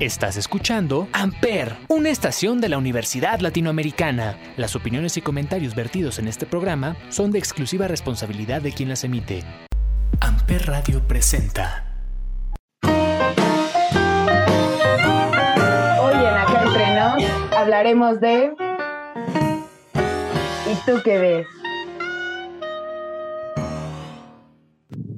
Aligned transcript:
Estás 0.00 0.36
escuchando 0.36 1.06
Amper, 1.12 1.76
una 1.86 2.10
estación 2.10 2.60
de 2.60 2.68
la 2.68 2.78
Universidad 2.78 3.38
Latinoamericana. 3.38 4.36
Las 4.56 4.74
opiniones 4.74 5.16
y 5.16 5.20
comentarios 5.20 5.76
vertidos 5.76 6.18
en 6.18 6.26
este 6.26 6.46
programa 6.46 6.96
son 7.10 7.30
de 7.30 7.38
exclusiva 7.38 7.86
responsabilidad 7.86 8.60
de 8.60 8.72
quien 8.72 8.88
las 8.88 9.04
emite. 9.04 9.44
Amper 10.20 10.66
Radio 10.66 11.06
presenta. 11.06 11.94
Hoy 12.82 12.90
en 16.12 16.26
Acá 16.26 16.64
Entre 16.66 16.94
Nos 16.96 17.52
hablaremos 17.56 18.20
de... 18.20 18.50
¿Y 20.66 20.74
tú 20.90 21.00
qué 21.04 21.18
ves? 21.18 21.46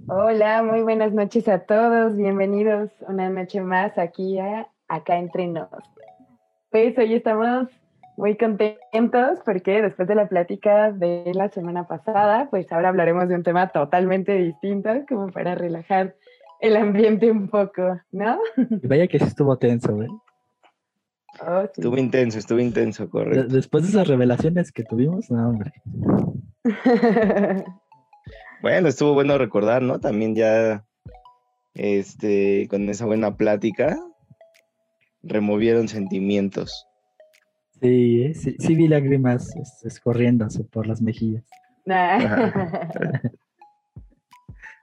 Hola, 0.08 0.62
muy 0.62 0.82
buenas 0.82 1.12
noches 1.12 1.48
a 1.48 1.58
todos. 1.58 2.16
Bienvenidos 2.16 2.90
una 3.08 3.28
noche 3.28 3.60
más 3.60 3.98
aquí 3.98 4.38
a 4.38 4.68
Acá 4.86 5.18
Entre 5.18 5.48
Nos. 5.48 5.68
Pues 6.70 6.96
hoy 6.96 7.14
estamos 7.14 7.66
muy 8.16 8.36
contentos 8.36 9.40
porque 9.44 9.82
después 9.82 10.06
de 10.06 10.14
la 10.14 10.28
plática 10.28 10.92
de 10.92 11.32
la 11.34 11.48
semana 11.48 11.88
pasada, 11.88 12.48
pues 12.50 12.70
ahora 12.70 12.90
hablaremos 12.90 13.28
de 13.28 13.34
un 13.34 13.42
tema 13.42 13.72
totalmente 13.72 14.34
distinto, 14.34 14.90
como 15.08 15.32
para 15.32 15.56
relajar 15.56 16.14
el 16.60 16.76
ambiente 16.76 17.28
un 17.28 17.48
poco, 17.48 18.00
¿no? 18.12 18.38
Vaya 18.84 19.08
que 19.08 19.18
sí 19.18 19.24
estuvo 19.24 19.58
tenso, 19.58 20.00
¿eh? 20.02 20.08
Oh, 21.44 21.62
sí. 21.62 21.80
Estuvo 21.80 21.98
intenso, 21.98 22.38
estuvo 22.38 22.60
intenso, 22.60 23.10
correcto. 23.10 23.52
Después 23.52 23.82
de 23.82 23.90
esas 23.90 24.06
revelaciones 24.06 24.70
que 24.70 24.84
tuvimos, 24.84 25.32
no, 25.32 25.48
hombre. 25.48 25.72
Bueno, 28.66 28.88
estuvo 28.88 29.14
bueno 29.14 29.38
recordar, 29.38 29.80
¿no? 29.80 30.00
También 30.00 30.34
ya, 30.34 30.84
este, 31.74 32.66
con 32.68 32.88
esa 32.88 33.06
buena 33.06 33.36
plática, 33.36 33.96
removieron 35.22 35.86
sentimientos. 35.86 36.84
Sí, 37.80 38.24
¿eh? 38.24 38.34
sí, 38.34 38.56
sí 38.58 38.74
vi 38.74 38.88
lágrimas 38.88 39.54
es- 39.54 39.84
escorriéndose 39.84 40.64
por 40.64 40.88
las 40.88 41.00
mejillas. 41.00 41.44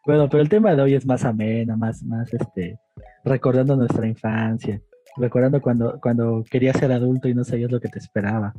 Bueno, 0.05 0.29
pero 0.29 0.41
el 0.43 0.49
tema 0.49 0.75
de 0.75 0.81
hoy 0.81 0.93
es 0.95 1.05
más 1.05 1.25
ameno, 1.25 1.75
más, 1.77 2.03
más, 2.03 2.33
este, 2.33 2.77
recordando 3.25 3.75
nuestra 3.75 4.05
infancia, 4.07 4.81
recordando 5.17 5.61
cuando, 5.61 5.99
cuando 6.01 6.43
querías 6.49 6.77
ser 6.77 6.91
adulto 6.93 7.27
y 7.27 7.33
no 7.33 7.43
sabías 7.43 7.71
lo 7.71 7.79
que 7.81 7.87
te 7.89 7.99
esperaba. 7.99 8.53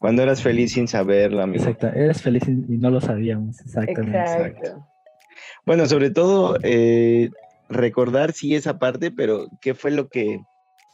Cuando 0.00 0.22
eras 0.22 0.42
feliz 0.42 0.72
sin 0.72 0.88
saberlo, 0.88 1.42
amigo. 1.42 1.62
Exacto, 1.62 1.88
eres 1.88 2.22
feliz 2.22 2.42
y, 2.48 2.78
no 2.78 2.88
lo 2.90 3.02
sabíamos, 3.02 3.60
exactamente. 3.60 4.18
Exacto. 4.18 4.86
Bueno, 5.66 5.86
sobre 5.86 6.08
todo, 6.08 6.56
eh, 6.62 7.28
recordar 7.68 8.32
sí 8.32 8.54
esa 8.54 8.78
parte, 8.78 9.10
pero 9.10 9.46
¿qué 9.60 9.74
fue 9.74 9.90
lo 9.90 10.08
que 10.08 10.40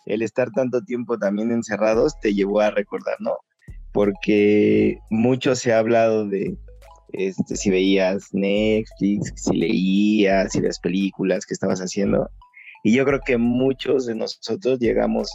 el 0.07 0.23
estar 0.23 0.51
tanto 0.51 0.83
tiempo 0.83 1.19
también 1.19 1.53
encerrados 1.53 2.19
te 2.19 2.35
llevó 2.35 2.59
a 2.59 2.73
recordar, 2.73 3.15
no? 3.21 3.37
Porque 3.93 4.99
mucho 5.09 5.55
se 5.55 5.73
ha 5.73 5.79
hablado 5.79 6.27
de 6.27 6.57
este, 7.13 7.55
si 7.55 7.71
veías 7.71 8.31
Netflix, 8.33 9.33
si 9.37 9.57
leías, 9.57 10.51
si 10.51 10.61
las 10.61 10.81
películas 10.81 11.47
que 11.47 11.55
estabas 11.55 11.79
haciendo. 11.79 12.29
Y 12.83 12.93
yo 12.97 13.05
creo 13.05 13.21
que 13.25 13.39
muchos 13.39 14.07
de 14.07 14.17
nosotros 14.17 14.81
llegamos 14.81 15.31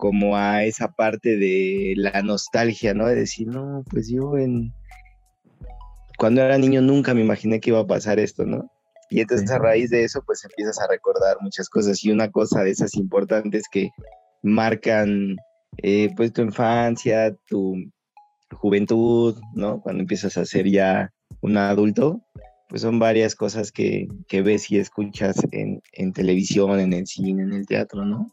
como 0.00 0.34
a 0.34 0.64
esa 0.64 0.88
parte 0.92 1.36
de 1.36 1.92
la 1.94 2.22
nostalgia, 2.22 2.94
¿no? 2.94 3.06
De 3.06 3.16
decir, 3.16 3.46
no, 3.46 3.84
pues 3.90 4.08
yo 4.08 4.38
en... 4.38 4.72
Cuando 6.16 6.40
era 6.40 6.56
niño 6.56 6.80
nunca 6.80 7.12
me 7.12 7.20
imaginé 7.20 7.60
que 7.60 7.68
iba 7.68 7.80
a 7.80 7.86
pasar 7.86 8.18
esto, 8.18 8.46
¿no? 8.46 8.70
Y 9.10 9.20
entonces 9.20 9.50
Sí. 9.50 9.54
a 9.54 9.58
raíz 9.58 9.90
de 9.90 10.04
eso, 10.04 10.22
pues 10.24 10.42
empiezas 10.42 10.80
a 10.80 10.88
recordar 10.88 11.36
muchas 11.42 11.68
cosas. 11.68 12.02
Y 12.02 12.10
una 12.10 12.30
cosa 12.30 12.62
de 12.62 12.70
esas 12.70 12.94
importantes 12.94 13.64
que 13.70 13.90
marcan, 14.42 15.36
eh, 15.82 16.08
pues, 16.16 16.32
tu 16.32 16.40
infancia, 16.40 17.36
tu 17.46 17.76
juventud, 18.52 19.38
¿no? 19.54 19.82
Cuando 19.82 20.00
empiezas 20.00 20.38
a 20.38 20.46
ser 20.46 20.66
ya 20.66 21.12
un 21.42 21.58
adulto, 21.58 22.22
pues 22.70 22.80
son 22.80 22.98
varias 22.98 23.34
cosas 23.34 23.70
que, 23.70 24.08
que 24.28 24.40
ves 24.40 24.70
y 24.70 24.78
escuchas 24.78 25.36
en, 25.52 25.82
en 25.92 26.12
televisión, 26.14 26.80
en 26.80 26.94
el 26.94 27.06
cine, 27.06 27.42
en 27.42 27.52
el 27.52 27.66
teatro, 27.66 28.06
¿no? 28.06 28.32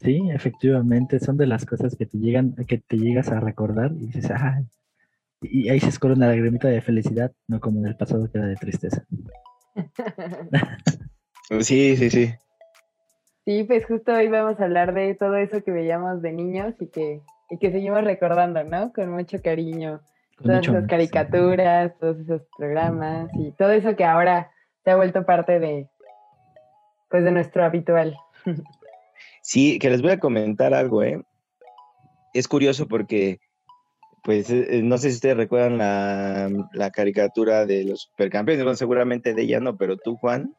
Sí, 0.00 0.28
efectivamente, 0.30 1.18
son 1.20 1.36
de 1.36 1.46
las 1.46 1.64
cosas 1.64 1.96
que 1.96 2.06
te 2.06 2.18
llegan, 2.18 2.54
que 2.66 2.78
te 2.78 2.96
llegas 2.96 3.30
a 3.30 3.40
recordar 3.40 3.92
y 3.92 4.06
dices, 4.06 4.30
ah, 4.30 4.62
y 5.42 5.68
ahí 5.68 5.80
se 5.80 5.88
escorre 5.88 6.14
una 6.14 6.28
lagrimita 6.28 6.68
de 6.68 6.80
felicidad, 6.80 7.32
no 7.48 7.60
como 7.60 7.80
en 7.80 7.86
el 7.86 7.96
pasado 7.96 8.30
que 8.30 8.38
era 8.38 8.46
de 8.46 8.56
tristeza. 8.56 9.04
Sí, 11.60 11.96
sí, 11.96 12.10
sí. 12.10 12.34
Sí, 13.44 13.62
pues 13.62 13.86
justo 13.86 14.12
hoy 14.12 14.26
vamos 14.26 14.58
a 14.58 14.64
hablar 14.64 14.92
de 14.92 15.14
todo 15.14 15.36
eso 15.36 15.62
que 15.62 15.70
veíamos 15.70 16.20
de 16.20 16.32
niños 16.32 16.74
y 16.80 16.88
que, 16.88 17.20
y 17.50 17.58
que 17.58 17.70
seguimos 17.70 18.02
recordando, 18.02 18.64
¿no? 18.64 18.92
Con 18.92 19.12
mucho 19.12 19.40
cariño. 19.40 20.00
Con 20.36 20.46
Todas 20.46 20.66
mucho 20.66 20.78
esas 20.78 20.88
caricaturas, 20.88 21.96
todos 22.00 22.18
esos 22.18 22.42
programas 22.58 23.30
y 23.38 23.52
todo 23.52 23.70
eso 23.70 23.94
que 23.94 24.04
ahora 24.04 24.50
se 24.82 24.90
ha 24.90 24.96
vuelto 24.96 25.24
parte 25.24 25.60
de, 25.60 25.88
pues, 27.08 27.22
de 27.22 27.30
nuestro 27.30 27.64
habitual. 27.64 28.16
Sí, 29.48 29.78
que 29.78 29.90
les 29.90 30.02
voy 30.02 30.10
a 30.10 30.18
comentar 30.18 30.74
algo, 30.74 31.04
¿eh? 31.04 31.22
Es 32.34 32.48
curioso 32.48 32.88
porque, 32.88 33.38
pues, 34.24 34.50
eh, 34.50 34.80
no 34.82 34.98
sé 34.98 35.10
si 35.10 35.14
ustedes 35.16 35.36
recuerdan 35.36 35.78
la, 35.78 36.50
la 36.72 36.90
caricatura 36.90 37.64
de 37.64 37.84
los 37.84 38.08
supercampeones, 38.10 38.64
bueno, 38.64 38.76
seguramente 38.76 39.34
de 39.34 39.42
ella 39.42 39.60
no, 39.60 39.76
pero 39.76 39.96
tú, 39.98 40.16
Juan, 40.16 40.52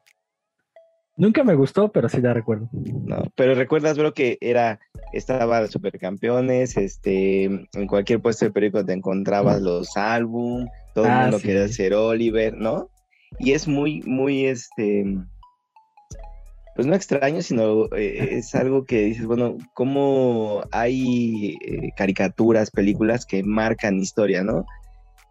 Nunca 1.17 1.43
me 1.43 1.55
gustó, 1.55 1.91
pero 1.91 2.07
sí 2.07 2.21
la 2.21 2.33
recuerdo. 2.33 2.69
no, 2.71 3.23
pero 3.35 3.55
recuerdas, 3.55 3.97
bro, 3.97 4.13
que 4.13 4.37
era, 4.39 4.79
estaba 5.11 5.59
los 5.59 5.71
supercampeones, 5.71 6.77
este, 6.77 7.43
en 7.45 7.87
cualquier 7.89 8.21
puesto 8.21 8.45
de 8.45 8.51
periódico 8.51 8.85
te 8.85 8.93
encontrabas 8.93 9.59
los 9.61 9.97
álbum, 9.97 10.67
todo 10.93 11.05
el 11.07 11.11
Ah, 11.11 11.21
mundo 11.23 11.39
sí. 11.39 11.47
quería 11.47 11.67
ser 11.67 11.93
Oliver, 11.95 12.55
¿no? 12.55 12.89
Y 13.39 13.51
es 13.51 13.67
muy, 13.67 14.01
muy, 14.03 14.45
este, 14.45 15.05
pues 16.77 16.85
no 16.85 16.93
extraño, 16.93 17.41
sino 17.41 17.87
eh, 17.95 18.35
es 18.37 18.53
algo 18.53 18.85
que 18.85 19.01
dices, 19.01 19.25
bueno, 19.25 19.57
cómo 19.73 20.61
hay 20.71 21.57
eh, 21.65 21.89
caricaturas, 21.97 22.69
películas 22.69 23.25
que 23.25 23.41
marcan 23.41 23.99
historia, 23.99 24.43
¿no? 24.43 24.63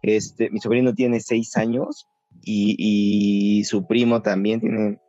Este, 0.01 0.49
mi 0.49 0.59
sobrino 0.59 0.93
tiene 0.93 1.21
seis 1.21 1.55
años 1.55 2.09
y, 2.43 2.75
y 2.77 3.63
su 3.63 3.87
primo 3.87 4.21
también 4.21 4.59
tiene 4.59 4.99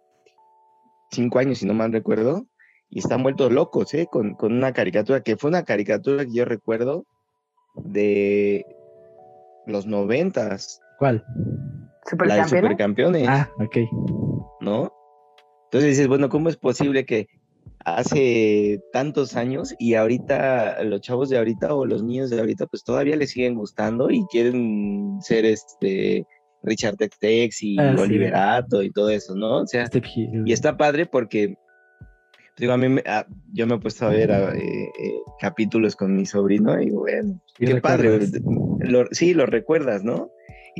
cinco 1.10 1.40
años, 1.40 1.58
si 1.58 1.66
no 1.66 1.74
mal 1.74 1.90
recuerdo, 1.92 2.46
y 2.88 3.00
están 3.00 3.24
vueltos 3.24 3.50
locos, 3.50 3.92
¿eh? 3.94 4.06
Con, 4.08 4.34
con 4.34 4.52
una 4.52 4.72
caricatura, 4.72 5.22
que 5.24 5.36
fue 5.36 5.50
una 5.50 5.64
caricatura 5.64 6.24
que 6.24 6.32
yo 6.32 6.44
recuerdo 6.44 7.04
de 7.74 8.64
los 9.66 9.86
noventas, 9.86 10.80
¿Cuál? 11.00 11.24
la 12.24 12.36
de 12.36 12.44
¿Supercampeones? 12.44 12.48
Supercampeones. 12.50 13.28
Ah, 13.28 13.50
ok. 13.58 13.76
¿no? 14.60 14.92
Entonces 15.68 15.90
dices, 15.90 16.08
bueno, 16.08 16.28
¿cómo 16.28 16.48
es 16.48 16.56
posible 16.56 17.04
que 17.04 17.26
hace 17.84 18.80
tantos 18.92 19.36
años 19.36 19.74
y 19.78 19.94
ahorita 19.94 20.82
los 20.84 21.00
chavos 21.00 21.28
de 21.30 21.38
ahorita 21.38 21.74
o 21.74 21.86
los 21.86 22.02
niños 22.02 22.30
de 22.30 22.38
ahorita 22.40 22.66
pues 22.66 22.82
todavía 22.84 23.16
les 23.16 23.30
siguen 23.30 23.54
gustando 23.54 24.10
y 24.10 24.24
quieren 24.30 25.18
ser 25.20 25.44
este 25.44 26.26
Richard 26.62 26.96
Tex 26.96 27.62
y 27.62 27.78
Ah, 27.78 27.94
sí. 27.94 28.00
Oliverato 28.02 28.82
y 28.82 28.90
todo 28.90 29.10
eso, 29.10 29.34
¿no? 29.36 29.58
O 29.62 29.66
sea, 29.66 29.88
y 30.46 30.52
está 30.52 30.76
padre 30.76 31.06
porque 31.06 31.54
digo, 32.58 32.72
a 32.72 32.76
mí 32.78 32.88
me- 32.88 33.04
a- 33.06 33.26
yo 33.52 33.66
me 33.66 33.76
he 33.76 33.78
puesto 33.78 34.06
a 34.06 34.10
ver 34.10 34.32
a, 34.32 34.52
eh, 34.54 34.60
eh, 34.60 35.12
capítulos 35.40 35.94
con 35.94 36.16
mi 36.16 36.26
sobrino 36.26 36.80
y 36.82 36.90
bueno, 36.90 37.40
qué 37.56 37.80
padre. 37.80 38.08
Lo- 38.80 39.06
sí, 39.12 39.34
lo 39.34 39.46
recuerdas, 39.46 40.02
¿no? 40.02 40.30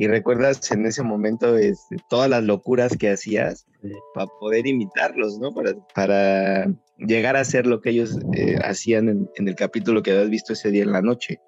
Y 0.01 0.07
recuerdas 0.07 0.71
en 0.71 0.85
ese 0.85 1.03
momento 1.03 1.57
este, 1.57 1.97
todas 2.09 2.29
las 2.29 2.41
locuras 2.43 2.95
que 2.97 3.09
hacías 3.09 3.65
para 4.13 4.27
poder 4.39 4.65
imitarlos, 4.65 5.37
¿no? 5.39 5.51
Para, 5.51 5.73
para 5.93 6.73
llegar 6.97 7.35
a 7.35 7.43
ser 7.43 7.67
lo 7.67 7.81
que 7.81 7.89
ellos 7.89 8.17
eh, 8.33 8.55
hacían 8.63 9.09
en, 9.09 9.29
en 9.35 9.47
el 9.49 9.55
capítulo 9.55 10.01
que 10.01 10.11
habías 10.11 10.29
visto 10.29 10.53
ese 10.53 10.71
día 10.71 10.83
en 10.83 10.93
la 10.93 11.01
noche. 11.01 11.39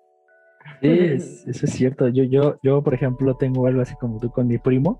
Sí, 0.81 0.89
es- 0.89 1.47
eso 1.47 1.65
es 1.65 1.71
cierto. 1.71 2.09
Yo, 2.09 2.25
yo, 2.25 2.57
yo, 2.61 2.83
por 2.83 2.93
ejemplo, 2.93 3.37
tengo 3.37 3.67
algo 3.67 3.81
así 3.81 3.95
como 3.95 4.19
tú 4.19 4.29
con 4.31 4.47
mi 4.47 4.57
primo. 4.57 4.99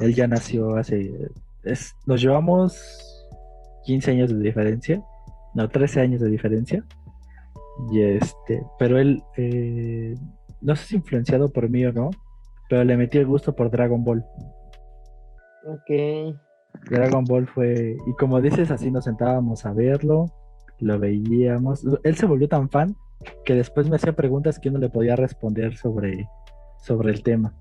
Él 0.00 0.12
ya 0.14 0.26
nació 0.26 0.74
hace. 0.76 1.12
Es, 1.62 1.92
nos 2.06 2.20
llevamos 2.20 2.76
15 3.84 4.10
años 4.10 4.30
de 4.30 4.40
diferencia. 4.42 5.00
No, 5.54 5.68
13 5.68 6.00
años 6.00 6.20
de 6.20 6.28
diferencia. 6.28 6.84
Y 7.92 8.02
este. 8.02 8.62
Pero 8.80 8.98
él. 8.98 9.22
eh, 9.36 10.16
no 10.60 10.74
sé 10.74 10.86
si 10.86 10.96
influenciado 10.96 11.52
por 11.52 11.68
mí 11.70 11.84
o 11.86 11.92
no. 11.92 12.10
Pero 12.68 12.84
le 12.84 12.96
metí 12.96 13.18
el 13.18 13.26
gusto 13.26 13.54
por 13.54 13.70
Dragon 13.70 14.02
Ball. 14.04 14.24
Ok. 15.66 16.36
Dragon 16.90 17.24
Ball 17.24 17.46
fue. 17.46 17.96
Y 18.06 18.12
como 18.14 18.40
dices, 18.40 18.70
así 18.70 18.90
nos 18.90 19.04
sentábamos 19.04 19.64
a 19.66 19.72
verlo. 19.72 20.26
Lo 20.80 20.98
veíamos. 20.98 21.84
Él 22.02 22.16
se 22.16 22.26
volvió 22.26 22.48
tan 22.48 22.68
fan 22.68 22.96
que 23.44 23.54
después 23.54 23.88
me 23.88 23.96
hacía 23.96 24.14
preguntas 24.14 24.58
que 24.58 24.68
yo 24.68 24.72
no 24.72 24.78
le 24.78 24.90
podía 24.90 25.16
responder 25.16 25.76
sobre, 25.76 26.28
sobre 26.78 27.12
el 27.12 27.22
tema. 27.22 27.54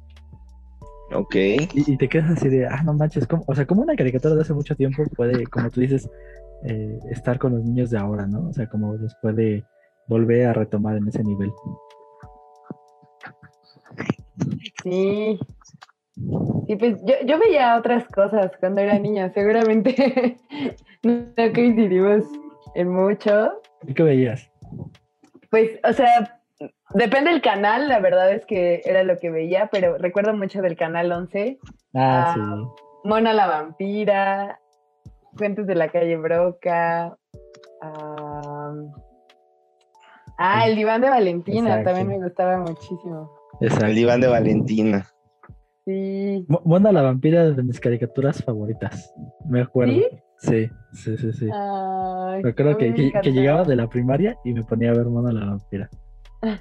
Ok. 1.14 1.36
Y, 1.36 1.94
y 1.94 1.98
te 1.98 2.10
quedas 2.10 2.32
así 2.32 2.50
de, 2.50 2.66
ah, 2.66 2.82
no 2.84 2.94
manches, 2.94 3.28
¿cómo? 3.28 3.44
o 3.48 3.56
sea, 3.56 3.66
como 3.66 3.82
una 3.82 3.96
caricatura 3.96 4.36
de 4.36 4.42
hace 4.42 4.54
mucho 4.54 4.76
tiempo 4.76 5.04
puede, 5.16 5.46
como 5.46 5.70
tú 5.70 5.82
dices, 5.82 6.10
eh, 6.66 7.00
estar 7.12 7.40
con 7.40 7.54
los 7.54 7.64
niños 7.64 7.90
de 7.90 7.98
ahora, 7.98 8.26
¿no? 8.26 8.48
O 8.48 8.54
sea, 8.54 8.68
como 8.68 8.94
los 8.96 9.16
puede 9.22 9.66
volver 10.08 10.48
a 10.48 10.54
retomar 10.54 10.98
en 10.98 11.08
ese 11.08 11.24
nivel. 11.24 11.52
Sí. 14.84 15.40
Sí, 16.68 16.76
pues 16.76 16.98
yo, 17.04 17.16
yo 17.26 17.40
veía 17.40 17.76
otras 17.78 18.06
cosas 18.08 18.52
cuando 18.60 18.82
era 18.82 19.00
niña, 19.00 19.32
seguramente 19.34 20.38
no 21.04 21.26
coincidimos 21.36 22.24
en 22.76 22.90
mucho. 22.90 23.54
¿Y 23.88 23.94
qué 23.94 24.04
veías? 24.04 24.52
Pues, 25.50 25.80
o 25.84 25.92
sea, 25.94 26.40
depende 26.94 27.32
del 27.32 27.42
canal, 27.42 27.90
la 27.90 28.00
verdad 28.00 28.32
es 28.32 28.46
que 28.46 28.82
era 28.86 29.04
lo 29.04 29.18
que 29.18 29.32
veía, 29.32 29.70
pero 29.72 29.98
recuerdo 29.98 30.36
mucho 30.36 30.62
del 30.62 30.76
canal 30.78 31.12
11. 31.12 31.60
Ah, 31.96 32.34
sí. 32.36 32.42
Mona 33.04 33.34
la 33.34 33.48
vampira, 33.48 34.60
Cuentos 35.38 35.66
de 35.66 35.76
la 35.76 35.90
calle 35.90 36.16
Broca. 36.18 37.18
ah, 37.82 38.74
ah, 40.38 40.68
el 40.68 40.76
diván 40.76 41.02
de 41.02 41.10
Valentina 41.10 41.70
Exacto. 41.70 41.90
también 41.90 42.08
me 42.08 42.24
gustaba 42.24 42.58
muchísimo. 42.60 43.32
Exacto. 43.62 43.86
El 43.88 43.96
diván 43.96 44.22
de 44.22 44.28
Valentina. 44.28 45.08
Sí. 45.86 46.46
Mona 46.64 46.92
la 46.92 47.02
vampira 47.02 47.52
de 47.52 47.64
mis 47.64 47.80
caricaturas 47.80 48.42
favoritas. 48.44 49.14
Me 49.50 49.62
acuerdo. 49.62 49.94
¿Sí? 49.94 50.06
Sí, 50.40 50.70
sí, 50.94 51.18
sí, 51.18 51.34
sí. 51.34 51.50
Ay, 51.54 52.42
Me 52.44 52.50
acuerdo 52.50 52.78
que, 52.78 52.90
me 52.92 53.12
que- 53.22 53.32
llegaba 53.32 53.64
de 53.64 53.76
la 53.76 53.88
primaria 53.88 54.38
y 54.44 54.54
me 54.54 54.64
ponía 54.64 54.92
a 54.92 54.94
ver 54.94 55.06
Mona 55.08 55.32
la 55.32 55.46
vampira. 55.46 55.90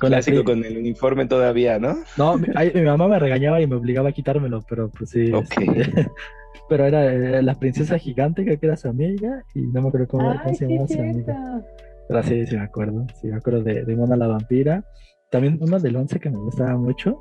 Con 0.00 0.08
Clásico 0.10 0.44
con 0.44 0.64
el 0.64 0.78
uniforme 0.78 1.26
todavía, 1.26 1.78
¿no? 1.78 1.96
No, 2.16 2.38
mi, 2.38 2.46
ay, 2.54 2.72
mi 2.74 2.82
mamá 2.82 3.06
me 3.08 3.18
regañaba 3.18 3.60
y 3.60 3.66
me 3.66 3.74
obligaba 3.76 4.08
a 4.08 4.12
quitármelo, 4.12 4.62
pero 4.66 4.88
pues 4.88 5.10
sí. 5.10 5.30
Ok. 5.32 5.44
este, 5.76 6.08
pero 6.70 6.86
era 6.86 7.12
eh, 7.12 7.42
la 7.42 7.54
princesa 7.56 7.98
gigante, 7.98 8.44
creo 8.44 8.58
que 8.58 8.66
era 8.66 8.76
su 8.78 8.88
amiga, 8.88 9.44
y 9.54 9.60
no 9.62 9.82
me 9.82 9.88
acuerdo 9.88 10.06
cómo, 10.08 10.28
cómo 10.28 10.40
Ay, 10.44 10.54
se 10.54 10.66
sí, 10.66 10.72
llamaba 10.72 10.88
su 10.88 11.00
amiga. 11.00 11.62
Pero 12.08 12.22
sí, 12.22 12.46
sí 12.46 12.56
me 12.56 12.62
acuerdo. 12.62 13.06
Sí, 13.20 13.26
me 13.26 13.36
acuerdo 13.36 13.62
de, 13.62 13.84
de 13.84 13.96
Mona 13.96 14.16
la 14.16 14.26
vampira. 14.28 14.84
También 15.32 15.58
una 15.60 15.78
del 15.78 15.96
11 15.96 16.20
que 16.20 16.30
me 16.30 16.36
gustaba 16.36 16.76
mucho 16.76 17.18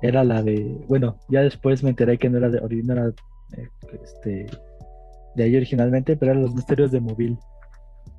era 0.00 0.24
la 0.24 0.42
de. 0.42 0.80
Bueno, 0.88 1.16
ya 1.28 1.42
después 1.42 1.82
me 1.82 1.90
enteré 1.90 2.16
que 2.16 2.30
no 2.30 2.38
era 2.38 2.48
de 2.48 2.62
ori- 2.62 2.84
no 2.84 2.92
era, 2.94 3.08
eh, 3.56 3.68
este, 4.02 4.46
de 5.34 5.42
ahí 5.42 5.56
originalmente, 5.56 6.16
pero 6.16 6.30
eran 6.32 6.42
los 6.44 6.54
misterios 6.54 6.90
de 6.92 7.00
móvil. 7.00 7.36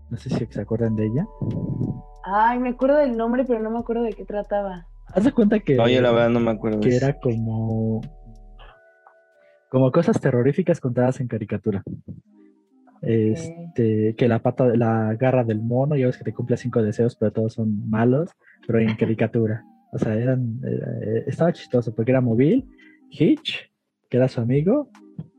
No 0.10 0.18
sé 0.18 0.30
si 0.30 0.46
se 0.46 0.62
acuerdan 0.62 0.96
de 0.96 1.06
ella. 1.06 1.26
Ay, 2.26 2.60
me 2.60 2.70
acuerdo 2.70 2.98
del 2.98 3.16
nombre, 3.16 3.46
pero 3.46 3.60
no 3.62 3.72
me 3.72 3.80
acuerdo 3.80 4.04
de 4.04 4.12
qué 4.14 4.26
trataba. 4.26 4.88
Haz 5.08 5.24
de 5.24 5.32
cuenta 5.32 5.60
que. 5.60 5.76
No, 5.76 5.88
yo 5.88 6.02
la 6.02 6.12
verdad 6.12 6.30
no 6.30 6.40
me 6.42 6.52
acuerdo. 6.52 6.82
que 6.82 6.96
era 6.96 7.14
como 7.20 8.02
como 9.70 9.92
cosas 9.92 10.20
terroríficas 10.20 10.80
contadas 10.82 11.20
en 11.22 11.28
caricatura. 11.28 11.82
Este, 13.02 14.16
que 14.18 14.28
la 14.28 14.40
pata, 14.40 14.66
la 14.76 15.14
garra 15.16 15.44
del 15.46 15.62
mono, 15.62 15.96
ya 15.96 16.08
ves 16.08 16.18
que 16.18 16.24
te 16.26 16.34
cumple 16.34 16.58
cinco 16.58 16.82
deseos, 16.82 17.16
pero 17.16 17.32
todos 17.32 17.54
son 17.54 17.90
malos, 17.90 18.30
pero 18.70 18.80
en 18.82 18.96
caricatura. 18.96 19.66
O 19.92 19.98
sea, 19.98 20.14
eran, 20.14 20.60
era- 20.64 20.92
eh, 21.02 21.24
estaba 21.26 21.52
chistoso 21.52 21.96
porque 21.96 22.12
era 22.12 22.22
móvil, 22.22 22.68
Hitch, 23.10 23.68
que 24.08 24.18
era 24.18 24.28
su 24.28 24.40
amigo, 24.42 24.92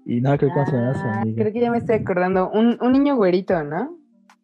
y 0.05 0.21
no 0.21 0.37
creo 0.37 0.50
cómo 0.53 0.67
se 0.67 0.73
llamaba 0.73 0.94
su 0.94 1.06
Ah, 1.06 1.21
amigo. 1.21 1.37
creo 1.37 1.53
que 1.53 1.61
ya 1.61 1.71
me 1.71 1.79
estoy 1.79 1.94
acordando. 1.94 2.50
Un, 2.50 2.77
un 2.81 2.93
niño 2.93 3.15
güerito, 3.15 3.62
¿no? 3.62 3.97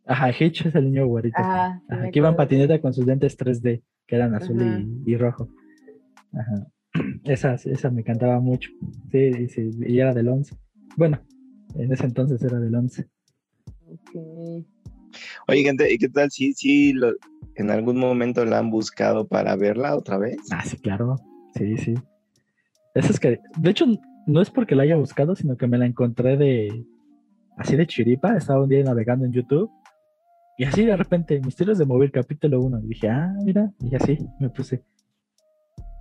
Ajá, 0.06 0.30
Hitch 0.30 0.66
es 0.66 0.74
el 0.76 0.84
niño 0.84 1.04
güerito. 1.08 1.36
Ah, 1.40 1.80
sí 1.88 1.94
Ajá, 1.96 2.10
que 2.12 2.18
iba 2.20 2.28
en 2.28 2.36
patineta 2.36 2.80
con 2.80 2.94
sus 2.94 3.04
lentes 3.04 3.36
3D, 3.36 3.82
que 4.06 4.14
eran 4.14 4.36
azul 4.36 4.62
y, 4.62 5.02
y 5.12 5.16
rojo. 5.16 5.48
Ajá. 6.32 6.66
Esa, 7.24 7.54
esa 7.54 7.90
me 7.90 8.02
encantaba 8.02 8.38
mucho. 8.38 8.70
Sí, 9.10 9.18
y 9.18 9.48
sí, 9.48 9.70
y 9.84 9.98
era 9.98 10.14
del 10.14 10.28
11. 10.28 10.54
Bueno, 10.96 11.18
en 11.74 11.92
ese 11.92 12.06
entonces 12.06 12.40
era 12.40 12.60
del 12.60 12.72
11. 12.76 13.08
Ok. 13.88 14.64
Oye, 15.48 15.62
gente, 15.62 15.92
¿y 15.92 15.98
qué 15.98 16.08
tal 16.08 16.30
si, 16.30 16.52
si 16.54 16.92
lo- 16.92 17.12
en 17.56 17.70
algún 17.70 17.98
momento 17.98 18.44
la 18.44 18.58
han 18.58 18.70
buscado 18.70 19.26
para 19.26 19.56
verla 19.56 19.96
otra 19.96 20.18
vez? 20.18 20.36
Ah, 20.52 20.62
sí, 20.64 20.76
claro. 20.76 21.16
Sí, 21.54 21.76
sí. 21.78 21.94
Eso 22.94 23.12
es 23.12 23.20
que, 23.20 23.40
de 23.56 23.70
hecho, 23.70 23.86
no 24.26 24.40
es 24.42 24.50
porque 24.50 24.74
la 24.74 24.82
haya 24.82 24.96
buscado, 24.96 25.34
sino 25.36 25.56
que 25.56 25.66
me 25.66 25.78
la 25.78 25.86
encontré 25.86 26.36
de, 26.36 26.84
así 27.56 27.76
de 27.76 27.86
chiripa. 27.86 28.36
Estaba 28.36 28.62
un 28.62 28.68
día 28.68 28.82
navegando 28.84 29.24
en 29.24 29.32
YouTube 29.32 29.70
y 30.58 30.64
así 30.64 30.84
de 30.84 30.96
repente, 30.96 31.40
Misterios 31.40 31.78
de 31.78 31.84
Móvil, 31.84 32.10
capítulo 32.10 32.60
1. 32.60 32.80
Y 32.80 32.88
dije, 32.88 33.08
ah, 33.08 33.32
mira, 33.44 33.70
y 33.80 33.94
así 33.94 34.18
me 34.40 34.48
puse. 34.50 34.82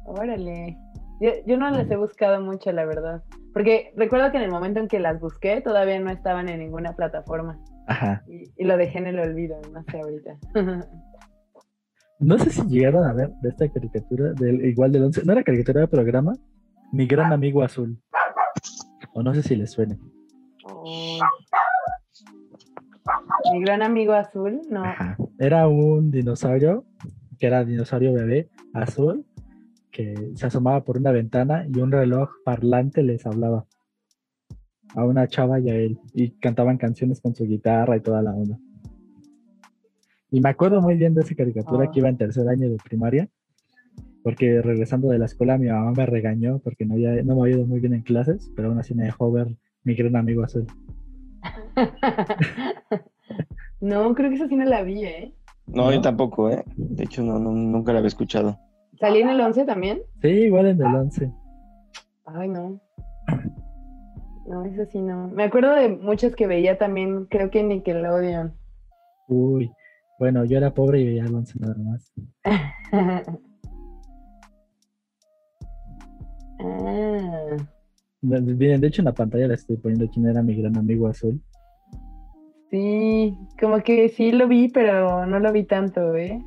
Órale. 0.06 0.78
Yo, 1.22 1.32
yo 1.46 1.58
no 1.58 1.70
las 1.72 1.90
he 1.90 1.96
buscado 1.96 2.42
mucho, 2.42 2.72
la 2.72 2.86
verdad. 2.86 3.24
Porque 3.54 3.94
recuerdo 3.96 4.32
que 4.32 4.38
en 4.38 4.44
el 4.44 4.52
momento 4.52 4.80
en 4.80 4.88
que 4.88 5.00
las 5.00 5.20
busqué 5.20 5.62
todavía 5.62 6.00
no 6.00 6.10
estaban 6.10 6.50
en 6.50 6.60
ninguna 6.60 6.94
plataforma. 6.96 7.60
Ajá. 7.88 8.24
Y, 8.28 8.52
y 8.58 8.64
lo 8.66 8.78
dejé 8.78 9.00
en 9.00 9.08
el 9.08 9.20
olvido, 9.20 9.60
no 9.74 9.84
sé 9.84 10.00
ahorita. 10.00 10.38
No 12.18 12.40
sé 12.40 12.50
si 12.50 12.62
llegaron 12.68 13.04
a 13.04 13.12
ver 13.12 13.30
de 13.42 13.50
esta 13.50 13.68
caricatura, 13.68 14.32
del, 14.32 14.66
igual 14.66 14.92
del 14.92 15.04
11. 15.04 15.26
No 15.26 15.34
era 15.34 15.44
caricatura 15.44 15.82
de 15.82 15.88
programa, 15.90 16.34
Mi 16.94 17.08
Gran 17.08 17.34
Amigo 17.34 17.62
Azul. 17.62 18.02
O 19.14 19.22
no 19.22 19.34
sé 19.34 19.44
si 19.44 19.56
les 19.58 19.72
suene. 19.72 20.00
Oh. 20.64 21.20
Mi 23.52 23.62
gran 23.62 23.82
amigo 23.84 24.14
azul, 24.14 24.62
no. 24.70 24.84
Ajá. 24.84 25.18
Era 25.38 25.68
un 25.68 26.10
dinosaurio, 26.10 26.86
que 27.38 27.48
era 27.48 27.64
dinosaurio 27.64 28.14
bebé, 28.14 28.50
azul, 28.74 29.26
que 29.92 30.32
se 30.36 30.48
asomaba 30.48 30.84
por 30.84 30.98
una 30.98 31.12
ventana 31.12 31.66
y 31.68 31.80
un 31.80 31.92
reloj 31.92 32.30
parlante 32.44 33.04
les 33.04 33.26
hablaba 33.26 33.66
a 34.96 35.04
una 35.06 35.28
chava 35.28 35.60
y 35.60 35.70
a 35.70 35.76
él. 35.76 36.00
Y 36.14 36.32
cantaban 36.32 36.78
canciones 36.78 37.22
con 37.22 37.36
su 37.36 37.46
guitarra 37.46 37.98
y 37.98 38.02
toda 38.02 38.22
la 38.22 38.32
onda. 38.34 38.58
Y 40.32 40.42
me 40.42 40.50
acuerdo 40.50 40.82
muy 40.82 40.96
bien 40.96 41.14
de 41.14 41.22
esa 41.22 41.36
caricatura 41.36 41.86
Ah. 41.88 41.92
que 41.92 42.00
iba 42.00 42.10
en 42.10 42.18
tercer 42.18 42.48
año 42.50 42.68
de 42.70 42.78
primaria, 42.78 43.30
porque 44.24 44.62
regresando 44.62 45.08
de 45.10 45.20
la 45.20 45.26
escuela 45.26 45.58
mi 45.58 45.68
mamá 45.68 45.92
me 45.96 46.06
regañó 46.06 46.60
porque 46.60 46.86
no, 46.86 46.96
había, 46.96 47.22
no 47.24 47.36
me 47.36 47.42
había 47.44 47.58
ido 47.58 47.66
muy 47.68 47.80
bien 47.80 47.94
en 47.94 48.02
clases, 48.02 48.52
pero 48.56 48.70
aún 48.70 48.80
así 48.80 48.94
me 48.96 49.04
dejó 49.04 49.32
ver 49.32 49.56
mi 49.84 49.94
gran 49.96 50.16
amigo 50.16 50.44
azul. 50.44 50.66
no, 53.82 54.14
creo 54.16 54.30
que 54.30 54.36
esa 54.36 54.48
sí 54.48 54.56
no 54.56 54.66
la 54.66 54.84
vi, 54.84 55.04
¿eh? 55.04 55.34
No, 55.68 55.86
¿No? 55.86 55.94
yo 55.94 56.02
tampoco, 56.02 56.50
¿eh? 56.50 56.64
De 56.76 57.04
hecho, 57.04 57.24
no, 57.24 57.40
no, 57.40 57.52
nunca 57.52 57.92
la 57.92 58.00
había 58.00 58.08
escuchado. 58.08 58.58
¿Salí 59.00 59.20
en 59.20 59.30
el 59.30 59.40
11 59.42 59.66
también? 59.66 60.02
Sí, 60.22 60.28
igual 60.30 60.68
en 60.68 60.82
el 60.82 60.96
11. 60.96 61.32
Ay, 62.26 62.50
no. 62.50 62.80
No, 64.46 64.64
eso 64.64 64.86
sí 64.86 65.02
no. 65.02 65.28
Me 65.30 65.44
acuerdo 65.44 65.74
de 65.74 65.90
muchos 65.90 66.36
que 66.36 66.46
veía 66.48 66.78
también, 66.78 67.26
creo 67.26 67.50
que 67.50 67.64
Nickelodeon. 67.64 68.54
Uy, 69.28 69.72
bueno, 70.20 70.46
yo 70.46 70.58
era 70.58 70.74
pobre 70.74 71.02
y 71.02 71.06
veía 71.06 71.26
11 71.26 71.60
nada 71.60 71.76
más. 71.80 72.14
ah, 76.60 77.58
Miren, 78.22 78.82
de 78.82 78.88
hecho 78.88 79.02
en 79.02 79.06
la 79.06 79.14
pantalla 79.14 79.48
le 79.48 79.56
estoy 79.56 79.78
poniendo 79.78 80.08
quién 80.12 80.28
era 80.28 80.42
mi 80.42 80.56
gran 80.56 80.78
amigo 80.78 81.08
azul. 81.08 81.42
sí, 82.72 83.38
como 83.60 83.82
que 83.84 84.10
sí 84.10 84.32
lo 84.32 84.48
vi, 84.48 84.70
pero 84.70 85.26
no 85.26 85.40
lo 85.40 85.52
vi 85.52 85.64
tanto, 85.64 86.16
¿eh? 86.16 86.40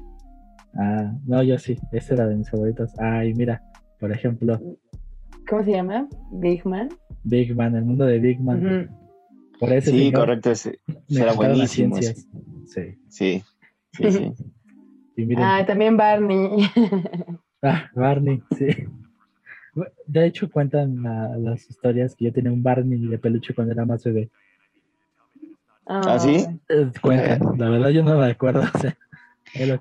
Ah, 0.74 1.12
no, 1.26 1.42
yo 1.42 1.58
sí, 1.58 1.76
ese 1.92 2.14
era 2.14 2.26
de 2.28 2.36
mis 2.36 2.50
favoritos. 2.50 2.92
Ay, 2.98 3.34
mira, 3.34 3.62
por 3.98 4.12
ejemplo, 4.12 4.60
¿Cómo 5.48 5.64
se 5.64 5.72
llama? 5.72 6.08
Big 6.30 6.64
Man. 6.66 6.88
Big 7.24 7.54
Man, 7.54 7.74
el 7.76 7.84
mundo 7.84 8.04
de 8.04 8.18
Big 8.18 8.40
Man. 8.40 8.64
Ujú. 8.66 8.94
Por 9.58 9.72
ese 9.72 9.90
Sí, 9.90 9.98
señor 9.98 10.20
correcto, 10.20 10.50
encantaron 11.22 11.58
las 11.58 11.76
buenísimo. 11.78 11.96
Sí, 12.66 12.96
Sí, 13.08 13.42
sí, 13.96 14.12
sí. 14.12 14.32
y 15.16 15.24
miren, 15.24 15.44
Ah, 15.44 15.64
también 15.66 15.96
Barney. 15.96 16.48
ah, 17.62 17.90
Barney, 17.94 18.42
sí. 18.56 18.66
De 20.06 20.26
hecho, 20.26 20.50
cuentan 20.50 21.02
la- 21.02 21.36
las 21.36 21.68
historias 21.70 22.14
que 22.14 22.26
yo 22.26 22.32
tenía 22.32 22.52
un 22.52 22.62
Barney 22.62 23.06
de 23.06 23.18
peluche 23.18 23.54
cuando 23.54 23.72
era 23.72 23.84
más 23.84 24.04
bebé. 24.04 24.30
¿Ah, 25.86 26.18
sí? 26.18 26.46
Eh, 26.68 26.90
Cuentan, 27.00 27.58
la 27.58 27.70
verdad 27.70 27.88
yo 27.90 28.02
no 28.04 28.18
me 28.18 28.26
acuerdo. 28.30 28.62
O 28.74 28.78
sea, 28.78 28.96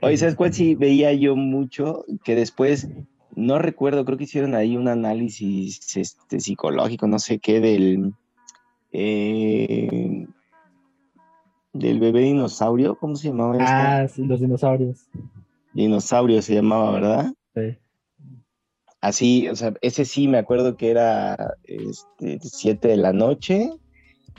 Oye, 0.01 0.15
¿sabes 0.15 0.35
cuál 0.35 0.53
sí 0.53 0.75
veía 0.75 1.11
yo 1.13 1.35
mucho? 1.35 2.05
Que 2.23 2.35
después, 2.35 2.87
no 3.37 3.59
recuerdo, 3.59 4.03
creo 4.03 4.17
que 4.17 4.23
hicieron 4.23 4.55
ahí 4.55 4.75
un 4.75 4.87
análisis 4.87 5.95
este, 5.95 6.39
psicológico, 6.39 7.07
no 7.07 7.19
sé 7.19 7.37
qué, 7.37 7.59
del, 7.59 8.15
eh, 8.91 10.25
del 11.71 11.99
bebé 11.99 12.21
dinosaurio, 12.21 12.97
¿cómo 12.97 13.15
se 13.15 13.27
llamaba 13.27 13.53
este? 13.53 13.65
Ah, 13.67 14.07
sí, 14.07 14.25
los 14.25 14.39
dinosaurios. 14.39 15.07
Dinosaurio 15.73 16.41
se 16.41 16.55
llamaba, 16.55 16.91
¿verdad? 16.91 17.33
Sí. 17.53 17.77
Así, 19.01 19.47
o 19.49 19.55
sea, 19.55 19.71
ese 19.81 20.05
sí 20.05 20.27
me 20.27 20.39
acuerdo 20.39 20.75
que 20.75 20.89
era 20.89 21.53
este, 21.65 22.39
7 22.41 22.87
de 22.87 22.97
la 22.97 23.13
noche, 23.13 23.69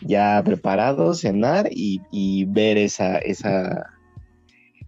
ya 0.02 0.42
preparado, 0.44 1.14
cenar 1.14 1.68
y, 1.70 2.02
y 2.10 2.46
ver 2.46 2.76
esa, 2.76 3.18
esa, 3.18 3.94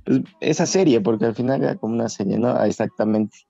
pues, 0.05 0.23
esa 0.41 0.67
serie, 0.67 1.01
porque 1.01 1.27
al 1.27 1.37
final 1.37 1.63
era 1.63 1.77
como 1.77 1.95
una 1.95 2.09
serie, 2.09 2.41
¿no? 2.41 2.49
Ah, 2.49 2.67
Exactamente. 2.67 3.47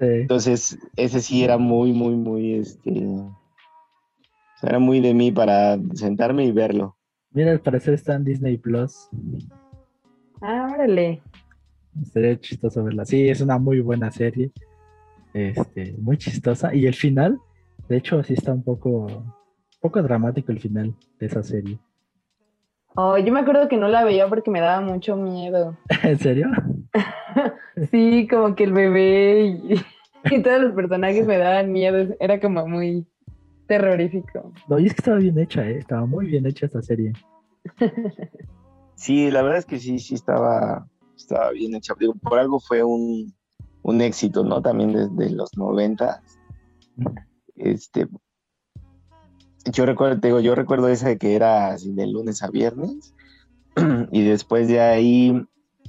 Sí. 0.00 0.06
Entonces, 0.06 0.78
ese 0.96 1.20
sí 1.20 1.44
era 1.44 1.58
muy, 1.58 1.92
muy, 1.92 2.16
muy, 2.16 2.54
este, 2.54 2.90
o 2.90 3.36
sea, 4.58 4.70
era 4.70 4.78
muy 4.78 5.00
de 5.00 5.12
mí 5.12 5.30
para 5.30 5.78
sentarme 5.94 6.44
y 6.46 6.52
verlo. 6.52 6.96
Mira, 7.32 7.52
al 7.52 7.60
parecer 7.60 7.94
está 7.94 8.14
en 8.14 8.24
Disney 8.24 8.56
Plus. 8.56 9.08
Ah, 10.40 10.70
órale. 10.72 11.22
Sería 12.12 12.40
chistoso 12.40 12.82
verla. 12.82 13.04
Sí, 13.04 13.28
es 13.28 13.42
una 13.42 13.58
muy 13.58 13.80
buena 13.80 14.10
serie. 14.10 14.50
Este, 15.34 15.94
muy 15.98 16.16
chistosa. 16.16 16.74
Y 16.74 16.86
el 16.86 16.94
final, 16.94 17.38
de 17.88 17.98
hecho, 17.98 18.22
sí 18.22 18.32
está 18.34 18.52
un 18.52 18.64
poco, 18.64 19.06
un 19.06 19.32
poco 19.80 20.02
dramático 20.02 20.50
el 20.50 20.60
final 20.60 20.94
de 21.18 21.26
esa 21.26 21.42
serie. 21.42 21.78
Oh, 22.96 23.16
yo 23.18 23.32
me 23.32 23.40
acuerdo 23.40 23.68
que 23.68 23.76
no 23.76 23.86
la 23.86 24.02
veía 24.02 24.28
porque 24.28 24.50
me 24.50 24.60
daba 24.60 24.80
mucho 24.80 25.14
miedo. 25.16 25.76
¿En 26.02 26.18
serio? 26.18 26.48
sí, 27.90 28.26
como 28.28 28.54
que 28.54 28.64
el 28.64 28.72
bebé 28.72 29.46
y, 29.46 29.74
y 30.34 30.42
todos 30.42 30.62
los 30.62 30.72
personajes 30.72 31.26
me 31.26 31.38
daban 31.38 31.72
miedo. 31.72 32.14
Era 32.20 32.40
como 32.40 32.66
muy 32.66 33.06
terrorífico. 33.66 34.52
No, 34.68 34.78
y 34.78 34.86
es 34.86 34.94
que 34.94 35.00
estaba 35.00 35.18
bien 35.18 35.38
hecha, 35.38 35.68
¿eh? 35.68 35.78
Estaba 35.78 36.06
muy 36.06 36.26
bien 36.26 36.46
hecha 36.46 36.66
esta 36.66 36.82
serie. 36.82 37.12
Sí, 39.00 39.30
la 39.30 39.40
verdad 39.40 39.60
es 39.60 39.64
que 39.64 39.78
sí, 39.78 39.98
sí 39.98 40.14
estaba, 40.14 40.86
estaba 41.16 41.52
bien 41.52 41.74
hecha. 41.74 41.94
Digo, 41.98 42.12
por 42.16 42.38
algo 42.38 42.60
fue 42.60 42.84
un, 42.84 43.32
un 43.80 44.00
éxito, 44.02 44.44
¿no? 44.44 44.60
También 44.60 44.92
desde 44.92 45.34
los 45.34 45.56
90. 45.56 46.22
Este, 47.56 48.06
yo 49.72 49.86
recuerdo, 49.86 50.20
te 50.20 50.28
digo, 50.28 50.40
yo 50.40 50.54
recuerdo 50.54 50.88
esa 50.88 51.08
de 51.08 51.16
que 51.16 51.34
era 51.34 51.68
así 51.68 51.94
de 51.94 52.06
lunes 52.08 52.42
a 52.42 52.50
viernes. 52.50 53.14
y 54.12 54.22
después 54.22 54.68
de 54.68 54.80
ahí, 54.80 55.46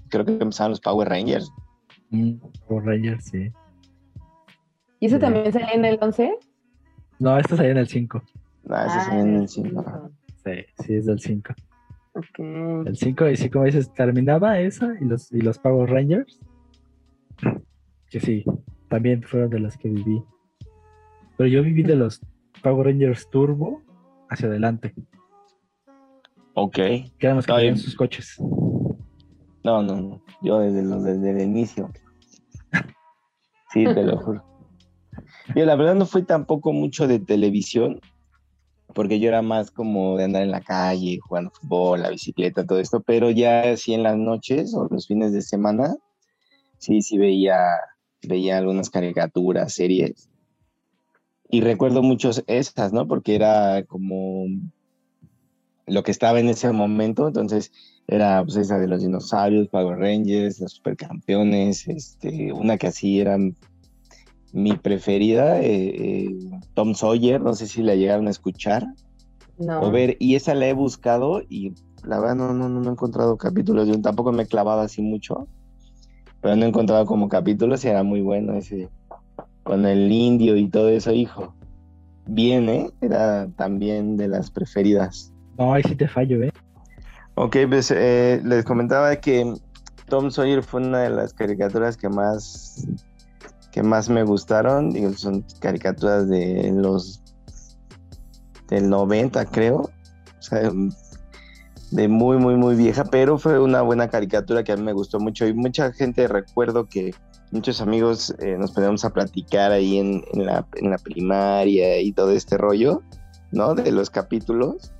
creo 0.07 0.23
que 0.23 0.31
empezaron 0.31 0.71
los 0.71 0.79
Power 0.79 1.09
Rangers. 1.09 1.51
Mm, 2.11 2.33
Power 2.67 2.85
Rangers, 2.85 3.25
sí. 3.25 3.51
¿Y 4.99 5.05
eso 5.07 5.15
Sí. 5.15 5.21
también 5.21 5.51
salía 5.51 5.71
en 5.71 5.85
el 5.85 5.97
11? 6.01 6.37
No, 7.19 7.37
esto 7.37 7.55
salía 7.55 7.71
en 7.71 7.77
el 7.77 7.87
5. 7.87 8.21
No, 8.65 8.75
ese 8.77 8.93
Ah, 8.97 9.01
es 9.01 9.13
en 9.13 9.35
el 9.35 9.47
cinco. 9.49 10.11
Sí, 10.43 10.51
sí, 10.83 10.95
es 10.95 11.05
del 11.07 11.19
5. 11.19 11.53
Ok. 12.13 12.39
El 12.87 12.95
5, 12.95 13.29
y 13.29 13.37
sí, 13.37 13.49
como 13.49 13.65
dices, 13.65 13.91
terminaba 13.93 14.59
esa 14.59 14.93
y 15.01 15.05
los, 15.05 15.31
y 15.31 15.41
los 15.41 15.57
Power 15.57 15.89
Rangers. 15.89 16.39
Que 18.09 18.19
sí, 18.19 18.43
también 18.89 19.23
fueron 19.23 19.49
de 19.49 19.59
las 19.59 19.77
que 19.77 19.89
viví. 19.89 20.21
Pero 21.37 21.47
yo 21.47 21.63
viví 21.63 21.81
de 21.83 21.95
los 21.95 22.21
Power 22.61 22.87
Rangers 22.87 23.29
Turbo 23.29 23.81
hacia 24.29 24.47
adelante. 24.47 24.93
Ok. 26.53 26.75
Que 26.75 27.07
eran 27.19 27.37
los 27.37 27.45
que 27.47 27.53
tenían 27.53 27.77
sus 27.77 27.95
coches. 27.95 28.37
No, 29.63 29.83
no, 29.83 29.95
no. 29.95 30.21
Yo 30.41 30.59
desde, 30.59 31.29
el 31.29 31.41
inicio. 31.41 31.89
Sí, 33.71 33.85
te 33.85 34.03
lo 34.03 34.17
juro. 34.17 34.43
Yo 35.55 35.65
la 35.65 35.75
verdad 35.75 35.95
no 35.95 36.05
fui 36.05 36.23
tampoco 36.23 36.73
mucho 36.73 37.07
de 37.07 37.19
televisión, 37.19 37.99
porque 38.93 39.19
yo 39.19 39.27
era 39.27 39.41
más 39.41 39.71
como 39.71 40.17
de 40.17 40.25
andar 40.25 40.43
en 40.43 40.51
la 40.51 40.61
calle, 40.61 41.19
jugando 41.19 41.51
fútbol, 41.51 42.01
la 42.01 42.09
bicicleta, 42.09 42.65
todo 42.65 42.79
esto, 42.79 43.01
pero 43.01 43.29
ya 43.29 43.71
así 43.71 43.93
en 43.93 44.03
las 44.03 44.17
noches 44.17 44.73
o 44.73 44.87
los 44.89 45.07
fines 45.07 45.31
de 45.31 45.41
semana, 45.41 45.95
sí, 46.77 47.01
sí 47.01 47.17
veía, 47.17 47.59
veía 48.23 48.57
algunas 48.57 48.89
caricaturas, 48.89 49.73
series. 49.73 50.29
Y 51.49 51.61
recuerdo 51.61 52.01
muchos 52.01 52.43
esas, 52.47 52.93
¿no? 52.93 53.07
Porque 53.07 53.35
era 53.35 53.83
como 53.83 54.45
lo 55.85 56.03
que 56.03 56.11
estaba 56.11 56.39
en 56.39 56.47
ese 56.47 56.71
momento, 56.71 57.27
entonces 57.27 57.71
era 58.07 58.43
pues 58.43 58.57
esa 58.57 58.77
de 58.77 58.87
los 58.87 59.01
dinosaurios, 59.01 59.67
Power 59.69 59.97
Rangers, 59.97 60.59
los 60.59 60.73
supercampeones, 60.73 61.87
este, 61.87 62.51
una 62.51 62.77
que 62.77 62.87
así 62.87 63.19
era 63.19 63.37
mi 64.53 64.73
preferida, 64.73 65.61
eh, 65.61 66.25
eh, 66.25 66.35
Tom 66.73 66.93
Sawyer, 66.93 67.41
no 67.41 67.53
sé 67.53 67.67
si 67.67 67.81
la 67.83 67.95
llegaron 67.95 68.27
a 68.27 68.31
escuchar 68.31 68.85
No. 69.57 69.81
o 69.81 69.91
ver, 69.91 70.17
y 70.19 70.35
esa 70.35 70.53
la 70.55 70.67
he 70.67 70.73
buscado 70.73 71.41
y 71.47 71.73
la 72.03 72.19
verdad 72.19 72.35
no, 72.35 72.53
no, 72.53 72.67
no 72.67 72.89
he 72.89 72.91
encontrado 72.91 73.37
capítulos, 73.37 73.87
yo 73.87 73.99
tampoco 74.01 74.31
me 74.31 74.43
he 74.43 74.47
clavado 74.47 74.81
así 74.81 75.01
mucho, 75.01 75.47
pero 76.41 76.55
no 76.55 76.65
he 76.65 76.67
encontrado 76.67 77.05
como 77.05 77.29
capítulos 77.29 77.85
y 77.85 77.87
era 77.87 78.03
muy 78.03 78.21
bueno 78.21 78.53
ese, 78.53 78.89
con 79.63 79.85
el 79.85 80.11
indio 80.11 80.57
y 80.57 80.67
todo 80.67 80.89
eso, 80.89 81.11
hijo. 81.13 81.53
Bien, 82.25 82.67
¿eh? 82.69 82.89
Era 83.01 83.47
también 83.55 84.17
de 84.17 84.27
las 84.27 84.51
preferidas. 84.51 85.33
No, 85.57 85.73
ahí 85.73 85.83
sí 85.83 85.95
te 85.95 86.07
fallo, 86.07 86.41
¿eh? 86.43 86.51
Ok, 87.43 87.57
pues 87.67 87.89
eh, 87.89 88.39
les 88.45 88.63
comentaba 88.63 89.15
que 89.15 89.51
Tom 90.07 90.29
Sawyer 90.29 90.61
fue 90.61 90.81
una 90.81 90.99
de 90.99 91.09
las 91.09 91.33
caricaturas 91.33 91.97
que 91.97 92.07
más 92.07 92.85
que 93.71 93.81
más 93.81 94.09
me 94.09 94.21
gustaron. 94.21 94.91
Digo, 94.91 95.11
son 95.13 95.43
caricaturas 95.59 96.29
de 96.29 96.71
los 96.71 97.23
del 98.67 98.87
90, 98.87 99.43
creo. 99.45 99.77
O 99.77 99.91
sea, 100.39 100.71
de 101.89 102.07
muy, 102.07 102.37
muy, 102.37 102.57
muy 102.57 102.75
vieja, 102.75 103.05
pero 103.05 103.39
fue 103.39 103.59
una 103.59 103.81
buena 103.81 104.07
caricatura 104.07 104.63
que 104.63 104.73
a 104.73 104.77
mí 104.77 104.83
me 104.83 104.93
gustó 104.93 105.19
mucho. 105.19 105.47
Y 105.47 105.53
mucha 105.55 105.91
gente 105.93 106.27
recuerdo 106.27 106.85
que 106.85 107.15
muchos 107.49 107.81
amigos 107.81 108.35
eh, 108.37 108.55
nos 108.59 108.71
poníamos 108.71 109.03
a 109.03 109.09
platicar 109.09 109.71
ahí 109.71 109.97
en, 109.97 110.21
la, 110.35 110.67
en 110.75 110.91
la 110.91 110.99
primaria 110.99 112.01
y 112.01 112.11
todo 112.11 112.33
este 112.33 112.59
rollo, 112.59 113.01
¿no? 113.51 113.73
De 113.73 113.91
los 113.91 114.11
capítulos. 114.11 114.93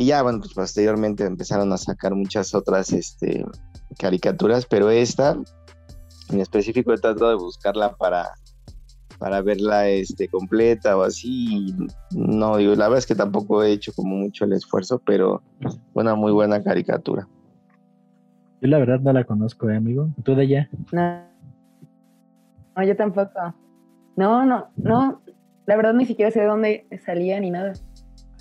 Y 0.00 0.06
ya, 0.06 0.22
bueno, 0.22 0.38
pues 0.38 0.54
posteriormente 0.54 1.24
empezaron 1.24 1.72
a 1.72 1.76
sacar 1.76 2.14
muchas 2.14 2.54
otras 2.54 2.92
este, 2.92 3.44
caricaturas, 3.98 4.64
pero 4.64 4.90
esta 4.90 5.36
en 6.30 6.40
específico 6.40 6.92
he 6.92 6.98
tratado 6.98 7.30
de 7.30 7.34
buscarla 7.34 7.96
para, 7.96 8.28
para 9.18 9.42
verla 9.42 9.88
este, 9.88 10.28
completa 10.28 10.96
o 10.96 11.02
así. 11.02 11.70
y 11.70 11.74
No, 12.12 12.58
digo, 12.58 12.76
la 12.76 12.84
verdad 12.84 12.98
es 12.98 13.06
que 13.06 13.16
tampoco 13.16 13.64
he 13.64 13.72
hecho 13.72 13.92
como 13.92 14.14
mucho 14.14 14.44
el 14.44 14.52
esfuerzo, 14.52 15.02
pero 15.04 15.42
fue 15.92 16.04
una 16.04 16.14
muy 16.14 16.30
buena 16.30 16.62
caricatura. 16.62 17.26
Yo 18.60 18.68
la 18.68 18.78
verdad 18.78 19.00
no 19.00 19.12
la 19.12 19.24
conozco, 19.24 19.68
¿eh, 19.68 19.78
amigo? 19.78 20.10
¿Tú 20.22 20.36
de 20.36 20.44
ella? 20.44 20.70
No. 20.92 21.24
No, 22.76 22.84
yo 22.84 22.94
tampoco. 22.94 23.52
No, 24.14 24.46
no, 24.46 24.68
no. 24.76 25.22
La 25.66 25.74
verdad 25.74 25.92
ni 25.92 26.06
siquiera 26.06 26.30
sé 26.30 26.38
de 26.38 26.46
dónde 26.46 26.86
salía 27.04 27.40
ni 27.40 27.50
nada. 27.50 27.72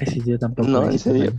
Sí, 0.06 0.22
yo 0.26 0.38
tampoco. 0.38 0.68
No, 0.70 0.84
¿en 0.90 1.00
serio? 1.00 1.34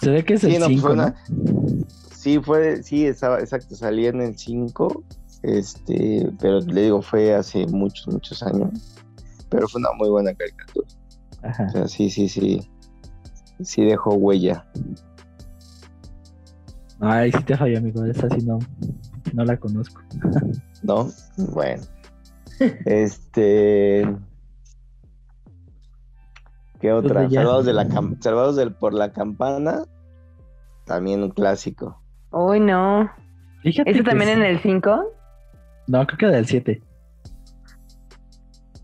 Se 0.00 0.10
ve 0.10 0.24
que 0.24 0.34
es 0.34 0.40
Sí, 0.40 0.54
el 0.56 0.60
no, 0.60 0.66
pues 0.66 0.76
5, 0.76 0.86
fue 0.88 0.96
¿no? 0.96 1.02
una- 1.04 1.86
Sí, 2.12 2.38
fue, 2.40 2.82
sí, 2.82 3.04
estaba, 3.06 3.38
exacto, 3.40 3.74
salía 3.76 4.08
en 4.08 4.20
el 4.22 4.38
5, 4.38 5.04
este, 5.42 6.30
pero 6.40 6.58
le 6.60 6.82
digo, 6.84 7.02
fue 7.02 7.34
hace 7.34 7.66
muchos, 7.66 8.08
muchos 8.08 8.42
años, 8.42 8.70
pero 9.50 9.68
fue 9.68 9.78
una 9.80 9.90
muy 9.98 10.08
buena 10.08 10.32
caricatura. 10.34 10.86
Ajá. 11.42 11.66
O 11.66 11.70
sea, 11.70 11.88
sí, 11.88 12.08
sí, 12.10 12.28
sí, 12.28 12.66
sí 13.60 13.84
dejó 13.84 14.14
huella. 14.14 14.66
Ay, 17.00 17.30
sí 17.32 17.42
te 17.44 17.56
fallo, 17.56 17.76
amigo. 17.78 18.04
Esa 18.06 18.28
sí 18.30 18.38
no, 18.46 18.58
no 19.34 19.44
la 19.44 19.56
conozco. 19.58 20.00
¿no? 20.82 21.10
Bueno. 21.52 21.82
Este. 22.86 24.06
¿Qué 26.80 26.92
otra? 26.92 27.26
Ya. 27.28 27.40
Salvados, 27.40 27.66
de 27.66 27.72
la 27.72 27.86
cam- 27.88 28.20
Salvados 28.20 28.56
del, 28.56 28.74
por 28.74 28.92
la 28.94 29.12
campana. 29.12 29.82
También 30.84 31.22
un 31.22 31.30
clásico. 31.30 32.02
Uy, 32.30 32.60
no. 32.60 33.10
Fíjate 33.62 33.90
¿Eso 33.90 34.02
también 34.04 34.28
sí. 34.30 34.34
en 34.36 34.42
el 34.42 34.58
5? 34.60 35.04
No, 35.86 36.06
creo 36.06 36.18
que 36.18 36.26
del 36.26 36.46
7. 36.46 36.82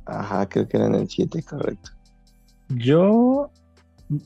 Ajá, 0.06 0.48
creo 0.48 0.66
que 0.66 0.76
era 0.76 0.86
en 0.86 0.94
el 0.94 1.08
7, 1.08 1.42
correcto. 1.42 1.90
Yo 2.68 3.50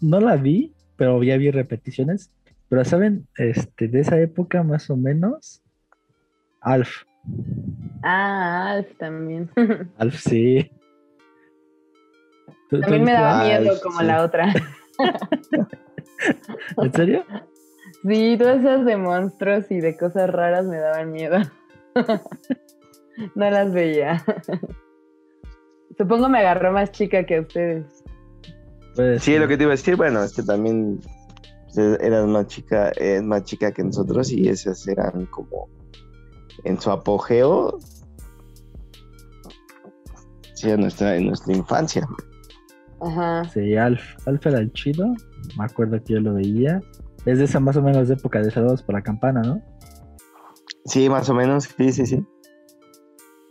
no 0.00 0.20
la 0.20 0.36
vi, 0.36 0.72
pero 0.96 1.22
ya 1.22 1.36
vi 1.36 1.50
repeticiones. 1.50 2.30
Pero 2.68 2.84
saben, 2.84 3.26
este, 3.36 3.88
de 3.88 4.00
esa 4.00 4.18
época 4.18 4.62
más 4.62 4.88
o 4.90 4.96
menos, 4.96 5.62
Alf. 6.60 7.02
Ah, 8.02 8.70
Alf 8.72 8.88
también. 8.98 9.50
Alf, 9.98 10.16
sí. 10.18 10.70
¿Tú- 12.70 12.76
tú 12.76 12.80
También 12.82 13.04
me 13.04 13.12
daba 13.12 13.44
miedo 13.44 13.74
como 13.82 14.00
sí. 14.00 14.06
la 14.06 14.22
otra. 14.22 14.52
¿En 16.78 16.92
serio? 16.92 17.24
Sí, 18.08 18.36
todas 18.38 18.60
esas 18.60 18.84
de 18.84 18.96
monstruos 18.96 19.70
y 19.70 19.80
de 19.80 19.96
cosas 19.96 20.30
raras 20.30 20.64
me 20.66 20.78
daban 20.78 21.12
miedo. 21.12 21.38
No 23.36 23.48
las 23.48 23.72
veía. 23.72 24.24
Supongo 25.96 26.28
me 26.28 26.40
agarró 26.40 26.72
más 26.72 26.90
chica 26.90 27.24
que 27.24 27.36
a 27.36 27.40
ustedes. 27.42 28.02
Sí, 29.20 29.38
lo 29.38 29.46
que 29.46 29.56
te 29.56 29.62
iba 29.62 29.72
a 29.72 29.76
decir, 29.76 29.94
bueno, 29.94 30.20
es 30.24 30.34
que 30.34 30.42
también 30.42 31.00
pues, 31.72 32.00
eras 32.00 32.26
más 32.26 32.48
chica, 32.48 32.88
es 32.96 33.22
más 33.22 33.44
chica 33.44 33.70
que 33.70 33.84
nosotros 33.84 34.32
y 34.32 34.48
esas 34.48 34.86
eran 34.88 35.26
como 35.26 35.68
en 36.64 36.80
su 36.80 36.90
apogeo. 36.90 37.78
Sí, 40.54 40.70
en 40.70 40.80
nuestra, 40.80 41.14
en 41.16 41.26
nuestra 41.28 41.54
infancia. 41.54 42.08
Ajá. 43.00 43.44
Sí, 43.50 43.76
Alf. 43.76 44.02
Alf 44.26 44.46
era 44.46 44.58
el 44.58 44.72
chido. 44.72 45.14
Me 45.58 45.64
acuerdo 45.64 46.02
que 46.02 46.14
yo 46.14 46.20
lo 46.20 46.34
veía. 46.34 46.80
Es 47.26 47.38
de 47.38 47.44
esa 47.44 47.60
más 47.60 47.76
o 47.76 47.82
menos 47.82 48.08
época 48.10 48.40
de 48.40 48.50
Saludos 48.50 48.82
por 48.82 48.94
la 48.94 49.02
Campana, 49.02 49.42
¿no? 49.42 49.62
Sí, 50.86 51.08
más 51.08 51.28
o 51.30 51.34
menos, 51.34 51.64
sí, 51.64 51.92
sí, 51.92 52.04
sí. 52.06 52.26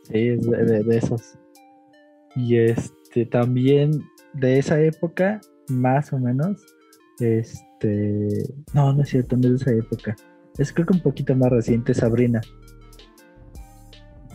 Sí, 0.04 0.28
es 0.30 0.42
de, 0.50 0.58
de- 0.66 0.84
de 0.84 0.98
esos. 0.98 1.38
Y 2.36 2.58
este 2.58 3.26
también 3.26 3.92
de 4.34 4.60
esa 4.60 4.80
época, 4.80 5.40
más 5.70 6.14
o 6.14 6.20
menos, 6.20 6.62
Este. 7.20 8.28
No, 8.74 8.94
no 8.94 9.02
es 9.04 9.10
cierto, 9.10 9.36
no 9.38 9.44
es 9.48 9.50
de 9.50 9.56
esa 9.56 9.72
época. 9.72 10.16
Es 10.58 10.72
creo 10.74 10.86
que 10.88 10.94
un 10.94 11.02
poquito 11.02 11.36
más 11.36 11.50
reciente, 11.52 11.94
Sabrina. 11.94 12.42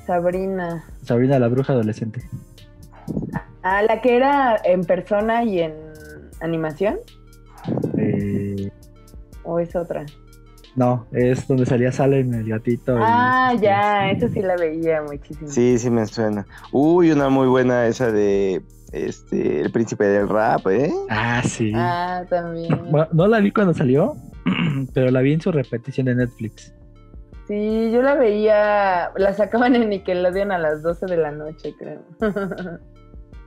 Sabrina. 0.06 0.84
Sabrina 1.02 1.38
la 1.38 1.48
bruja 1.48 1.72
adolescente. 1.74 2.22
Ah, 3.70 3.82
la 3.82 4.00
que 4.00 4.16
era 4.16 4.58
en 4.64 4.82
persona 4.82 5.44
y 5.44 5.60
en 5.60 5.74
animación. 6.40 6.96
Eh, 7.98 8.70
¿O 9.44 9.58
es 9.58 9.76
otra? 9.76 10.06
no, 10.74 11.06
es 11.12 11.46
donde 11.46 11.66
salía 11.66 11.92
Salem, 11.92 12.32
el 12.32 12.48
gatito. 12.48 12.96
Ah, 12.98 13.50
este, 13.52 13.66
ya, 13.66 14.10
eso 14.10 14.28
sí 14.28 14.40
la 14.40 14.56
veía 14.56 15.02
muchísimo. 15.02 15.50
Sí, 15.50 15.78
sí 15.78 15.90
me 15.90 16.06
suena. 16.06 16.46
Uy, 16.72 17.10
una 17.10 17.28
muy 17.28 17.46
buena 17.48 17.86
esa 17.86 18.10
de 18.10 18.62
este 18.92 19.60
El 19.60 19.70
Príncipe 19.70 20.04
del 20.04 20.28
Rap, 20.28 20.66
¿eh? 20.68 20.90
Ah, 21.10 21.42
sí. 21.44 21.72
Ah, 21.74 22.24
también. 22.30 22.90
Bueno, 22.90 23.08
no 23.12 23.26
la 23.26 23.40
vi 23.40 23.50
cuando 23.50 23.74
salió, 23.74 24.16
pero 24.94 25.10
la 25.10 25.20
vi 25.20 25.34
en 25.34 25.42
su 25.42 25.52
repetición 25.52 26.06
de 26.06 26.14
Netflix. 26.14 26.72
Sí, 27.48 27.90
yo 27.92 28.00
la 28.00 28.14
veía, 28.14 29.10
la 29.16 29.34
sacaban 29.34 29.74
en 29.74 29.90
Nickelodeon 29.90 30.52
a 30.52 30.58
las 30.58 30.82
12 30.82 31.04
de 31.04 31.16
la 31.18 31.32
noche, 31.32 31.74
creo. 31.78 32.02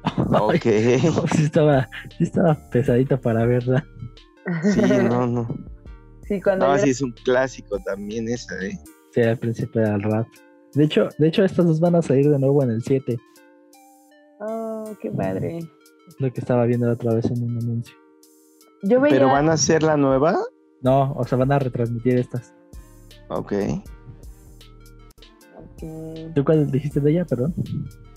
Ok. 0.31 0.65
No, 1.03 1.27
sí 1.27 1.43
estaba, 1.43 1.89
sí 2.17 2.23
estaba 2.23 2.55
pesadita 2.69 3.17
para 3.19 3.45
verla. 3.45 3.85
Sí, 4.73 4.81
no, 5.03 5.27
no. 5.27 5.47
Sí, 6.27 6.41
cuando 6.41 6.67
No, 6.67 6.75
yo- 6.77 6.83
sí 6.83 6.89
es 6.89 7.01
un 7.01 7.11
clásico 7.11 7.77
también 7.85 8.27
esa, 8.29 8.55
¿eh? 8.65 8.77
Sí, 9.13 9.21
al 9.21 9.37
principio 9.37 9.81
del 9.81 10.01
rap. 10.01 10.27
De 10.73 10.85
hecho, 10.85 11.09
de 11.17 11.27
hecho, 11.27 11.43
estas 11.43 11.65
dos 11.65 11.79
van 11.79 11.95
a 11.95 12.01
salir 12.01 12.29
de 12.29 12.39
nuevo 12.39 12.63
en 12.63 12.71
el 12.71 12.81
7. 12.81 13.19
Oh, 14.39 14.85
qué 15.01 15.11
padre. 15.11 15.59
Lo 16.19 16.31
que 16.31 16.39
estaba 16.39 16.65
viendo 16.65 16.87
la 16.87 16.93
otra 16.93 17.13
vez 17.13 17.25
en 17.25 17.43
un 17.43 17.57
anuncio. 17.57 17.95
Yo 18.83 18.99
veía... 19.01 19.15
¿Pero 19.15 19.27
van 19.27 19.49
a 19.49 19.57
ser 19.57 19.83
la 19.83 19.97
nueva? 19.97 20.39
No, 20.81 21.11
o 21.13 21.25
sea, 21.25 21.37
van 21.37 21.51
a 21.51 21.59
retransmitir 21.59 22.17
estas. 22.17 22.53
Ok. 23.29 23.53
Ok. 25.57 26.33
¿Tú 26.35 26.43
cuál 26.43 26.71
dijiste 26.71 26.99
de 26.99 27.11
ella, 27.11 27.25
perdón? 27.25 27.53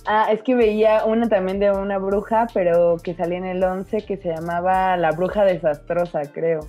Ah, 0.06 0.28
es 0.30 0.42
que 0.42 0.54
veía 0.54 1.04
una 1.06 1.28
también 1.28 1.58
de 1.61 1.70
una 1.70 1.99
bruja, 1.99 2.46
pero 2.52 2.96
que 3.02 3.14
salía 3.14 3.38
en 3.38 3.46
el 3.46 3.62
11 3.64 4.02
que 4.04 4.16
se 4.18 4.28
llamaba 4.34 4.96
La 4.99 5.12
Bruja 5.12 5.44
Desastrosa, 5.44 6.20
creo. 6.32 6.61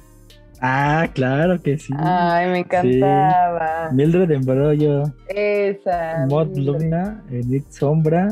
Ah, 0.62 1.06
claro 1.14 1.62
que 1.62 1.78
sí. 1.78 1.94
Ay, 1.98 2.50
me 2.50 2.60
encantaba. 2.60 3.90
Mildred 3.92 4.32
Embrollo, 4.32 5.04
Esa. 5.28 6.26
Mod 6.30 6.48
Mildred. 6.48 6.82
Luna, 6.84 7.24
Enid 7.30 7.64
Sombra. 7.70 8.30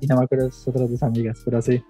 Y 0.00 0.06
no 0.08 0.16
me 0.16 0.24
acuerdo 0.24 0.46
de 0.46 0.50
sus 0.52 0.66
otras 0.68 0.90
dos 0.90 1.02
amigas, 1.04 1.40
pero 1.44 1.62
sí. 1.62 1.80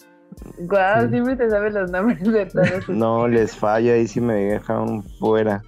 Guau, 0.58 1.04
Sí. 1.04 1.08
siempre 1.12 1.36
te 1.36 1.48
sabes 1.48 1.72
los 1.72 1.90
nombres 1.90 2.22
de 2.22 2.44
todos. 2.46 2.88
No 2.90 3.26
les 3.26 3.56
fallo, 3.56 3.94
ahí 3.94 4.06
sí 4.06 4.20
me 4.20 4.34
dejaron 4.34 5.02
fuera. 5.18 5.62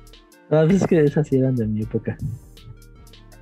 No, 0.51 0.63
es 0.65 0.87
que 0.87 1.01
esas 1.03 1.27
sí 1.27 1.39
eran 1.39 1.57
de 1.57 1.67
mi 1.67 1.83
época. 1.83 2.19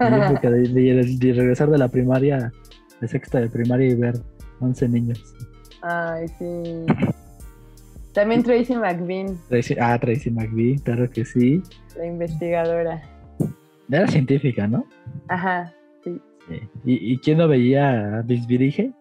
De 0.00 0.10
mi 0.10 0.16
época 0.24 0.50
de, 0.50 0.62
de- 0.68 1.16
de 1.18 1.32
regresar 1.32 1.68
de 1.70 1.78
la 1.78 1.88
primaria, 1.88 2.52
de 3.00 3.08
sexta 3.08 3.40
de 3.40 3.48
primaria 3.48 3.88
y 3.88 3.94
ver 3.94 4.14
11 4.60 4.88
niños. 4.88 5.22
Ay, 5.82 6.26
sí. 6.38 6.86
También 8.12 8.42
Tracy 8.42 8.74
McBean, 8.74 9.38
Tracy- 9.48 9.76
ah, 9.80 9.98
Tracy 9.98 10.30
McBee, 10.30 10.78
claro 10.82 11.08
que 11.10 11.24
sí. 11.24 11.62
la 11.96 12.06
investigadora. 12.06 13.00
Era 13.90 14.06
científica, 14.08 14.66
¿no? 14.66 14.84
Ajá, 15.28 15.72
sí. 16.04 16.20
Sí. 16.48 16.60
¿Y, 16.84 17.12
y 17.12 17.18
quién 17.18 17.38
no 17.38 17.46
veía 17.48 18.18
a 18.18 18.22
Bisbirige? 18.22 18.92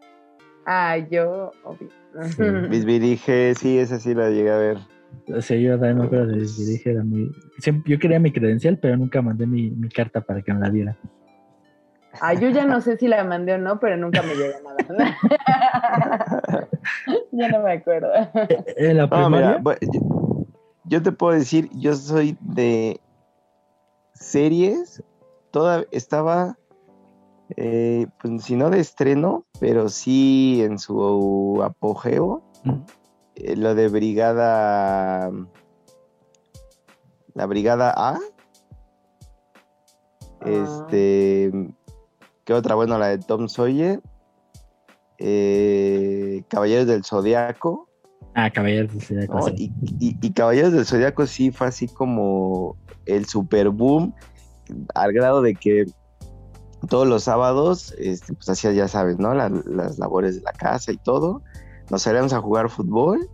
Ah, 0.66 0.98
yo, 1.10 1.52
obvio. 1.64 1.90
Sí. 2.36 2.44
Bisbirige, 2.70 3.56
sí, 3.56 3.78
esa 3.80 4.00
sí 4.00 4.14
la 4.14 4.30
llegué 4.30 4.52
a 4.52 4.58
ver. 4.58 4.78
O 5.36 5.42
sea, 5.42 5.58
yo 5.58 5.72
también 5.74 5.98
me 6.00 6.06
acuerdo 6.06 6.28
de 6.28 6.38
Bisbirige, 6.40 6.92
era 6.92 7.04
muy... 7.04 7.32
siempre- 7.60 7.92
yo 7.92 8.00
quería 8.00 8.20
mi 8.20 8.32
credencial, 8.32 8.78
pero 8.78 8.98
nunca 8.98 9.22
mandé 9.22 9.46
mi, 9.46 9.70
mi 9.70 9.90
carta 9.90 10.22
para 10.22 10.42
que 10.42 10.54
me 10.54 10.60
la 10.60 10.70
diera. 10.70 10.98
Ah, 12.22 12.34
yo 12.34 12.50
ya 12.50 12.66
no 12.66 12.82
sé 12.82 12.98
si 12.98 13.08
la 13.08 13.24
mandé 13.24 13.54
o 13.54 13.58
no, 13.58 13.80
pero 13.80 13.96
nunca 13.98 14.22
me 14.24 14.36
llegó 14.36 14.54
nada. 14.64 15.18
ya 17.32 17.48
no 17.50 17.62
me 17.62 17.74
acuerdo. 17.74 18.10
En 18.78 18.98
la 18.98 19.08
No, 19.08 19.30
mira, 19.30 19.62
yo, 20.86 21.02
te 21.02 21.12
puedo 21.12 21.38
decir, 21.38 21.70
yo 21.72 21.94
soy 21.96 22.38
de 22.42 23.00
series, 24.14 25.04
toda 25.52 25.86
estaba, 25.92 26.58
eh, 27.56 28.08
pues 28.22 28.44
si 28.44 28.56
no 28.56 28.70
de 28.70 28.80
estreno, 28.80 29.46
pero 29.60 29.90
sí 29.90 30.62
en 30.64 30.80
su 30.80 31.62
apogeo, 31.64 32.42
eh, 32.66 32.72
lo 33.56 33.76
de 33.76 33.88
Brigada, 33.88 35.32
la 37.34 37.46
Brigada 37.46 37.94
A, 37.96 38.20
este, 40.46 41.52
¿qué 42.46 42.54
otra? 42.54 42.76
Bueno, 42.76 42.98
la 42.98 43.08
de 43.08 43.18
Tom 43.20 43.48
Sawyer, 43.48 44.02
eh, 45.18 46.44
Caballeros 46.48 46.88
del 46.88 47.04
Zodiaco. 47.04 47.88
Ah, 48.36 48.50
caballeros 48.50 48.94
de 48.94 49.02
Zodiaco, 49.02 49.34
¿no? 49.38 49.46
sí. 49.48 49.54
Y, 49.58 50.08
y- 50.10 50.18
y 50.22 50.32
Caballeros 50.32 50.72
del 50.74 50.86
Zodiaco 50.86 51.26
sí 51.28 51.52
fue 51.52 51.68
así 51.68 51.88
como 51.88 52.78
el 53.06 53.26
super 53.26 53.70
boom, 53.70 54.14
al 54.94 55.12
grado 55.14 55.42
de 55.42 55.56
que 55.56 55.86
todos 56.88 57.08
los 57.08 57.24
sábados, 57.24 57.94
este, 57.98 58.34
pues 58.34 58.48
hacía, 58.50 58.72
ya 58.72 58.88
sabes, 58.88 59.20
¿no? 59.20 59.34
La- 59.34 59.50
las 59.50 60.00
labores 60.00 60.36
de 60.36 60.42
la 60.42 60.54
casa 60.54 60.92
y 60.94 60.98
todo. 60.98 61.42
Nos 61.90 62.02
salíamos 62.04 62.34
a 62.34 62.42
jugar 62.42 62.70
fútbol 62.70 63.30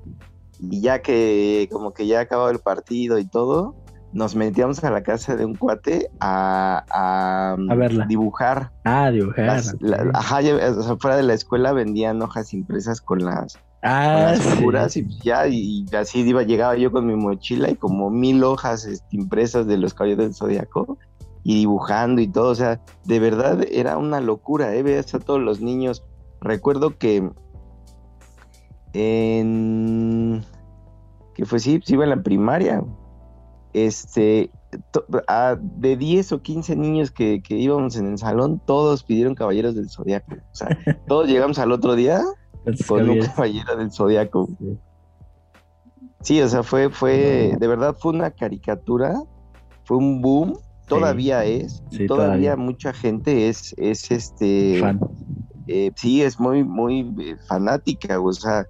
y 0.60 0.82
ya 0.82 1.02
que 1.02 1.68
como 1.72 1.91
que 1.94 2.08
ya 2.08 2.22
acababa 2.22 2.52
el 2.52 2.60
partido 2.60 3.18
y 3.20 3.26
todo, 3.28 3.76
nos 4.13 4.36
metíamos 4.36 4.82
a 4.84 4.91
la 4.91 5.04
casa 5.04 5.36
de 5.36 5.44
un 5.44 5.56
cuate 5.56 6.10
a, 6.22 6.86
a, 6.89 7.58
A 7.72 7.76
verla. 7.76 8.06
dibujar. 8.08 8.72
Ah, 8.86 9.12
dibujar. 9.12 9.46
Las- 9.48 9.76
la- 9.82 10.10
ajá, 10.13 10.39
ya- 10.41 10.56
o 10.56 10.82
sea, 10.82 10.96
fuera 10.98 11.18
de 11.18 11.24
la 11.24 11.34
escuela 11.34 11.74
vendían 11.74 12.22
hojas 12.22 12.54
impresas 12.54 13.02
con 13.02 13.26
las 13.26 13.56
con 13.82 13.91
ah, 13.91 14.32
las 14.32 14.39
sí. 14.39 14.50
figuras 14.50 14.98
y 14.98 15.04
pues 15.04 15.20
ya, 15.22 15.48
y, 15.48 15.86
y 15.91 15.96
así 15.96 16.22
iba, 16.22 16.41
llegaba 16.44 16.76
yo 16.78 16.91
con 16.91 17.06
mi 17.06 17.15
mochila 17.15 17.70
y 17.70 17.76
como 17.76 18.10
mil 18.10 18.44
hojas 18.44 18.86
este, 18.86 19.06
impresas 19.12 19.68
de 19.68 19.78
los 19.78 19.94
caballeros 19.94 20.26
del 20.26 20.34
zodiaco 20.36 20.98
y 21.44 21.56
dibujando 21.60 22.20
y 22.22 22.28
todo, 22.28 22.50
o 22.50 22.56
sea, 22.56 22.82
de 23.04 23.20
verdad 23.20 23.63
era 23.70 23.98
una 23.98 24.22
locura, 24.22 24.74
¿eh? 24.74 24.82
Veías 24.82 25.13
a 25.13 25.20
todos 25.20 25.39
los 25.41 25.62
niños. 25.62 26.04
Recuerdo 26.41 26.98
que 26.98 27.30
en 28.95 30.43
que 31.36 31.45
fue 31.45 31.60
sí, 31.60 31.81
iba 31.88 32.03
en 32.05 32.10
la 32.12 32.23
primaria, 32.23 32.81
este, 33.73 34.49
to- 34.91 35.05
a- 35.27 35.58
de 35.60 35.97
10 35.97 36.31
o 36.31 36.41
15 36.41 36.75
niños 36.77 37.12
que, 37.12 37.41
que 37.41 37.58
íbamos 37.58 37.97
en 37.97 38.08
el 38.12 38.17
salón, 38.17 38.62
todos 38.65 39.03
pidieron 39.03 39.36
caballeros 39.36 39.75
del 39.75 39.89
zodiaco, 39.89 40.34
o 40.34 40.55
sea, 40.55 40.69
todos 41.08 41.27
llegamos 41.27 41.60
al 41.60 41.73
otro 41.73 41.95
día 41.95 42.21
Entonces, 42.60 42.88
con 42.88 43.10
un 43.10 43.19
caballero 43.19 43.75
del 43.75 43.91
zodiaco. 43.91 44.47
Sí. 44.60 44.79
Sí, 46.21 46.41
o 46.41 46.47
sea, 46.47 46.63
fue, 46.63 46.89
fue, 46.89 47.55
de 47.60 47.67
verdad 47.67 47.95
fue 47.99 48.13
una 48.13 48.31
caricatura, 48.31 49.13
fue 49.84 49.97
un 49.97 50.21
boom, 50.21 50.58
todavía 50.88 51.43
es, 51.45 51.84
Sí, 51.91 52.08
todavía, 52.08 52.53
todavía. 52.53 52.55
mucha 52.55 52.93
gente 52.93 53.49
es, 53.49 53.75
es 53.77 54.10
este, 54.10 54.79
Fan. 54.79 54.99
eh, 55.67 55.91
sí, 55.97 56.23
es 56.23 56.39
muy, 56.39 56.63
muy 56.63 57.13
eh, 57.19 57.36
fanática, 57.47 58.19
o 58.19 58.31
sea, 58.34 58.65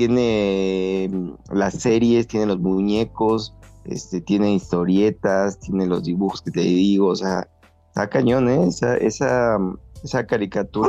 tiene 0.00 1.10
mm, 1.12 1.54
las 1.54 1.74
series, 1.74 2.26
tiene 2.26 2.46
los 2.46 2.58
muñecos, 2.58 3.54
este, 3.84 4.22
tiene 4.22 4.54
historietas, 4.54 5.60
tiene 5.60 5.86
los 5.86 6.04
dibujos 6.04 6.40
que 6.40 6.50
te 6.50 6.62
digo, 6.62 7.08
o 7.08 7.16
sea, 7.16 7.46
está 7.88 8.08
cañón, 8.08 8.48
¿eh? 8.48 8.64
Esa, 8.66 8.96
esa, 8.96 9.58
esa 10.02 10.26
caricatura 10.26 10.88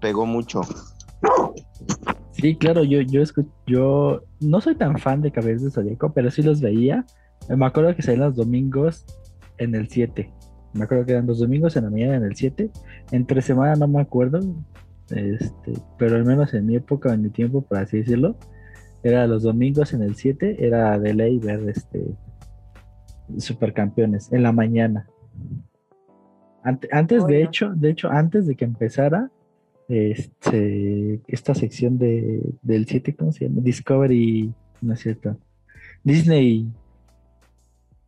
pegó 0.00 0.26
mucho. 0.26 0.60
Sí, 2.30 2.54
claro, 2.54 2.84
yo, 2.84 3.00
yo, 3.00 3.24
yo 3.66 4.22
no 4.38 4.60
soy 4.60 4.76
tan 4.76 4.96
fan 4.96 5.22
de 5.22 5.32
Caballeros 5.32 5.62
del 5.62 5.72
Zodíaco, 5.72 6.12
pero 6.12 6.30
sí 6.30 6.42
los 6.42 6.60
veía. 6.60 7.04
Me 7.48 7.66
acuerdo 7.66 7.96
que 7.96 8.02
salían 8.02 8.26
los 8.26 8.36
domingos 8.36 9.06
en 9.58 9.74
el 9.74 9.88
7. 9.88 10.32
Me 10.72 10.84
acuerdo 10.84 11.04
que 11.04 11.12
eran 11.12 11.26
los 11.26 11.40
domingos 11.40 11.74
en 11.74 11.84
la 11.84 11.90
mañana 11.90 12.14
en 12.14 12.22
el 12.22 12.36
7. 12.36 12.70
Entre 13.10 13.42
semana 13.42 13.74
no 13.74 13.88
me 13.88 14.02
acuerdo, 14.02 14.38
este, 15.10 15.72
pero 15.98 16.16
al 16.16 16.24
menos 16.24 16.52
en 16.54 16.66
mi 16.66 16.76
época, 16.76 17.12
en 17.14 17.22
mi 17.22 17.30
tiempo, 17.30 17.62
por 17.62 17.78
así 17.78 17.98
decirlo, 17.98 18.36
era 19.02 19.26
los 19.26 19.42
domingos 19.44 19.92
en 19.92 20.02
el 20.02 20.16
7, 20.16 20.64
era 20.66 20.98
de 20.98 21.14
ley 21.14 21.38
ver 21.38 21.68
este 21.68 22.04
supercampeones 23.38 24.32
en 24.32 24.42
la 24.42 24.52
mañana. 24.52 25.06
Ante- 26.62 26.88
antes, 26.90 27.24
de 27.26 27.42
hecho, 27.42 27.72
de 27.76 27.90
hecho, 27.90 28.10
antes 28.10 28.46
de 28.46 28.56
que 28.56 28.64
empezara, 28.64 29.30
este, 29.88 31.20
esta 31.28 31.54
sección 31.54 31.98
de, 31.98 32.42
del 32.62 32.86
7, 32.86 33.14
¿cómo 33.14 33.30
se 33.32 33.48
llama? 33.48 33.60
Discovery, 33.62 34.52
no 34.80 34.94
es 34.94 35.00
cierto. 35.00 35.36
Disney, 36.02 36.68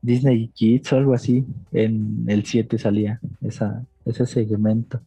Disney 0.02 0.48
Kids 0.48 0.92
o 0.92 0.96
algo 0.96 1.14
así. 1.14 1.44
En 1.72 2.24
el 2.28 2.44
7 2.44 2.78
salía 2.78 3.20
esa, 3.42 3.84
ese 4.04 4.26
segmento. 4.26 5.00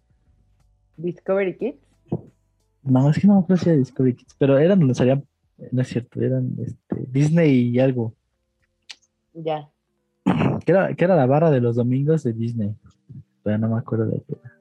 Discovery 0.98 1.58
Kids. 1.58 1.80
No, 2.84 3.10
es 3.10 3.20
que 3.20 3.28
no 3.28 3.36
me 3.36 3.40
acuerdo 3.42 3.64
si 3.64 3.70
era 3.70 3.78
Discovery 3.78 4.16
Kids, 4.16 4.36
pero 4.38 4.58
eran 4.58 4.80
donde 4.80 4.96
salían, 4.96 5.26
no 5.72 5.82
es 5.82 5.88
cierto, 5.88 6.22
eran 6.22 6.56
este, 6.60 7.06
Disney 7.08 7.70
y 7.70 7.80
algo. 7.80 8.14
Ya. 9.34 9.70
Que 10.64 10.74
era, 10.74 10.94
que 10.94 11.04
era 11.06 11.16
la 11.16 11.26
barra 11.26 11.50
de 11.50 11.60
los 11.60 11.76
domingos 11.76 12.22
de 12.22 12.34
Disney. 12.34 12.76
Pero 13.42 13.58
no 13.58 13.70
me 13.70 13.80
acuerdo 13.80 14.06
de 14.06 14.22
qué 14.28 14.36
era. 14.40 14.54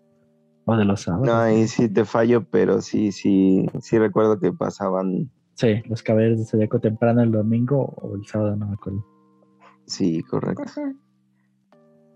O 0.64 0.74
de 0.74 0.86
los 0.86 1.02
sábados. 1.02 1.26
No, 1.26 1.36
ahí 1.36 1.68
sí 1.68 1.90
te 1.90 2.06
fallo, 2.06 2.42
pero 2.48 2.80
sí, 2.80 3.12
sí, 3.12 3.66
sí 3.80 3.98
recuerdo 3.98 4.40
que 4.40 4.50
pasaban. 4.50 5.30
Sí, 5.54 5.82
los 5.86 6.02
caballeros 6.02 6.38
de 6.38 6.46
Zodíaco 6.46 6.80
temprano 6.80 7.22
el 7.22 7.32
domingo 7.32 7.92
o 7.96 8.16
el 8.16 8.24
sábado, 8.24 8.56
no 8.56 8.68
me 8.68 8.74
acuerdo. 8.74 9.04
Sí, 9.84 10.22
correcto. 10.22 10.64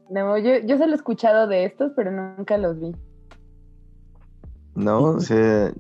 No, 0.09 0.39
yo, 0.39 0.59
yo 0.65 0.79
solo 0.79 0.93
he 0.93 0.97
escuchado 0.97 1.47
de 1.47 1.65
estos, 1.65 1.93
pero 1.95 2.11
nunca 2.11 2.57
los 2.57 2.81
vi. 2.81 2.93
No, 4.75 5.03
o 5.03 5.21
sea, 5.21 5.73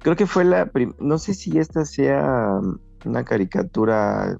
creo 0.00 0.16
que 0.16 0.26
fue 0.26 0.44
la 0.44 0.70
no 0.98 1.18
sé 1.18 1.34
si 1.34 1.58
esta 1.58 1.84
sea 1.84 2.60
una 3.04 3.24
caricatura 3.24 4.38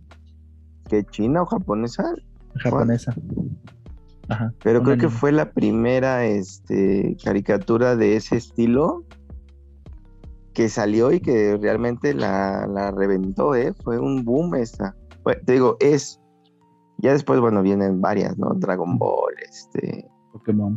que 0.89 1.05
china 1.05 1.43
o 1.43 1.47
japonesa, 1.47 2.15
Japonesa. 2.57 3.15
Ajá. 4.29 4.53
pero 4.63 4.83
creo 4.83 4.97
que 4.97 5.09
fue 5.11 5.33
la 5.33 5.51
primera 5.51 6.25
este 6.25 7.17
caricatura 7.23 7.95
de 7.95 8.17
ese 8.17 8.37
estilo 8.37 9.05
que 10.55 10.69
salió 10.69 11.13
y 11.13 11.21
que 11.21 11.59
realmente 11.61 12.15
la, 12.15 12.67
la 12.67 12.91
reventó, 12.93 13.55
¿eh? 13.55 13.75
Fue 13.83 13.99
un 13.99 14.25
boom 14.25 14.55
esta. 14.55 14.95
Fue- 15.25 15.37
te 15.45 15.55
digo, 15.55 15.77
es. 15.81 16.21
Ya 16.99 17.13
después, 17.13 17.41
bueno, 17.41 17.61
vienen 17.61 18.01
varias, 18.01 18.39
¿no? 18.39 18.55
Dragon 18.55 18.97
Ball, 18.97 19.35
este, 19.47 20.09
Pokémon. 20.33 20.77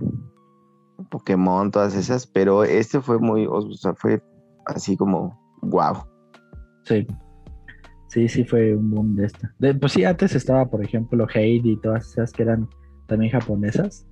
Pokémon, 1.10 1.72
todas 1.72 1.96
esas, 1.96 2.28
pero 2.28 2.64
este 2.64 3.02
fue 3.02 3.20
muy, 3.20 3.46
o 3.50 3.62
sea, 3.74 3.94
fue 3.94 4.22
así 4.66 4.98
como, 4.98 5.40
wow. 5.62 5.96
Sí. 6.84 7.06
Sí, 8.10 8.28
sí 8.30 8.44
fue 8.46 8.74
un 8.76 8.90
boom 8.90 9.16
de 9.16 9.26
esta. 9.26 9.54
Pues 9.80 9.92
sí, 9.92 10.06
antes 10.06 10.34
estaba, 10.34 10.66
por 10.70 10.84
ejemplo, 10.84 11.28
Heidi 11.34 11.74
y 11.74 11.82
todas 11.82 12.10
esas 12.12 12.32
que 12.32 12.44
eran 12.44 12.68
también 13.08 13.32
japonesas. 13.32 14.08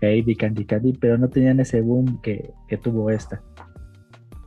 Heidi, 0.00 0.34
Candy 0.34 0.64
Candy, 0.64 0.94
pero 0.94 1.18
no 1.18 1.28
tenían 1.28 1.60
ese 1.60 1.80
boom 1.80 2.20
que, 2.22 2.52
que 2.68 2.76
tuvo 2.76 3.10
esta. 3.10 3.42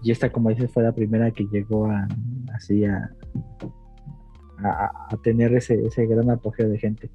Y 0.01 0.11
esta, 0.11 0.31
como 0.31 0.49
dices, 0.49 0.71
fue 0.71 0.83
la 0.83 0.91
primera 0.91 1.31
que 1.31 1.45
llegó 1.45 1.85
a 1.85 2.07
así 2.53 2.83
a, 2.83 3.09
a, 4.57 5.07
a 5.09 5.17
tener 5.23 5.53
ese, 5.53 5.75
ese 5.85 6.05
gran 6.05 6.29
apogeo 6.29 6.67
de 6.67 6.77
gente. 6.77 7.09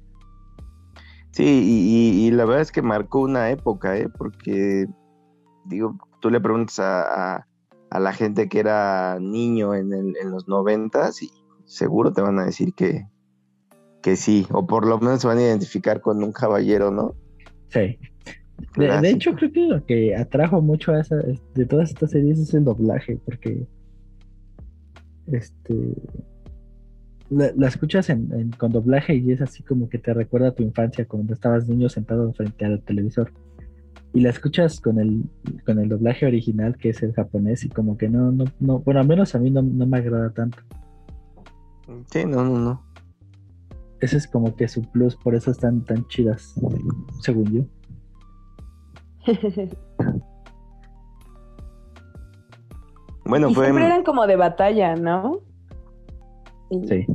Sí, 1.31 1.43
y, 1.43 2.23
y- 2.23 2.27
y 2.27 2.31
la 2.31 2.45
verdad 2.45 2.61
es 2.61 2.71
que 2.71 2.81
marcó 2.81 3.21
una 3.21 3.49
época, 3.51 3.97
¿eh? 3.97 4.07
Porque, 4.17 4.87
digo, 5.65 5.95
tú 6.21 6.29
le 6.29 6.41
preguntas 6.41 6.79
a, 6.79 7.35
a- 7.35 7.47
a 7.91 7.99
la 7.99 8.13
gente 8.13 8.49
que 8.49 8.59
era 8.59 9.17
niño 9.19 9.73
en, 9.75 9.93
el- 9.93 10.17
en 10.17 10.31
los 10.31 10.47
noventas 10.47 11.21
y 11.21 11.29
seguro 11.65 12.11
te 12.13 12.21
van 12.21 12.39
a 12.39 12.45
decir 12.45 12.73
que, 12.73 13.05
que 14.01 14.15
sí, 14.15 14.47
o 14.51 14.65
por 14.65 14.87
lo 14.87 14.97
menos 14.99 15.21
se 15.21 15.27
van 15.27 15.37
a 15.37 15.43
identificar 15.43 16.01
con 16.01 16.23
un 16.23 16.31
caballero, 16.31 16.91
¿no? 16.91 17.15
Sí. 17.69 17.97
De, 18.75 18.99
de 19.01 19.09
hecho, 19.11 19.35
creo 19.35 19.51
que 19.51 19.61
lo 19.67 19.85
que 19.85 20.15
atrajo 20.15 20.61
mucho 20.61 20.91
a 20.91 20.99
esa, 21.01 21.15
de 21.15 21.65
todas 21.65 21.91
estas 21.91 22.11
series 22.11 22.39
es 22.39 22.53
el 22.53 22.63
doblaje, 22.65 23.17
porque 23.25 23.65
este 25.27 25.73
la, 27.29 27.51
la 27.55 27.67
escuchas 27.67 28.09
en, 28.09 28.31
en- 28.33 28.51
con 28.51 28.71
doblaje 28.71 29.15
y 29.15 29.31
es 29.31 29.41
así 29.41 29.63
como 29.63 29.87
que 29.89 29.97
te 29.99 30.13
recuerda 30.13 30.49
a 30.49 30.51
tu 30.55 30.63
infancia 30.63 31.05
cuando 31.05 31.33
estabas 31.33 31.67
niño 31.67 31.89
sentado 31.89 32.31
frente 32.33 32.65
al 32.65 32.81
televisor. 32.81 33.31
Y 34.13 34.21
la 34.21 34.29
escuchas 34.31 34.79
con 34.81 34.99
el, 34.99 35.23
con 35.65 35.77
el 35.77 35.87
doblaje 35.89 36.25
original, 36.25 36.75
que 36.77 36.89
es 36.89 37.03
el 37.03 37.13
japonés, 37.13 37.63
y 37.63 37.69
como 37.69 37.95
que 37.97 38.09
no, 38.09 38.31
no, 38.31 38.45
no, 38.59 38.79
bueno, 38.79 38.99
al 39.01 39.07
menos 39.07 39.35
a 39.35 39.39
mí 39.39 39.51
no, 39.51 39.61
no 39.61 39.85
me 39.85 39.97
agrada 39.99 40.31
tanto. 40.31 40.57
Sí, 42.11 42.25
no, 42.25 42.43
no, 42.43 42.57
no. 42.59 42.83
Ese 44.01 44.17
es 44.17 44.27
como 44.27 44.55
que 44.55 44.67
su 44.67 44.81
plus, 44.81 45.15
por 45.15 45.35
eso 45.35 45.51
están 45.51 45.81
tan 45.85 46.07
chidas, 46.07 46.55
según 47.21 47.45
yo. 47.51 47.65
Bueno, 53.25 53.49
y 53.49 53.53
fue... 53.53 53.65
siempre 53.65 53.85
eran 53.85 54.03
como 54.03 54.25
de 54.25 54.35
batalla, 54.35 54.95
¿no? 54.95 55.41
Y- 56.71 56.87
Sí. 56.87 57.05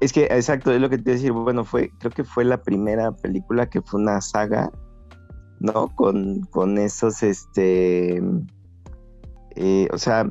Es 0.00 0.12
que, 0.12 0.24
exacto, 0.24 0.72
es 0.72 0.80
lo 0.80 0.90
que 0.90 0.98
te 0.98 1.02
iba 1.02 1.12
a 1.12 1.14
decir. 1.14 1.32
Bueno, 1.32 1.64
fue, 1.64 1.90
creo 1.98 2.10
que 2.12 2.24
fue 2.24 2.44
la 2.44 2.62
primera 2.62 3.12
película 3.12 3.68
que 3.70 3.80
fue 3.82 4.00
una 4.00 4.20
saga, 4.20 4.70
¿no? 5.60 5.88
Con, 5.94 6.40
con 6.50 6.76
esos, 6.78 7.22
este, 7.22 8.22
eh, 9.56 9.88
o 9.92 9.98
sea, 9.98 10.30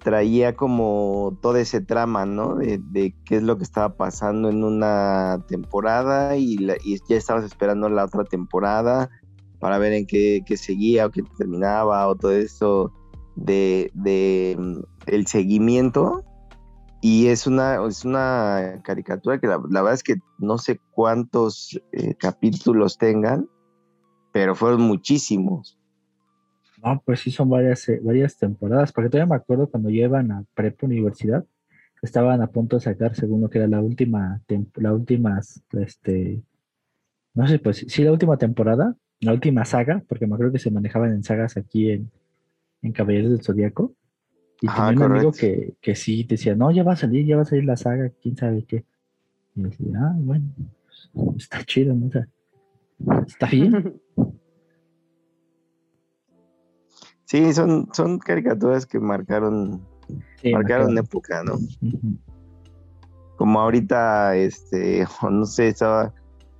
traía 0.00 0.54
como 0.54 1.36
todo 1.42 1.56
ese 1.56 1.80
trama, 1.80 2.24
¿no? 2.24 2.54
De, 2.56 2.78
de 2.90 3.14
qué 3.24 3.36
es 3.36 3.42
lo 3.42 3.56
que 3.56 3.64
estaba 3.64 3.96
pasando 3.96 4.48
en 4.48 4.62
una 4.64 5.44
temporada 5.48 6.36
y, 6.36 6.56
la- 6.58 6.76
y 6.84 6.98
ya 7.08 7.16
estabas 7.16 7.44
esperando 7.44 7.88
la 7.88 8.04
otra 8.04 8.24
temporada 8.24 9.10
para 9.60 9.78
ver 9.78 9.92
en 9.94 10.06
qué, 10.06 10.42
qué 10.46 10.56
seguía 10.56 11.06
o 11.06 11.10
qué 11.10 11.22
terminaba 11.36 12.06
o 12.06 12.14
todo 12.14 12.32
eso 12.32 12.92
de, 13.34 13.90
de 13.94 14.56
mm, 14.58 14.78
el 15.06 15.26
seguimiento. 15.26 16.22
Y 17.06 17.26
es 17.26 17.46
una, 17.46 17.86
es 17.86 18.06
una 18.06 18.80
caricatura 18.82 19.38
que 19.38 19.46
la, 19.46 19.58
verdad 19.58 19.92
es 19.92 20.02
que 20.02 20.16
no 20.38 20.56
sé 20.56 20.80
cuántos 20.92 21.78
eh, 21.92 22.14
capítulos 22.14 22.96
tengan, 22.96 23.46
pero 24.32 24.54
fueron 24.54 24.80
muchísimos. 24.80 25.78
No, 26.82 27.02
pues 27.04 27.20
sí 27.20 27.30
son 27.30 27.50
varias, 27.50 27.86
eh, 27.90 28.00
varias 28.02 28.38
temporadas, 28.38 28.90
porque 28.90 29.10
todavía 29.10 29.28
me 29.28 29.36
acuerdo 29.36 29.66
cuando 29.66 29.90
llevan 29.90 30.32
a 30.32 30.44
prepa 30.54 30.86
universidad, 30.86 31.44
estaban 32.00 32.40
a 32.40 32.46
punto 32.46 32.76
de 32.76 32.80
sacar, 32.80 33.14
según 33.14 33.42
lo 33.42 33.50
que 33.50 33.58
era 33.58 33.68
la 33.68 33.82
última, 33.82 34.40
la 34.76 34.94
última, 34.94 35.40
este, 35.72 36.42
no 37.34 37.46
sé, 37.46 37.58
pues 37.58 37.84
sí, 37.86 38.02
la 38.02 38.12
última 38.12 38.38
temporada, 38.38 38.96
la 39.20 39.34
última 39.34 39.66
saga, 39.66 40.02
porque 40.08 40.26
me 40.26 40.36
acuerdo 40.36 40.54
que 40.54 40.58
se 40.58 40.70
manejaban 40.70 41.12
en 41.12 41.22
sagas 41.22 41.58
aquí 41.58 41.90
en, 41.90 42.10
en 42.80 42.92
Caballeros 42.92 43.30
del 43.30 43.42
Zodíaco, 43.42 43.94
y 44.64 44.66
Ajá, 44.66 44.88
tenía 44.88 45.06
un 45.06 45.12
amigo 45.12 45.30
que, 45.30 45.74
que 45.82 45.94
sí 45.94 46.24
decía, 46.24 46.54
no, 46.54 46.70
ya 46.70 46.82
va 46.82 46.94
a 46.94 46.96
salir, 46.96 47.26
ya 47.26 47.36
va 47.36 47.42
a 47.42 47.44
salir 47.44 47.66
la 47.66 47.76
saga, 47.76 48.10
quién 48.22 48.34
sabe 48.34 48.64
qué. 48.64 48.86
Y 49.54 49.62
decía, 49.62 49.92
ah, 49.98 50.14
bueno, 50.16 50.46
pues, 51.12 51.36
está 51.36 51.62
chido, 51.64 51.94
¿no? 51.94 52.06
O 52.06 52.10
sea, 52.10 52.26
está 53.26 53.46
bien. 53.46 54.00
Sí, 57.26 57.52
son, 57.54 57.88
son 57.92 58.18
caricaturas 58.18 58.86
que 58.86 59.00
marcaron, 59.00 59.82
Sí, 60.40 60.52
marcaron 60.52 60.96
época, 60.98 61.42
¿no? 61.42 61.54
Como 63.36 63.60
ahorita, 63.60 64.36
este, 64.36 65.04
no 65.30 65.44
sé, 65.44 65.68
estaba, 65.68 66.14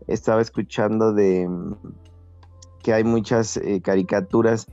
estaba 0.08 0.42
escuchando 0.42 1.12
de 1.12 1.48
que 2.82 2.92
hay 2.92 3.04
muchas 3.04 3.58
eh, 3.58 3.80
caricaturas 3.82 4.66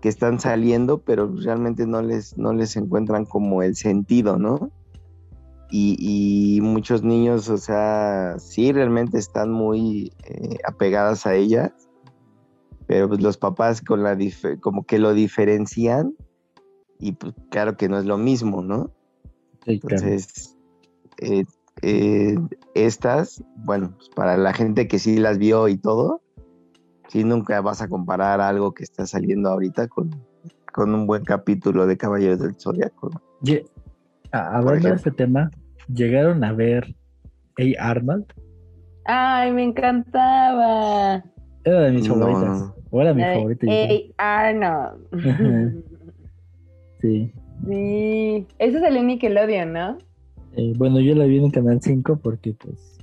que 0.00 0.08
están 0.08 0.38
saliendo, 0.40 0.98
pero 0.98 1.32
realmente 1.42 1.86
no 1.86 2.02
les, 2.02 2.36
no 2.38 2.52
les 2.52 2.76
encuentran 2.76 3.24
como 3.24 3.62
el 3.62 3.74
sentido, 3.76 4.38
¿no? 4.38 4.70
Y, 5.70 5.96
y 5.98 6.60
muchos 6.62 7.02
niños, 7.02 7.48
o 7.50 7.58
sea, 7.58 8.36
sí 8.38 8.72
realmente 8.72 9.18
están 9.18 9.50
muy 9.50 10.12
eh, 10.24 10.58
apegadas 10.66 11.26
a 11.26 11.34
ellas, 11.34 11.72
pero 12.86 13.08
pues 13.08 13.20
los 13.20 13.36
papás 13.36 13.82
con 13.82 14.02
la 14.02 14.14
dif- 14.16 14.58
como 14.60 14.84
que 14.84 14.98
lo 14.98 15.12
diferencian 15.12 16.14
y 16.98 17.12
pues 17.12 17.34
claro 17.50 17.76
que 17.76 17.88
no 17.88 17.98
es 17.98 18.06
lo 18.06 18.16
mismo, 18.16 18.62
¿no? 18.62 18.90
Sí, 19.64 19.78
claro. 19.80 20.14
Entonces, 20.14 20.56
eh, 21.20 21.44
eh, 21.82 22.36
estas, 22.74 23.42
bueno, 23.56 23.94
pues 23.96 24.08
para 24.10 24.36
la 24.36 24.52
gente 24.54 24.88
que 24.88 24.98
sí 24.98 25.18
las 25.18 25.38
vio 25.38 25.68
y 25.68 25.76
todo, 25.76 26.22
sí 27.08 27.24
nunca 27.24 27.60
vas 27.60 27.82
a 27.82 27.88
comparar 27.88 28.40
algo 28.40 28.72
que 28.72 28.84
está 28.84 29.06
saliendo 29.06 29.50
ahorita 29.50 29.88
con, 29.88 30.10
con 30.72 30.94
un 30.94 31.06
buen 31.06 31.24
capítulo 31.24 31.86
de 31.86 31.96
Caballeros 31.96 32.40
del 32.40 32.54
Zodiaco. 32.54 33.10
¿no? 33.10 33.20
Ye- 33.42 33.64
a- 34.32 34.58
hablando 34.58 34.70
de 34.72 34.78
ejemplo. 34.78 34.94
este 34.96 35.10
tema, 35.10 35.50
¿llegaron 35.92 36.44
a 36.44 36.52
ver 36.52 36.94
A. 37.58 37.90
Arnold? 37.90 38.26
Ay, 39.06 39.52
me 39.52 39.64
encantaba. 39.64 41.24
Era 41.64 41.80
de 41.80 41.92
mis 41.92 42.08
No, 42.08 42.14
favoritas. 42.18 42.72
O 42.90 43.00
era 43.02 43.14
mi 43.14 43.22
favorita. 43.22 43.66
Hey, 43.68 44.14
Arnold. 44.18 45.06
Sí. 47.00 47.32
sí, 47.68 48.46
eso 48.58 48.80
salió 48.80 48.98
en 49.00 49.06
Nickelodeon, 49.06 49.72
¿no? 49.72 49.98
Eh, 50.56 50.72
bueno, 50.76 50.98
yo 50.98 51.14
la 51.14 51.26
vi 51.26 51.38
en 51.38 51.44
el 51.44 51.52
canal 51.52 51.78
5 51.80 52.18
porque, 52.20 52.54
pues, 52.54 52.98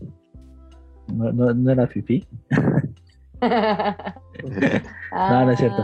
no, 1.13 1.31
no, 1.31 1.53
no 1.53 1.71
era 1.71 1.87
fifi. 1.87 2.27
No, 5.11 5.45
no 5.45 5.51
es 5.51 5.59
cierto. 5.59 5.83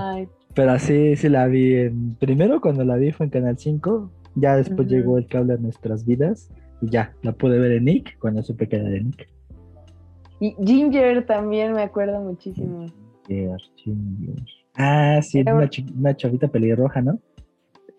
Pero 0.53 0.77
sí, 0.79 1.15
sí 1.15 1.29
la 1.29 1.47
vi 1.47 1.75
en... 1.75 2.15
Primero 2.15 2.59
cuando 2.59 2.83
la 2.83 2.97
vi 2.97 3.11
fue 3.11 3.25
en 3.27 3.29
Canal 3.29 3.57
5, 3.57 4.11
ya 4.35 4.57
después 4.57 4.87
llegó 4.87 5.17
el 5.17 5.27
cable 5.27 5.53
a 5.53 5.57
nuestras 5.57 6.05
vidas 6.05 6.49
y 6.81 6.89
ya, 6.89 7.13
la 7.21 7.31
pude 7.31 7.59
ver 7.59 7.73
en 7.73 7.85
Nick 7.85 8.17
cuando 8.19 8.43
supe 8.43 8.67
que 8.67 8.77
era 8.77 8.89
de 8.89 9.01
Nick. 9.01 9.27
Y 10.39 10.55
Ginger 10.65 11.25
también 11.25 11.73
me 11.73 11.83
acuerdo 11.83 12.19
muchísimo. 12.19 12.87
Ginger, 13.27 13.61
Ginger. 13.75 14.35
Ah, 14.75 15.19
sí, 15.21 15.39
Era 15.39 15.55
una, 15.55 16.15
chavita 16.15 16.47
pelirroja, 16.47 17.01
¿no? 17.01 17.19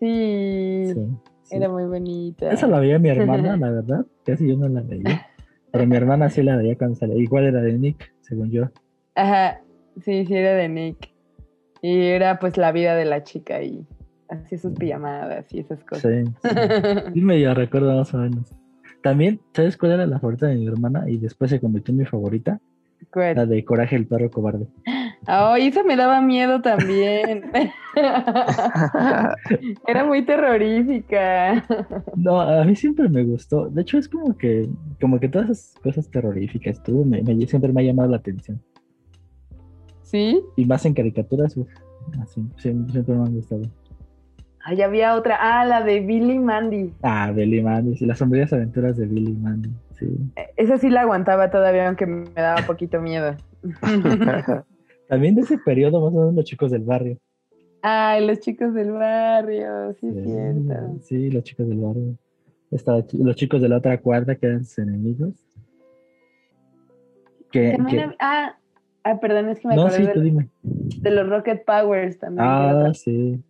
Sí. 0.00 0.92
Sí, 0.92 1.54
Era 1.54 1.68
muy 1.68 1.84
bonita. 1.84 2.50
Esa 2.50 2.66
la 2.66 2.80
veía 2.80 2.98
mi 2.98 3.10
hermana, 3.10 3.56
la 3.58 3.70
verdad. 3.70 4.06
Casi 4.24 4.48
yo 4.48 4.56
no 4.56 4.68
la 4.68 4.82
veía. 4.82 5.26
Pero 5.70 5.86
mi 5.86 5.96
hermana 5.96 6.28
sí 6.28 6.42
la 6.42 6.56
veía 6.56 6.76
cuando 6.76 6.96
salía. 6.96 7.16
Igual 7.16 7.44
era 7.44 7.62
de 7.62 7.78
Nick, 7.78 8.12
según 8.20 8.50
yo. 8.50 8.70
Ajá, 9.14 9.60
sí, 10.04 10.24
sí, 10.26 10.34
era 10.34 10.54
de 10.54 10.68
Nick. 10.68 11.10
Y 11.82 12.00
era 12.06 12.38
pues 12.38 12.56
la 12.56 12.72
vida 12.72 12.94
de 12.94 13.04
la 13.04 13.24
chica 13.24 13.62
y 13.62 13.84
así 14.28 14.56
sus 14.56 14.72
pijamadas 14.74 15.52
y 15.52 15.60
esas 15.60 15.82
cosas. 15.84 16.12
Sí, 16.12 16.24
sí. 16.42 16.48
Sí 17.14 17.20
medio 17.22 17.54
recuerdo 17.54 17.96
más 17.96 18.14
o 18.14 18.18
menos. 18.18 18.54
También, 19.02 19.40
¿sabes 19.52 19.76
cuál 19.76 19.92
era 19.92 20.06
la 20.06 20.20
favorita 20.20 20.46
de 20.46 20.54
mi 20.56 20.66
hermana? 20.66 21.04
Y 21.10 21.18
después 21.18 21.50
se 21.50 21.60
convirtió 21.60 21.92
en 21.92 21.98
mi 21.98 22.04
favorita. 22.06 22.60
¿Cuál? 23.12 23.34
La 23.34 23.46
de 23.46 23.64
Coraje 23.64 23.96
el 23.96 24.06
perro 24.06 24.30
cobarde. 24.30 24.68
Ay, 25.26 25.66
esa 25.66 25.82
me 25.82 25.96
daba 25.96 26.20
miedo 26.20 26.62
también. 26.62 27.50
Era 29.86 30.04
muy 30.04 30.22
terrorífica. 30.24 31.64
No, 32.16 32.40
a 32.40 32.64
mí 32.64 32.76
siempre 32.76 33.08
me 33.08 33.24
gustó. 33.24 33.68
De 33.68 33.82
hecho, 33.82 33.98
es 33.98 34.08
como 34.08 34.36
que, 34.36 34.68
como 35.00 35.18
que 35.20 35.28
todas 35.28 35.50
esas 35.50 35.74
cosas 35.82 36.10
terroríficas, 36.10 36.80
me, 36.88 37.22
me- 37.22 37.46
siempre 37.46 37.72
me 37.72 37.82
ha 37.82 37.84
llamado 37.84 38.10
la 38.10 38.16
atención. 38.18 38.60
¿Sí? 40.12 40.42
Y 40.56 40.66
más 40.66 40.84
en 40.84 40.92
caricaturas, 40.92 41.56
uf, 41.56 41.68
así, 42.22 42.42
siempre, 42.58 42.92
siempre 42.92 43.14
me 43.14 43.24
han 43.24 43.34
gustado. 43.34 43.62
Ay, 44.62 44.82
había 44.82 45.16
otra. 45.16 45.38
Ah, 45.40 45.64
la 45.64 45.82
de 45.82 46.00
Billy 46.00 46.38
Mandy. 46.38 46.92
Ah, 47.02 47.32
Billy 47.34 47.62
Mandy, 47.62 47.96
sí, 47.96 48.04
las 48.04 48.18
sombrías 48.18 48.52
aventuras 48.52 48.98
de 48.98 49.06
Billy 49.06 49.32
Mandy, 49.32 49.70
sí. 49.98 50.06
Esa 50.58 50.76
sí 50.76 50.90
la 50.90 51.00
aguantaba 51.00 51.50
todavía, 51.50 51.88
aunque 51.88 52.04
me 52.04 52.30
daba 52.34 52.60
poquito 52.66 53.00
miedo. 53.00 53.34
También 55.08 55.34
de 55.34 55.40
ese 55.40 55.56
periodo, 55.56 56.04
más 56.04 56.14
o 56.14 56.18
menos, 56.20 56.34
los 56.34 56.44
chicos 56.44 56.70
del 56.70 56.82
barrio. 56.84 57.16
Ay, 57.80 58.26
los 58.26 58.38
chicos 58.40 58.74
del 58.74 58.92
barrio, 58.92 59.94
sí, 59.98 60.08
es 60.08 60.22
cierto. 60.22 60.98
Sí, 61.04 61.30
los 61.30 61.42
chicos 61.42 61.66
del 61.68 61.78
barrio. 61.78 62.18
Estaba 62.70 63.04
chi- 63.06 63.16
los 63.18 63.34
chicos 63.34 63.62
de 63.62 63.68
la 63.70 63.78
otra 63.78 63.98
cuarta 63.98 64.34
que 64.36 64.46
eran 64.46 64.64
sus 64.64 64.78
enemigos. 64.78 65.34
Que, 67.50 67.76
ah, 68.20 68.56
ah, 69.04 69.18
perdón, 69.20 69.48
es 69.48 69.60
que 69.60 69.68
me 69.68 69.76
No, 69.76 69.82
acordé 69.82 69.98
sí, 69.98 70.06
de, 70.06 70.14
tú 70.14 70.20
dime. 70.20 70.48
de 71.02 71.10
los 71.10 71.28
Rocket 71.28 71.64
Powers 71.64 72.18
también. 72.18 72.46
Ah, 72.48 72.90
sí. 72.94 73.42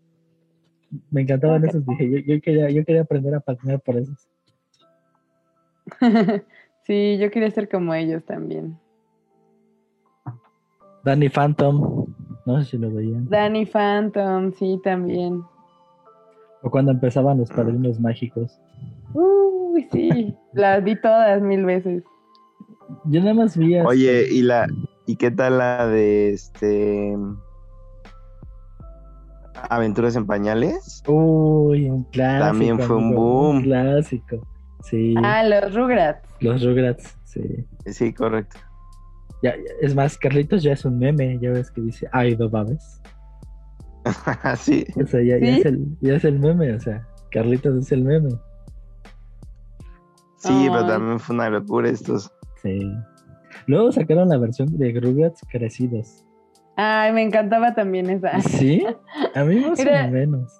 Me 1.11 1.23
encantaban 1.23 1.65
esos. 1.65 1.85
Dije, 1.87 2.11
yo, 2.11 2.19
yo 2.19 2.41
quería, 2.43 2.69
yo 2.71 2.85
quería 2.85 3.03
aprender 3.03 3.35
a 3.35 3.41
patinar 3.41 3.81
por 3.81 3.97
esos. 3.97 4.29
sí, 6.83 7.19
yo 7.19 7.31
quería 7.31 7.51
ser 7.51 7.69
como 7.69 7.95
ellos 7.95 8.25
también. 8.25 8.79
Danny 11.05 11.29
Phantom. 11.29 12.07
No 12.45 12.59
sé 12.63 12.71
si 12.73 12.79
lo 12.79 12.93
veían. 12.93 13.29
Danny 13.29 13.67
Phantom, 13.67 14.53
sí, 14.53 14.81
también. 14.85 15.43
O 16.63 16.71
cuando 16.71 16.93
empezaban 16.93 17.39
los 17.39 17.51
padrinos 17.51 17.99
mágicos. 17.99 18.61
Uy, 19.15 19.89
sí, 19.91 20.35
las 20.53 20.83
vi 20.85 20.95
todas 21.01 21.41
mil 21.43 21.65
veces. 21.65 22.05
Yo 23.07 23.21
nada 23.21 23.35
más 23.35 23.57
vi 23.57 23.77
a- 23.77 23.85
Oye, 23.85 24.27
¿y 24.31 24.43
la 24.43 24.67
y 25.07 25.17
qué 25.17 25.31
tal 25.31 25.59
la 25.59 25.87
de 25.87 26.33
este 26.33 27.17
Aventuras 29.71 30.17
en 30.17 30.27
pañales? 30.27 31.03
Uy, 31.07 31.89
un 31.89 32.05
clásico. 32.05 32.47
También 32.47 32.81
fue 32.81 32.97
un 32.97 33.15
boom. 33.15 33.63
clásico. 33.63 34.47
Sí. 34.83 35.15
Ah, 35.23 35.45
los 35.45 35.75
Rugrats. 35.75 36.29
Los 36.41 36.65
Rugrats, 36.65 37.17
sí. 37.25 37.43
Sí, 37.87 38.13
correcto. 38.13 38.59
Ya, 39.43 39.55
es 39.81 39.95
más, 39.95 40.17
Carlitos 40.19 40.63
ya 40.63 40.73
es 40.73 40.85
un 40.85 40.99
meme, 40.99 41.39
ya 41.41 41.51
ves 41.51 41.71
que 41.71 41.81
dice 41.81 42.09
ay 42.13 42.35
do 42.35 42.49
babes. 42.49 43.01
sí. 44.59 44.85
O 45.01 45.07
sea, 45.07 45.23
ya, 45.23 45.37
es 45.37 45.65
el, 45.65 45.97
ya 46.01 46.15
es 46.15 46.25
el 46.25 46.39
meme, 46.39 46.73
o 46.75 46.81
sea, 46.81 47.07
Carlitos 47.31 47.77
es 47.77 47.93
el 47.93 48.03
meme. 48.03 48.31
Sí, 50.37 50.69
pero 50.73 50.87
también 50.87 51.21
fue 51.21 51.37
una 51.37 51.51
locura 51.51 51.89
estos. 51.89 52.33
Sí. 52.63 52.81
Luego 53.67 53.93
sacaron 53.93 54.29
la 54.29 54.39
versión 54.39 54.77
de 54.77 54.99
Rugrats 55.01 55.41
crecidos. 55.51 56.25
Ay, 56.77 57.13
me 57.13 57.23
encantaba 57.23 57.75
también 57.75 58.09
esa. 58.11 58.41
¿Sí? 58.41 58.85
A 59.35 59.45
mí 59.45 59.57
más 59.61 59.79
Era- 59.79 60.07
o 60.07 60.11
menos. 60.11 60.59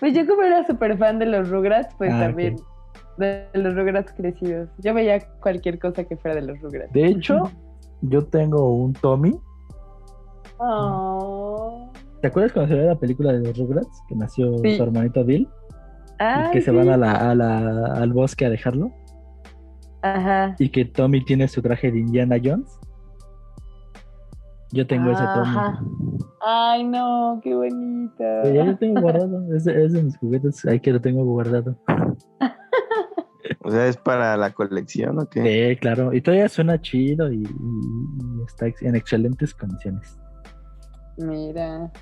Pues 0.00 0.14
yo 0.14 0.26
como 0.26 0.42
era 0.42 0.66
súper 0.66 0.98
fan 0.98 1.18
de 1.20 1.26
los 1.26 1.48
Rugrats, 1.48 1.94
pues 1.96 2.12
Ah, 2.12 2.20
también 2.20 2.56
de 3.18 3.46
los 3.54 3.74
Rugrats 3.76 4.12
crecidos. 4.12 4.68
Yo 4.78 4.92
veía 4.94 5.20
cualquier 5.40 5.78
cosa 5.78 6.02
que 6.04 6.16
fuera 6.16 6.34
de 6.40 6.42
los 6.46 6.60
Rugrats. 6.60 6.92
De 6.92 7.06
hecho, 7.06 7.44
yo 8.00 8.24
tengo 8.26 8.74
un 8.74 8.92
Tommy. 8.94 9.38
Oh. 10.58 11.90
¿Te 12.20 12.28
acuerdas 12.28 12.52
cuando 12.52 12.74
salió 12.74 12.88
la 12.88 12.98
película 12.98 13.32
de 13.32 13.40
los 13.40 13.56
Rugrats? 13.58 14.02
Que 14.08 14.14
nació 14.14 14.58
Sí. 14.58 14.76
su 14.76 14.82
hermanito 14.82 15.24
Bill. 15.24 15.48
Ay, 16.18 16.46
y 16.48 16.50
que 16.52 16.60
se 16.60 16.70
van 16.70 16.88
a 16.88 16.96
la, 16.96 17.12
a 17.30 17.34
la- 17.34 17.94
al 17.94 18.12
bosque 18.12 18.46
a 18.46 18.50
dejarlo. 18.50 18.90
Ajá. 20.02 20.56
Y 20.58 20.68
que 20.70 20.84
Tommy 20.84 21.24
tiene 21.24 21.46
su 21.48 21.62
traje 21.62 21.90
de 21.92 21.98
Indiana 22.00 22.36
Jones. 22.42 22.78
Yo 24.72 24.86
tengo 24.86 25.10
ese. 25.10 25.22
Tommy. 25.22 25.56
Ay, 26.44 26.84
no, 26.84 27.40
qué 27.42 27.54
bonito. 27.54 28.24
Sí, 28.44 28.52
ya 28.54 28.64
lo 28.64 28.76
tengo 28.78 29.00
guardado. 29.02 29.54
Es 29.54 29.64
de, 29.64 29.84
es 29.84 29.92
de 29.92 30.02
mis 30.02 30.16
juguetes. 30.18 30.64
Ahí 30.66 30.80
que 30.80 30.92
lo 30.92 31.00
tengo 31.00 31.24
guardado. 31.24 31.76
O 33.64 33.70
sea, 33.70 33.86
es 33.86 33.96
para 33.96 34.36
la 34.36 34.50
colección, 34.50 35.18
¿o 35.20 35.26
qué? 35.28 35.70
Sí, 35.74 35.76
claro. 35.80 36.12
Y 36.12 36.20
todavía 36.20 36.48
suena 36.48 36.80
chido 36.80 37.30
y, 37.30 37.42
y- 37.42 37.46
y 37.46 38.42
está 38.46 38.66
en 38.80 38.96
excelentes 38.96 39.54
condiciones. 39.54 40.18
Mira. 41.18 41.92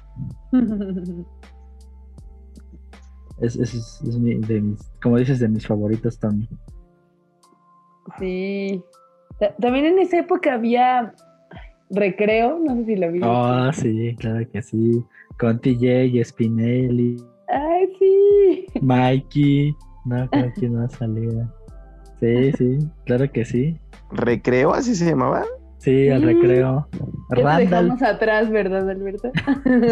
Es, 3.41 3.57
es, 3.57 3.75
es- 3.75 4.03
es 4.07 4.19
mi- 4.19 4.39
de 4.39 4.61
mis, 4.61 4.81
como 5.03 5.17
dices, 5.19 5.39
de 5.41 5.49
mis 5.49 5.67
favoritos 5.67 6.19
Tommy. 6.19 6.49
Sí. 8.19 8.83
Ta- 9.39 9.55
También 9.57 9.87
en 9.87 9.99
esa 10.01 10.19
época 10.19 10.55
había 10.55 11.15
recreo, 11.91 12.59
no 12.59 12.77
sé 12.77 12.85
si 12.85 12.97
lo 12.97 13.11
vi. 13.13 13.21
Ah, 13.23 13.71
sí, 13.75 14.15
claro 14.19 14.47
que 14.53 14.63
sí. 14.63 15.05
Con 15.39 15.59
TJ, 15.61 16.23
Spinelli, 16.25 17.17
Ay, 17.49 17.89
sí. 17.99 18.67
Mikey. 18.81 19.77
No, 20.05 20.29
creo 20.31 20.53
que 20.59 20.69
no 20.69 20.89
salía. 20.89 21.49
Sí, 22.21 22.53
sí, 22.53 22.79
claro 23.07 23.31
que 23.33 23.45
sí. 23.45 23.79
¿Recreo 24.13 24.73
así 24.73 24.95
se 24.95 25.07
llamaba? 25.07 25.45
Sí, 25.79 26.11
al 26.11 26.21
Sí. 26.21 26.27
recreo. 26.27 26.87
Ya 27.37 27.57
dejamos 27.57 28.03
atrás, 28.03 28.51
¿verdad, 28.51 28.89
Alberto? 28.89 29.31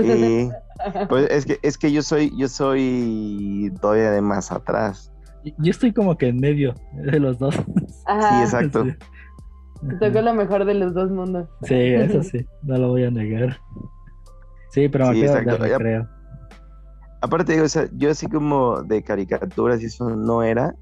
Sí. 0.02 0.48
Pues 1.08 1.28
es 1.30 1.44
que, 1.44 1.58
es 1.62 1.76
que 1.76 1.90
yo 1.90 2.02
soy, 2.02 2.30
yo 2.38 2.46
soy 2.46 3.72
todavía 3.80 4.12
de 4.12 4.20
más 4.22 4.52
atrás. 4.52 5.10
Yo 5.58 5.70
estoy 5.70 5.92
como 5.92 6.16
que 6.16 6.28
en 6.28 6.38
medio 6.38 6.74
de 6.94 7.18
los 7.20 7.38
dos. 7.38 7.54
Ajá. 8.06 8.30
Sí, 8.38 8.44
exacto. 8.44 8.84
Sí. 8.84 8.92
Te 9.88 10.08
tocó 10.08 10.22
lo 10.22 10.34
mejor 10.34 10.64
de 10.64 10.74
los 10.74 10.92
dos 10.94 11.10
mundos. 11.10 11.48
Sí, 11.62 11.74
eso 11.74 12.22
sí, 12.24 12.44
no 12.62 12.76
lo 12.78 12.88
voy 12.88 13.04
a 13.04 13.10
negar. 13.10 13.58
Sí, 14.70 14.88
pero 14.88 15.08
me 15.08 15.14
Sí, 15.14 15.22
exacto. 15.22 15.56
recreo. 15.56 16.08
Aparte, 17.20 17.52
digo, 17.52 17.64
o 17.64 17.68
sea, 17.68 17.88
yo 17.94 18.10
así 18.10 18.28
como 18.28 18.82
de 18.82 19.02
caricaturas 19.02 19.82
y 19.82 19.86
eso 19.86 20.10
no 20.10 20.42
era, 20.42 20.74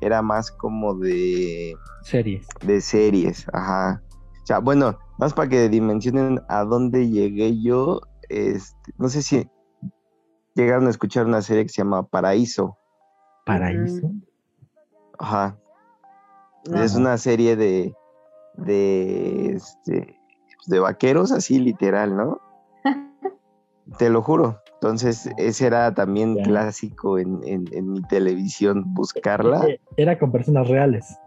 era 0.00 0.22
más 0.22 0.50
como 0.50 0.94
de, 0.94 1.74
Series. 2.02 2.46
de 2.64 2.80
series, 2.80 3.46
ajá. 3.52 4.02
O 4.42 4.46
sea, 4.46 4.58
bueno, 4.60 4.98
más 5.18 5.34
para 5.34 5.48
que 5.48 5.68
dimensionen 5.68 6.40
a 6.48 6.64
dónde 6.64 7.08
llegué 7.08 7.60
yo, 7.60 8.00
este, 8.28 8.92
no 8.98 9.08
sé 9.08 9.22
si 9.22 9.48
llegaron 10.54 10.86
a 10.86 10.90
escuchar 10.90 11.26
una 11.26 11.42
serie 11.42 11.64
que 11.64 11.68
se 11.68 11.82
llama 11.82 12.04
Paraíso, 12.08 12.77
Paraíso. 13.48 14.10
ajá. 15.18 15.56
Es 16.74 16.94
una 16.94 17.16
serie 17.16 17.56
de, 17.56 17.94
de, 18.54 19.52
este, 19.54 20.16
de 20.66 20.78
vaqueros, 20.80 21.32
así 21.32 21.58
literal, 21.58 22.14
¿no? 22.16 22.40
Te 23.98 24.10
lo 24.10 24.22
juro. 24.22 24.60
Entonces, 24.74 25.28
ese 25.38 25.66
era 25.66 25.92
también 25.94 26.36
Ya. 26.36 26.42
clásico 26.44 27.18
en, 27.18 27.40
en, 27.44 27.64
en 27.72 27.90
mi 27.92 28.02
televisión, 28.02 28.84
buscarla. 28.94 29.66
Eh, 29.66 29.80
Era 29.96 30.18
con 30.18 30.30
personas 30.30 30.68
reales. 30.68 31.18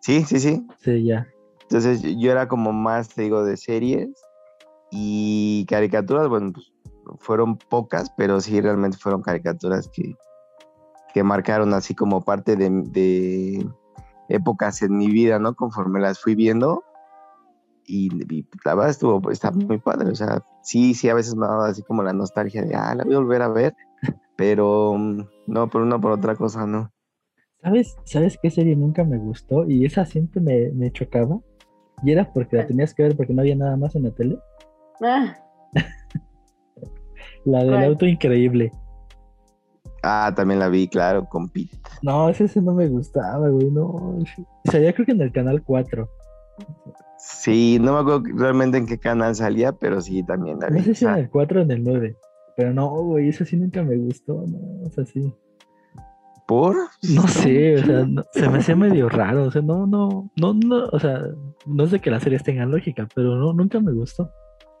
Sí, 0.00 0.22
sí, 0.24 0.38
sí. 0.38 0.66
Sí, 0.78 1.04
ya. 1.04 1.26
Entonces, 1.62 2.02
yo 2.02 2.30
era 2.30 2.46
como 2.48 2.72
más, 2.72 3.08
te 3.08 3.22
digo, 3.22 3.44
de 3.44 3.56
series 3.56 4.08
y 4.90 5.66
caricaturas, 5.66 6.28
bueno, 6.28 6.52
pues 6.52 6.72
fueron 7.18 7.56
pocas, 7.58 8.10
pero 8.16 8.40
sí 8.40 8.60
realmente 8.60 8.96
fueron 8.96 9.22
caricaturas 9.22 9.88
que, 9.92 10.14
que 11.12 11.22
marcaron 11.22 11.74
así 11.74 11.94
como 11.94 12.22
parte 12.22 12.56
de, 12.56 12.70
de 12.70 13.66
épocas 14.28 14.82
en 14.82 14.96
mi 14.96 15.08
vida, 15.08 15.38
¿no? 15.38 15.54
Conforme 15.54 16.00
las 16.00 16.20
fui 16.20 16.34
viendo. 16.34 16.82
Y, 17.84 18.08
y 18.32 18.46
la 18.64 18.74
verdad 18.74 18.90
estuvo, 18.90 19.30
está 19.30 19.50
muy 19.50 19.78
padre. 19.78 20.10
O 20.10 20.14
sea, 20.14 20.42
sí, 20.62 20.94
sí, 20.94 21.08
a 21.08 21.14
veces 21.14 21.34
me 21.34 21.46
daba 21.46 21.68
así 21.68 21.82
como 21.82 22.02
la 22.02 22.12
nostalgia 22.12 22.62
de, 22.62 22.74
ah, 22.74 22.94
la 22.94 23.04
voy 23.04 23.14
a 23.14 23.18
volver 23.18 23.42
a 23.42 23.48
ver. 23.48 23.74
Pero 24.36 24.94
mm, 24.96 25.22
no, 25.46 25.68
por 25.68 25.82
una 25.82 26.00
por 26.00 26.12
otra 26.12 26.36
cosa, 26.36 26.66
no. 26.66 26.90
¿Sabes, 27.62 27.96
¿Sabes 28.04 28.38
qué 28.42 28.50
serie 28.50 28.74
nunca 28.74 29.04
me 29.04 29.18
gustó? 29.18 29.68
Y 29.68 29.84
esa 29.84 30.04
siempre 30.04 30.40
me, 30.40 30.70
me 30.72 30.90
chocaba. 30.90 31.38
Y 32.02 32.10
era 32.10 32.32
porque 32.32 32.56
la 32.56 32.66
tenías 32.66 32.94
que 32.94 33.04
ver 33.04 33.16
porque 33.16 33.32
no 33.32 33.42
había 33.42 33.54
nada 33.54 33.76
más 33.76 33.94
en 33.94 34.04
la 34.04 34.10
tele. 34.10 34.38
Ah, 35.00 35.36
La 37.44 37.60
del 37.60 37.70
¿Cuál? 37.70 37.84
auto 37.84 38.06
increíble. 38.06 38.72
Ah, 40.02 40.32
también 40.34 40.58
la 40.60 40.68
vi, 40.68 40.88
claro, 40.88 41.26
con 41.28 41.48
Pete. 41.48 41.78
No, 42.02 42.28
ese, 42.28 42.44
ese 42.44 42.60
no 42.60 42.74
me 42.74 42.88
gustaba, 42.88 43.48
güey, 43.48 43.70
no. 43.70 43.84
O 43.86 44.24
sea, 44.70 44.80
ya 44.80 44.92
creo 44.92 45.06
que 45.06 45.12
en 45.12 45.20
el 45.20 45.32
canal 45.32 45.62
4. 45.62 46.08
Sí, 47.18 47.78
no 47.80 47.92
me 47.94 48.00
acuerdo 48.00 48.22
realmente 48.36 48.78
en 48.78 48.86
qué 48.86 48.98
canal 48.98 49.34
salía, 49.34 49.72
pero 49.72 50.00
sí, 50.00 50.24
también 50.24 50.58
la 50.60 50.68
vi. 50.68 50.78
No 50.78 50.84
sé 50.84 50.94
si 50.94 51.04
en 51.04 51.10
Ah, 51.12 51.18
el 51.20 51.30
4 51.30 51.60
o 51.60 51.62
en 51.62 51.70
el 51.70 51.84
9. 51.84 52.16
Pero 52.56 52.74
no, 52.74 52.88
güey, 52.90 53.28
ese 53.28 53.44
sí 53.46 53.56
nunca 53.56 53.82
me 53.82 53.96
gustó, 53.96 54.44
no, 54.46 54.86
o 54.86 54.90
sea, 54.90 55.04
sí. 55.06 55.32
¿Por? 56.46 56.76
No 57.14 57.26
sé, 57.28 57.76
o 57.76 57.84
sea, 57.86 58.04
no- 58.08 58.24
se 58.32 58.48
me 58.48 58.58
hacía 58.58 58.74
medio 58.76 59.08
raro, 59.08 59.44
o 59.44 59.50
sea, 59.52 59.62
no, 59.62 59.86
no, 59.86 60.30
no, 60.36 60.52
no, 60.52 60.86
o 60.92 60.98
sea, 60.98 61.22
no 61.64 61.86
sé 61.86 62.00
que 62.00 62.10
las 62.10 62.24
series 62.24 62.42
tengan 62.42 62.70
lógica, 62.72 63.08
pero 63.14 63.36
no, 63.36 63.52
nunca 63.52 63.78
me 63.80 63.92
gustó. 63.92 64.30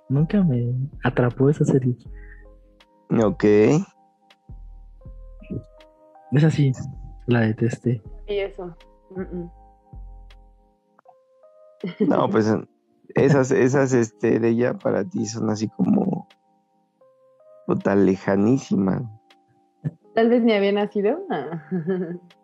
Nunca 0.08 0.42
me 0.42 0.74
atrapó 1.04 1.48
esa 1.48 1.64
serie. 1.64 1.96
Ok. 3.24 3.44
Es 6.32 6.44
así, 6.44 6.72
la 7.26 7.40
detesté. 7.40 8.02
Y 8.26 8.38
eso. 8.38 8.74
Mm, 9.10 9.20
mm. 9.20 9.50
No, 12.08 12.28
pues 12.30 12.52
esas, 13.14 13.50
esas 13.50 13.92
este, 13.92 14.38
de 14.40 14.48
ella 14.48 14.74
para 14.74 15.04
ti 15.04 15.26
son 15.26 15.50
así 15.50 15.68
como 15.68 16.26
puta 17.66 17.94
lejanísimas. 17.94 19.02
Tal 20.14 20.28
vez 20.28 20.42
ni 20.42 20.52
había 20.52 20.72
nacido. 20.72 21.20
Ah. 21.30 21.62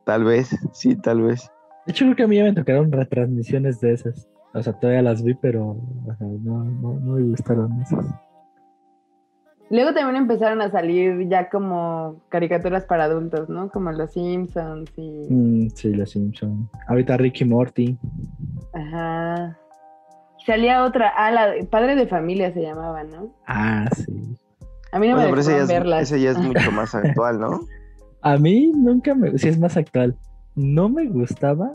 Tal 0.05 0.24
vez, 0.24 0.57
sí, 0.72 0.96
tal 0.96 1.22
vez. 1.22 1.51
De 1.87 1.92
hecho, 1.92 2.05
creo 2.07 2.16
que 2.16 2.22
a 2.22 2.27
mí 2.27 2.37
ya 2.37 2.44
me 2.44 2.55
tocaron 2.55 2.90
retransmisiones 2.90 3.81
de 3.81 3.92
esas. 3.92 4.29
O 4.55 4.62
sea, 4.62 4.72
todavía 4.72 5.03
las 5.03 5.22
vi, 5.22 5.35
pero 5.35 5.70
o 5.70 6.14
sea, 6.16 6.27
no, 6.27 6.64
no, 6.64 6.94
no 7.01 7.12
me 7.14 7.22
gustaron 7.22 7.81
esas. 7.83 8.07
Luego 9.71 9.93
también 9.93 10.17
empezaron 10.17 10.63
a 10.63 10.71
salir 10.71 11.29
ya 11.29 11.51
como 11.51 12.23
caricaturas 12.31 12.85
para 12.85 13.05
adultos, 13.05 13.49
¿no? 13.51 13.69
Como 13.71 13.93
Los 13.93 14.13
Simpsons 14.13 14.91
y... 14.97 15.27
Mm, 15.29 15.69
sí, 15.75 15.93
los 15.93 16.11
Simpson. 16.11 16.69
Ahorita 16.87 17.17
Ricky 17.19 17.45
Morty. 17.45 17.99
Ajá. 18.73 19.59
Salía 20.47 20.85
otra, 20.85 21.13
ah, 21.15 21.31
la 21.31 21.51
de- 21.51 21.65
Padre 21.65 21.97
de 21.97 22.07
Familia 22.07 22.53
se 22.55 22.63
llamaba, 22.63 23.05
¿no? 23.05 23.31
Ah, 23.47 23.89
sí. 23.95 24.37
A 24.93 24.99
mí 24.99 25.09
no 25.09 25.17
Bueno, 25.17 25.29
me 25.31 25.37
pero 25.37 25.41
ese 25.43 25.59
es, 25.59 26.01
ese 26.01 26.21
ya 26.21 26.31
es 26.31 26.39
mucho 26.43 26.73
más 26.73 26.95
actual, 26.95 27.39
¿no? 27.39 27.61
A 28.23 28.39
mí 28.39 28.73
nunca 28.75 29.15
me... 29.15 29.37
Sí, 29.37 29.49
es 29.49 29.59
más 29.59 29.77
actual. 29.77 30.17
No 30.55 30.89
me 30.89 31.07
gustaba, 31.07 31.73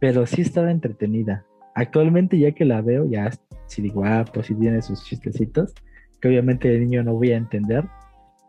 pero 0.00 0.26
sí 0.26 0.42
estaba 0.42 0.72
entretenida. 0.72 1.44
Actualmente, 1.74 2.36
ya 2.36 2.50
que 2.50 2.64
la 2.64 2.80
veo, 2.82 3.04
ya 3.06 3.30
sí 3.66 3.80
digo, 3.82 4.02
ah, 4.04 4.24
pues 4.34 4.46
sí 4.46 4.54
tiene 4.56 4.82
sus 4.82 5.04
chistecitos, 5.04 5.72
que 6.20 6.28
obviamente 6.28 6.68
de 6.68 6.80
niño 6.80 7.02
no 7.02 7.14
voy 7.14 7.32
a 7.32 7.36
entender, 7.36 7.84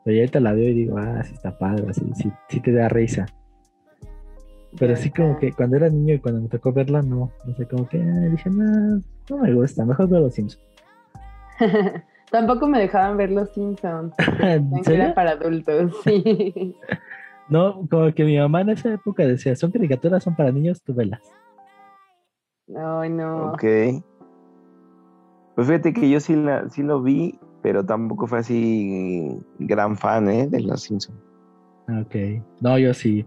pero 0.04 0.16
ya 0.16 0.22
ahorita 0.22 0.40
la 0.40 0.54
veo 0.54 0.70
y 0.70 0.74
digo, 0.74 0.98
ah, 0.98 1.24
sí 1.24 1.34
está 1.34 1.58
padre, 1.58 1.86
así, 1.90 2.10
sí, 2.16 2.32
sí 2.48 2.60
te 2.60 2.72
da 2.72 2.90
risa. 2.90 3.26
Pero 4.78 4.96
sí 4.96 5.10
como 5.10 5.38
que 5.40 5.52
cuando 5.52 5.78
era 5.78 5.90
niño 5.90 6.14
y 6.14 6.20
cuando 6.20 6.42
me 6.42 6.48
tocó 6.48 6.72
verla, 6.72 7.02
no, 7.02 7.32
no 7.44 7.56
sé, 7.56 7.68
como 7.68 7.88
que 7.88 7.98
dije, 7.98 8.50
no, 8.50 9.02
no 9.30 9.38
me 9.38 9.54
gusta, 9.54 9.84
mejor 9.84 10.10
veo 10.10 10.22
los 10.22 10.36
Simpsons. 10.36 10.64
Tampoco 12.32 12.68
me 12.68 12.80
dejaban 12.80 13.18
ver 13.18 13.32
Los 13.32 13.50
Simpsons. 13.52 14.14
Era 14.88 15.14
para 15.14 15.32
adultos, 15.32 15.94
sí. 16.04 16.76
No, 17.50 17.88
como 17.90 18.14
que 18.14 18.24
mi 18.24 18.38
mamá 18.38 18.62
en 18.62 18.70
esa 18.70 18.94
época 18.94 19.26
decía, 19.26 19.56
son 19.56 19.72
caricaturas, 19.72 20.24
son 20.24 20.36
para 20.36 20.52
niños, 20.52 20.84
tú 20.84 20.94
velas. 20.94 21.22
Ay, 22.76 23.10
no. 23.10 23.54
Ok. 23.54 23.64
Pues 25.56 25.68
fíjate 25.68 25.94
que 25.94 26.10
yo 26.10 26.20
sí, 26.20 26.36
la, 26.36 26.70
sí 26.70 26.84
lo 26.84 27.02
vi, 27.02 27.40
pero 27.62 27.86
tampoco 27.86 28.28
fue 28.28 28.40
así 28.40 29.38
gran 29.60 29.98
fan, 29.98 30.30
¿eh? 30.30 30.48
De 30.48 30.62
los 30.62 30.84
Simpsons. 30.84 31.18
Ok. 32.02 32.16
No, 32.62 32.78
yo 32.78 32.94
sí. 32.94 33.26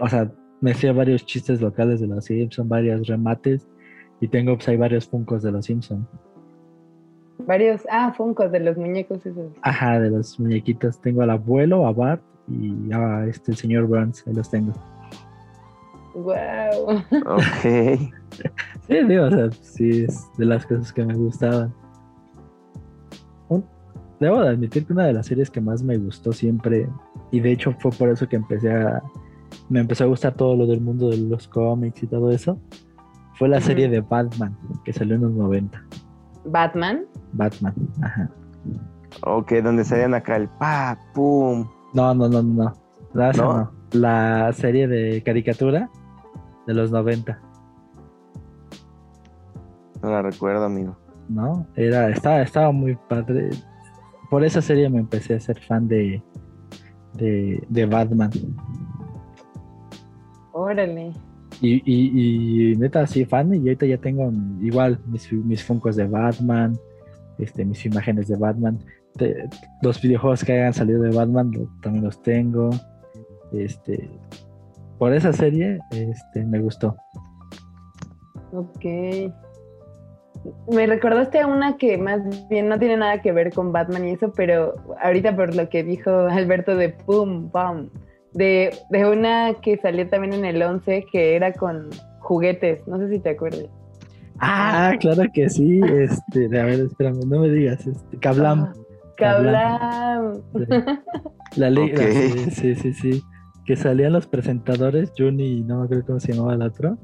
O 0.00 0.08
sea, 0.08 0.30
me 0.60 0.72
hacía 0.72 0.92
varios 0.92 1.24
chistes 1.24 1.60
locales 1.60 2.00
de 2.00 2.06
los 2.06 2.24
Simpsons, 2.24 2.68
varios 2.68 3.06
remates. 3.06 3.66
Y 4.20 4.28
tengo 4.28 4.54
pues 4.54 4.68
hay 4.68 4.76
varios 4.76 5.08
funcos 5.08 5.42
de 5.42 5.52
los 5.52 5.66
Simpsons. 5.66 6.06
Varios, 7.46 7.82
ah, 7.90 8.12
Funkos 8.16 8.52
de 8.52 8.60
los 8.60 8.76
muñecos 8.76 9.26
esos. 9.26 9.52
Ajá, 9.62 9.98
de 9.98 10.10
los 10.10 10.38
muñequitos. 10.38 11.00
Tengo 11.00 11.22
al 11.22 11.30
abuelo, 11.30 11.86
a 11.86 11.92
Bart 11.92 12.22
y 12.48 12.92
a 12.92 13.26
este 13.26 13.52
el 13.52 13.56
señor 13.56 13.86
Burns. 13.86 14.24
Ahí 14.26 14.34
los 14.34 14.50
tengo. 14.50 14.72
Wow. 16.14 17.02
Ok. 17.26 18.12
Sí, 18.88 18.96
digo, 19.04 19.24
o 19.24 19.30
sea, 19.30 19.50
sí, 19.60 20.04
es 20.04 20.26
de 20.38 20.46
las 20.46 20.66
cosas 20.66 20.92
que 20.92 21.04
me 21.04 21.14
gustaban. 21.14 21.72
Debo 24.22 24.40
de 24.40 24.50
admitir 24.50 24.86
que 24.86 24.92
una 24.92 25.06
de 25.06 25.14
las 25.14 25.26
series 25.26 25.50
que 25.50 25.60
más 25.60 25.82
me 25.82 25.98
gustó 25.98 26.32
siempre, 26.32 26.88
y 27.32 27.40
de 27.40 27.50
hecho 27.50 27.74
fue 27.80 27.90
por 27.90 28.08
eso 28.08 28.28
que 28.28 28.36
empecé 28.36 28.72
a. 28.72 29.02
Me 29.68 29.80
empezó 29.80 30.04
a 30.04 30.06
gustar 30.06 30.34
todo 30.34 30.54
lo 30.54 30.64
del 30.64 30.80
mundo 30.80 31.10
de 31.10 31.16
los 31.16 31.48
cómics 31.48 32.04
y 32.04 32.06
todo 32.06 32.30
eso, 32.30 32.56
fue 33.34 33.48
la 33.48 33.60
serie 33.60 33.88
de 33.88 34.00
Batman, 34.00 34.56
que 34.84 34.92
salió 34.92 35.16
en 35.16 35.22
los 35.22 35.32
90. 35.32 35.84
Batman. 36.44 37.04
Batman, 37.32 37.74
ajá. 38.00 38.30
Ok, 39.26 39.54
donde 39.54 39.84
salían 39.84 40.14
acá 40.14 40.36
el 40.36 40.48
pa, 40.48 40.96
pum. 41.12 41.68
No, 41.92 42.14
no, 42.14 42.28
no, 42.28 42.44
no. 42.44 42.72
no. 43.12 43.28
esa 43.28 43.42
¿No? 43.42 43.56
no. 43.56 43.72
La 43.90 44.52
serie 44.52 44.86
de 44.86 45.20
caricatura 45.24 45.90
de 46.68 46.74
los 46.74 46.92
90, 46.92 47.40
No 50.00 50.10
la 50.10 50.22
recuerdo, 50.22 50.64
amigo. 50.64 50.96
¿no? 51.28 51.66
Era, 51.74 52.08
estaba, 52.10 52.42
estaba 52.42 52.70
muy 52.70 52.96
padre. 53.08 53.50
Por 54.32 54.42
esa 54.44 54.62
serie 54.62 54.88
me 54.88 54.98
empecé 55.00 55.34
a 55.34 55.40
ser 55.40 55.60
fan 55.60 55.86
de, 55.86 56.22
de, 57.18 57.62
de 57.68 57.84
Batman. 57.84 58.30
Órale. 60.52 61.12
Y, 61.60 61.82
y, 61.84 62.72
y 62.72 62.76
neta, 62.76 63.06
sí, 63.06 63.26
fan, 63.26 63.52
y 63.54 63.58
ahorita 63.58 63.84
ya 63.84 63.98
tengo 63.98 64.32
igual 64.62 64.98
mis, 65.06 65.30
mis 65.30 65.62
funcos 65.62 65.96
de 65.96 66.06
Batman, 66.06 66.78
este, 67.38 67.62
mis 67.66 67.84
imágenes 67.84 68.26
de 68.28 68.36
Batman. 68.38 68.78
Te- 69.18 69.50
los 69.82 70.00
videojuegos 70.00 70.42
que 70.42 70.54
hayan 70.54 70.72
salido 70.72 71.02
de 71.02 71.10
Batman 71.14 71.50
lo- 71.52 71.68
también 71.82 72.06
los 72.06 72.22
tengo. 72.22 72.70
Este, 73.52 74.08
por 74.98 75.12
esa 75.12 75.34
serie, 75.34 75.78
este, 75.90 76.42
me 76.46 76.58
gustó. 76.58 76.96
Ok. 78.52 78.84
Me 80.70 80.86
recordaste 80.86 81.40
a 81.40 81.46
una 81.46 81.76
que 81.76 81.98
más 81.98 82.48
bien 82.48 82.68
no 82.68 82.78
tiene 82.78 82.96
nada 82.96 83.22
que 83.22 83.32
ver 83.32 83.52
con 83.52 83.72
Batman 83.72 84.08
y 84.08 84.12
eso, 84.12 84.32
pero 84.32 84.74
ahorita 85.02 85.36
por 85.36 85.54
lo 85.54 85.68
que 85.68 85.84
dijo 85.84 86.10
Alberto 86.10 86.76
de 86.76 86.90
Pum, 86.90 87.50
Pum, 87.50 87.88
de, 88.32 88.74
de 88.90 89.08
una 89.08 89.54
que 89.62 89.76
salió 89.76 90.08
también 90.08 90.32
en 90.32 90.44
el 90.44 90.62
11 90.62 91.06
que 91.12 91.36
era 91.36 91.52
con 91.52 91.90
juguetes, 92.20 92.86
no 92.88 92.98
sé 92.98 93.08
si 93.08 93.18
te 93.18 93.30
acuerdas. 93.30 93.68
Ah, 94.44 94.94
claro 94.98 95.22
que 95.32 95.48
sí. 95.48 95.80
Este, 95.80 96.46
a 96.58 96.64
ver, 96.64 96.80
espérame, 96.80 97.20
no 97.26 97.40
me 97.40 97.48
digas. 97.48 97.86
Este, 97.86 98.18
Kablam. 98.18 98.64
Ah, 98.64 98.72
Kablam. 99.16 100.42
Sí. 100.54 101.60
La 101.60 101.70
ley, 101.70 101.92
sí, 101.96 102.50
sí, 102.50 102.74
sí, 102.74 102.92
sí. 102.92 103.22
Que 103.64 103.76
salían 103.76 104.12
los 104.12 104.26
presentadores, 104.26 105.12
Juni, 105.16 105.62
no 105.62 105.78
me 105.78 105.84
acuerdo 105.84 106.06
cómo 106.06 106.20
se 106.20 106.32
llamaba 106.32 106.54
el 106.54 106.62
otro. 106.62 106.98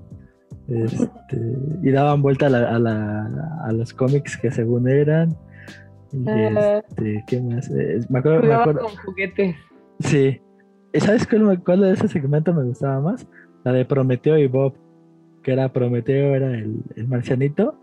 Este, 0.69 1.57
y 1.83 1.91
daban 1.91 2.21
vuelta 2.23 2.47
a, 2.47 2.51
la, 2.51 2.75
a, 2.75 2.79
la- 2.79 3.61
a 3.65 3.73
los 3.73 3.93
cómics 3.95 4.37
que 4.37 4.51
según 4.51 4.89
eran. 4.89 5.35
Y 6.13 6.29
Ajá. 6.29 6.79
este, 6.79 7.25
¿qué 7.27 7.41
más? 7.41 7.71
Eh, 7.71 8.01
me 8.09 8.19
acuerdo, 8.19 8.47
me 8.47 8.55
acuerdo- 8.55 8.81
con 8.83 8.97
juguetes. 9.05 9.57
Sí. 10.01 10.41
¿Y 10.93 11.01
¿Sabes 11.01 11.27
cuál, 11.65 11.81
de 11.81 11.93
ese 11.93 12.09
segmento 12.09 12.53
me 12.55 12.65
gustaba 12.65 13.01
más? 13.01 13.27
La 13.65 13.73
de 13.73 13.85
Prometeo 13.85 14.39
y 14.39 14.47
Bob. 14.47 14.75
Que 15.43 15.53
era 15.53 15.73
Prometeo 15.73 16.35
era 16.35 16.49
el, 16.55 16.83
el 16.97 17.09
marcianito 17.09 17.75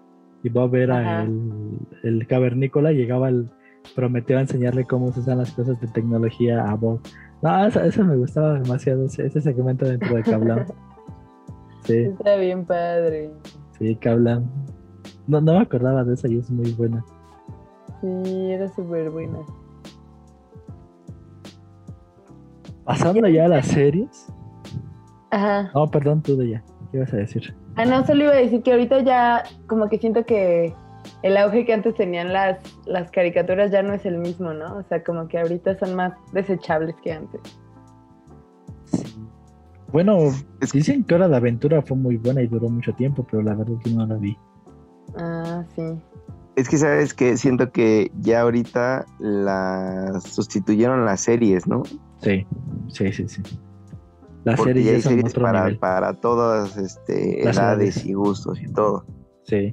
y 0.43 0.49
Bob 0.49 0.75
era 0.75 1.23
el, 1.23 1.77
el 2.03 2.27
cavernícola. 2.27 2.91
Llegaba 2.91 3.29
el 3.29 3.49
Prometeo 3.95 4.37
a 4.37 4.41
enseñarle 4.41 4.85
cómo 4.85 5.11
se 5.11 5.21
usan 5.21 5.37
las 5.39 5.51
cosas 5.51 5.79
de 5.81 5.87
tecnología 5.87 6.63
a 6.69 6.75
Bob. 6.75 6.99
No, 7.41 7.65
eso, 7.65 7.81
eso 7.81 8.03
me 8.03 8.15
gustaba 8.15 8.59
demasiado, 8.59 9.05
ese, 9.05 9.25
ese 9.27 9.41
segmento 9.41 9.85
dentro 9.85 10.15
de 10.15 10.23
Kablam. 10.23 10.65
Sí, 11.85 11.97
Está 11.97 12.35
bien 12.35 12.65
padre. 12.65 13.31
sí, 13.77 13.95
Kablam. 13.95 14.45
No, 15.27 15.41
no 15.41 15.53
me 15.53 15.59
acordaba 15.59 16.03
de 16.03 16.13
esa 16.13 16.27
y 16.27 16.37
es 16.39 16.49
muy 16.51 16.71
buena. 16.73 17.03
Sí, 18.01 18.51
era 18.51 18.67
súper 18.69 19.09
buena. 19.09 19.39
Pasando 22.83 23.27
ya 23.27 23.45
a 23.45 23.47
las 23.47 23.67
series. 23.67 24.27
Ajá. 25.31 25.71
No, 25.73 25.87
perdón, 25.89 26.21
tú 26.21 26.37
de 26.37 26.49
ya. 26.49 26.63
¿Qué 26.91 26.97
ibas 26.97 27.13
a 27.13 27.17
decir? 27.17 27.55
Ah, 27.75 27.85
no, 27.85 28.05
solo 28.05 28.25
iba 28.25 28.33
a 28.33 28.37
decir 28.37 28.61
que 28.61 28.71
ahorita 28.71 29.01
ya 29.01 29.43
como 29.67 29.89
que 29.89 29.97
siento 29.97 30.23
que 30.25 30.73
el 31.23 31.37
auge 31.37 31.65
que 31.65 31.73
antes 31.73 31.95
tenían 31.95 32.31
las, 32.31 32.59
las 32.85 33.09
caricaturas 33.11 33.71
ya 33.71 33.81
no 33.81 33.93
es 33.93 34.05
el 34.05 34.17
mismo, 34.19 34.53
¿no? 34.53 34.77
O 34.77 34.83
sea, 34.83 35.03
como 35.03 35.27
que 35.27 35.39
ahorita 35.39 35.77
son 35.79 35.95
más 35.95 36.13
desechables 36.31 36.95
que 37.03 37.11
antes. 37.13 37.41
Bueno, 39.95 40.29
Es- 40.59 40.73
dicen 40.73 41.05
que 41.05 41.15
Hora 41.15 41.29
de 41.29 41.37
Aventura 41.37 41.81
fue 41.81 41.95
muy 41.95 42.17
buena 42.17 42.41
y 42.41 42.47
duró 42.47 42.67
mucho 42.67 42.91
tiempo, 42.95 43.25
pero 43.31 43.41
la 43.41 43.55
verdad 43.55 43.75
que 43.81 43.91
no 43.91 44.05
la 44.05 44.15
vi. 44.15 44.37
Ah, 45.15 45.63
sí. 45.73 45.83
Es 46.57 46.67
que 46.67 46.77
sabes 46.77 47.13
que 47.13 47.37
siento 47.37 47.71
que 47.71 48.11
ya 48.19 48.41
ahorita 48.41 49.05
las 49.19 50.21
sustituyeron 50.23 51.05
las 51.05 51.21
series, 51.21 51.65
¿no? 51.65 51.83
Sí, 52.21 52.45
sí, 52.89 53.13
sí, 53.13 53.25
sí. 53.29 53.41
Las 54.43 54.61
series, 54.61 54.95
hay 54.95 55.01
series 55.01 55.33
para, 55.33 55.73
para 55.79 56.13
todas 56.13 56.75
este, 56.75 57.47
edades 57.47 58.05
y 58.05 58.11
gustos 58.15 58.61
y 58.61 58.67
todo. 58.73 59.05
Sí. 59.43 59.71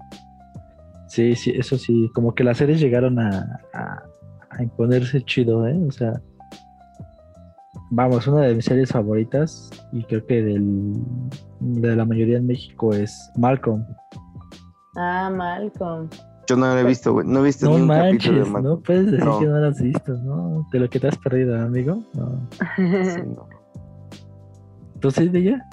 Sí, 1.08 1.34
sí, 1.34 1.52
eso 1.56 1.76
sí. 1.76 2.08
Como 2.14 2.32
que 2.32 2.44
las 2.44 2.58
series 2.58 2.78
llegaron 2.78 3.18
a, 3.18 3.60
a, 3.72 4.62
imponerse 4.62 5.20
chido, 5.24 5.66
¿eh? 5.66 5.76
O 5.84 5.90
sea. 5.90 6.22
Vamos, 7.94 8.26
una 8.26 8.40
de 8.40 8.54
mis 8.54 8.64
series 8.64 8.90
favoritas, 8.90 9.70
y 9.92 10.02
creo 10.04 10.24
que 10.24 10.42
del, 10.42 10.94
de 11.60 11.94
la 11.94 12.06
mayoría 12.06 12.38
en 12.38 12.46
México, 12.46 12.94
es 12.94 13.14
Malcolm. 13.36 13.84
Ah, 14.96 15.30
Malcolm. 15.30 16.08
Yo 16.48 16.56
no 16.56 16.72
lo 16.72 16.78
he 16.78 16.84
visto, 16.84 17.12
güey. 17.12 17.26
No 17.26 17.40
he 17.40 17.42
visto 17.44 17.66
no 17.66 17.76
ni 17.76 17.82
un 17.82 17.88
manches, 17.88 18.12
capítulo 18.12 18.44
de 18.44 18.50
Malcolm. 18.50 18.74
No 18.76 18.80
puedes 18.80 19.10
decir 19.10 19.28
que 19.38 19.46
no 19.46 19.58
lo 19.58 19.66
has 19.66 19.82
visto, 19.82 20.12
¿no? 20.14 20.66
De 20.72 20.80
lo 20.80 20.88
que 20.88 21.00
te 21.00 21.08
has 21.08 21.18
perdido, 21.18 21.60
amigo. 21.60 22.02
No. 22.14 22.48
Sí, 22.76 22.82
no. 23.26 23.46
¿Tú 25.00 25.10
sí 25.10 25.28
de 25.28 25.38
ella? 25.40 25.66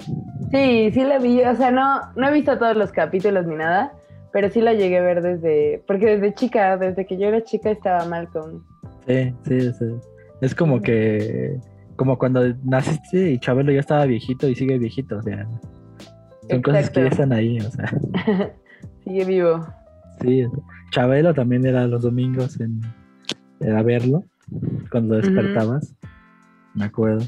Sí, 0.50 0.90
sí 0.92 1.02
la 1.02 1.18
vi. 1.18 1.40
O 1.42 1.56
sea, 1.56 1.70
no, 1.70 2.02
no 2.16 2.28
he 2.28 2.32
visto 2.32 2.58
todos 2.58 2.76
los 2.76 2.92
capítulos 2.92 3.46
ni 3.46 3.54
nada, 3.54 3.94
pero 4.30 4.50
sí 4.50 4.60
la 4.60 4.74
llegué 4.74 4.98
a 4.98 5.02
ver 5.02 5.22
desde. 5.22 5.82
Porque 5.86 6.18
desde 6.18 6.34
chica, 6.34 6.76
desde 6.76 7.06
que 7.06 7.16
yo 7.16 7.28
era 7.28 7.42
chica, 7.42 7.70
estaba 7.70 8.04
Malcolm. 8.04 8.62
Sí, 9.06 9.34
sí, 9.46 9.72
sí. 9.72 9.86
Es 10.42 10.54
como 10.54 10.82
que. 10.82 11.58
Como 12.00 12.16
cuando 12.16 12.40
naciste 12.64 13.32
y 13.32 13.38
Chabelo 13.38 13.72
ya 13.72 13.80
estaba 13.80 14.06
viejito 14.06 14.48
y 14.48 14.54
sigue 14.54 14.78
viejito, 14.78 15.18
o 15.18 15.22
sea. 15.22 15.46
Son 16.48 16.62
cosas 16.62 16.88
que 16.88 17.02
ya 17.02 17.08
están 17.08 17.30
ahí, 17.30 17.58
o 17.60 17.70
sea. 17.70 17.92
Sigue 19.04 19.24
vivo. 19.26 19.66
Sí, 20.22 20.46
Chabelo 20.92 21.34
también 21.34 21.66
era 21.66 21.86
los 21.86 22.00
domingos 22.00 22.58
en, 22.58 22.80
era 23.60 23.82
verlo 23.82 24.24
cuando 24.90 25.16
despertabas. 25.16 25.94
Me 26.74 26.86
acuerdo. 26.86 27.26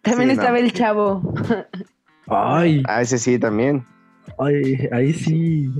También 0.00 0.30
Sí, 0.30 0.36
no. 0.36 0.40
estaba 0.40 0.58
el 0.58 0.72
chavo. 0.72 1.34
Ay, 2.28 2.82
Ah, 2.88 3.02
ese 3.02 3.18
sí 3.18 3.38
también. 3.38 3.84
ay, 4.38 4.88
ahí 4.92 5.12
sí. 5.12 5.70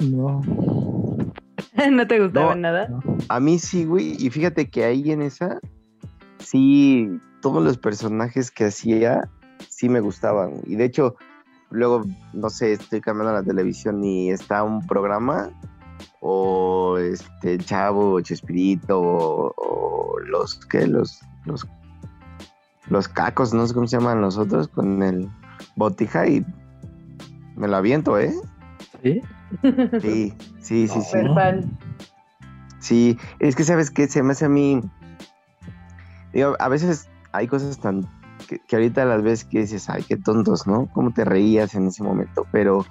No, 0.00 0.40
¿No 1.92 2.06
te 2.06 2.20
gustaba 2.20 2.54
No. 2.54 2.60
nada? 2.62 2.88
no. 2.88 3.02
A 3.28 3.38
mí 3.38 3.58
sí, 3.58 3.84
güey. 3.84 4.16
Y 4.18 4.30
fíjate 4.30 4.70
que 4.70 4.84
ahí 4.84 5.10
en 5.12 5.20
esa, 5.20 5.60
sí, 6.40 7.08
todos 7.40 7.62
los 7.62 7.78
personajes 7.78 8.50
que 8.50 8.66
hacía, 8.66 9.28
sí 9.68 9.88
me 9.88 10.00
gustaban. 10.00 10.54
Y 10.66 10.76
de 10.76 10.84
hecho, 10.84 11.14
luego, 11.70 12.04
no 12.32 12.50
sé, 12.50 12.72
estoy 12.72 13.00
cambiando 13.00 13.32
la 13.32 13.42
televisión 13.42 14.02
y 14.04 14.30
está 14.30 14.62
un 14.64 14.86
programa, 14.86 15.50
o 16.20 16.98
este 16.98 17.58
Chavo, 17.58 18.14
o 18.14 18.20
Chespirito, 18.20 19.00
o, 19.00 19.54
o 19.56 20.18
los 20.20 20.56
que, 20.66 20.86
los, 20.86 21.20
los, 21.44 21.66
los 22.88 23.08
cacos, 23.08 23.54
no 23.54 23.66
sé 23.66 23.74
cómo 23.74 23.86
se 23.86 23.98
llaman 23.98 24.20
los 24.20 24.36
otros, 24.36 24.68
con 24.68 25.02
el 25.02 25.28
botija 25.76 26.26
y 26.26 26.44
me 27.56 27.68
lo 27.68 27.76
aviento, 27.76 28.18
¿eh? 28.18 28.34
¿Sí? 29.02 29.20
Sí, 30.00 30.34
sí, 30.60 30.88
sí, 30.88 30.88
sí. 30.88 31.00
Super 31.00 31.34
fan. 31.34 31.78
Sí, 32.78 33.18
es 33.38 33.54
que 33.54 33.64
sabes 33.64 33.90
que 33.90 34.08
se 34.08 34.22
me 34.22 34.32
hace 34.32 34.46
a 34.46 34.48
mí. 34.48 34.80
A 36.58 36.68
veces 36.68 37.08
hay 37.32 37.46
cosas 37.46 37.78
tan. 37.78 38.08
Que, 38.48 38.60
ahorita 38.72 39.04
las 39.04 39.22
ves 39.22 39.44
que 39.44 39.60
dices, 39.60 39.88
ay, 39.90 40.02
qué 40.02 40.16
tontos, 40.16 40.66
¿no? 40.66 40.88
¿Cómo 40.92 41.12
te 41.12 41.24
reías 41.24 41.74
en 41.74 41.88
ese 41.88 42.02
momento? 42.02 42.46
Pero 42.50 42.86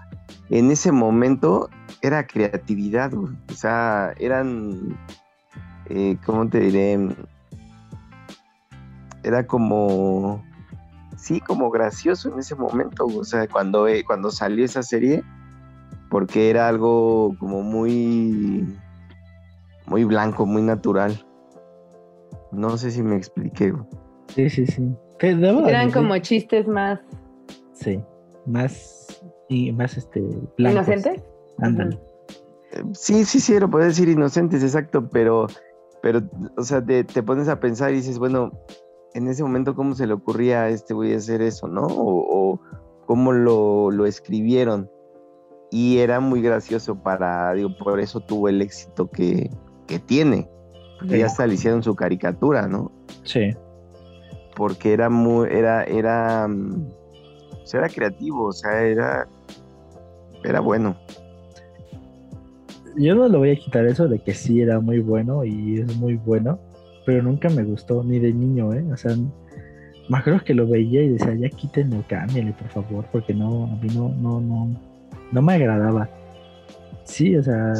en 0.50 0.72
ese 0.72 0.92
momento 0.92 1.70
era 2.02 2.28
creatividad. 2.28 3.14
O 3.14 3.54
sea, 3.54 4.14
eran. 4.18 4.98
Eh, 5.88 6.18
¿Cómo 6.26 6.48
te 6.50 6.60
diré? 6.60 7.16
Era 9.24 9.48
como. 9.48 10.44
Sí, 11.18 11.42
como 11.42 11.70
gracioso 11.70 12.32
en 12.32 12.40
ese 12.40 12.56
momento. 12.56 13.06
O 13.06 13.24
sea, 13.26 13.48
cuando, 13.48 13.88
eh, 13.88 14.04
cuando 14.06 14.32
salió 14.32 14.64
esa 14.64 14.84
serie, 14.84 15.24
porque 16.10 16.50
era 16.50 16.68
algo 16.68 17.36
como 17.40 17.62
muy 17.62 18.66
muy 19.90 20.04
blanco, 20.04 20.46
muy 20.46 20.62
natural. 20.62 21.26
No 22.52 22.78
sé 22.78 22.92
si 22.92 23.04
me 23.04 23.16
expliqué. 23.16 23.72
güey. 23.72 23.84
Sí, 24.36 24.50
sí, 24.50 24.66
sí. 24.68 24.84
Debo 25.22 25.68
Eran 25.68 25.92
como 25.92 26.18
chistes 26.20 26.68
más 26.68 27.00
Sí, 27.74 28.00
más 28.46 29.22
y 29.50 29.72
más 29.72 29.98
este 29.98 30.22
blancos. 30.58 30.88
inocentes. 30.88 31.24
Ándale. 31.60 31.96
Eh, 32.72 32.84
Sí, 32.94 33.26
sí, 33.26 33.40
sí, 33.40 33.60
lo 33.60 33.70
puedes 33.70 33.88
decir 33.90 34.08
inocentes, 34.10 34.62
exacto, 34.64 35.10
pero, 35.10 35.48
pero, 36.04 36.22
o 36.56 36.62
sea, 36.62 36.86
te, 36.86 37.04
te 37.04 37.24
pones 37.24 37.48
a 37.50 37.60
pensar 37.60 37.92
y 37.92 37.96
dices, 37.96 38.20
bueno, 38.20 38.52
en 39.16 39.28
ese 39.28 39.42
momento, 39.44 39.74
¿cómo 39.74 39.96
se 39.96 40.06
le 40.06 40.14
ocurría 40.14 40.62
a 40.64 40.70
este 40.70 40.94
güey 40.94 41.16
hacer 41.16 41.42
eso, 41.42 41.68
no? 41.68 41.82
O, 41.88 42.52
o 42.54 42.60
cómo 43.08 43.32
lo, 43.32 43.90
lo 43.90 44.06
escribieron. 44.06 44.88
Y 45.72 45.98
era 45.98 46.20
muy 46.20 46.42
gracioso 46.44 47.02
para, 47.02 47.52
digo, 47.54 47.70
por 47.78 48.00
eso 48.00 48.20
tuvo 48.20 48.50
el 48.50 48.62
éxito 48.62 49.10
que, 49.10 49.50
que 49.88 49.98
tiene. 50.00 50.48
Porque 51.00 51.14
Sí. 51.16 51.20
ya 51.20 51.26
hasta 51.28 51.48
le 51.48 51.54
hicieron 51.56 51.82
su 51.84 51.96
caricatura, 51.96 52.68
¿no? 52.68 52.92
Sí. 53.24 53.54
porque 54.56 54.92
era 54.92 55.10
muy, 55.10 55.48
era, 55.50 55.84
era, 55.86 56.46
mm, 56.46 56.86
o 57.64 57.66
sea, 57.66 57.80
era 57.80 57.88
creativo, 57.90 58.48
o 58.48 58.52
sea, 58.52 58.82
era, 58.84 59.26
era 60.44 60.60
bueno. 60.60 60.98
Yo 62.98 63.16
no 63.16 63.30
le 63.30 63.38
voy 63.38 63.52
a 63.52 63.56
quitar 63.56 63.86
eso 63.86 64.10
de 64.10 64.20
que 64.20 64.34
sí 64.34 64.60
era 64.60 64.82
muy 64.82 65.00
bueno 65.00 65.46
y 65.46 65.80
es 65.80 65.96
muy 65.96 66.16
bueno, 66.18 66.60
pero 67.06 67.24
nunca 67.24 67.48
me 67.50 67.64
gustó, 67.64 68.04
ni 68.04 68.20
de 68.20 68.34
niño, 68.34 68.74
¿eh? 68.74 68.84
O 68.92 68.98
sea, 68.98 69.16
me 70.10 70.18
acuerdo 70.18 70.44
que 70.44 70.54
lo 70.54 70.68
veía 70.68 71.04
y 71.04 71.10
decía, 71.10 71.36
ya 71.36 71.50
quítenlo, 71.50 72.04
cámbiale, 72.10 72.52
por 72.54 72.68
favor, 72.68 73.06
porque 73.14 73.34
no, 73.34 73.64
a 73.66 73.76
mí 73.78 73.88
no, 73.96 74.10
no, 74.10 74.42
no, 74.42 74.76
no 75.32 75.42
me 75.42 75.54
agradaba. 75.54 76.10
Sí, 77.06 77.38
o 77.38 77.44
sea, 77.44 77.74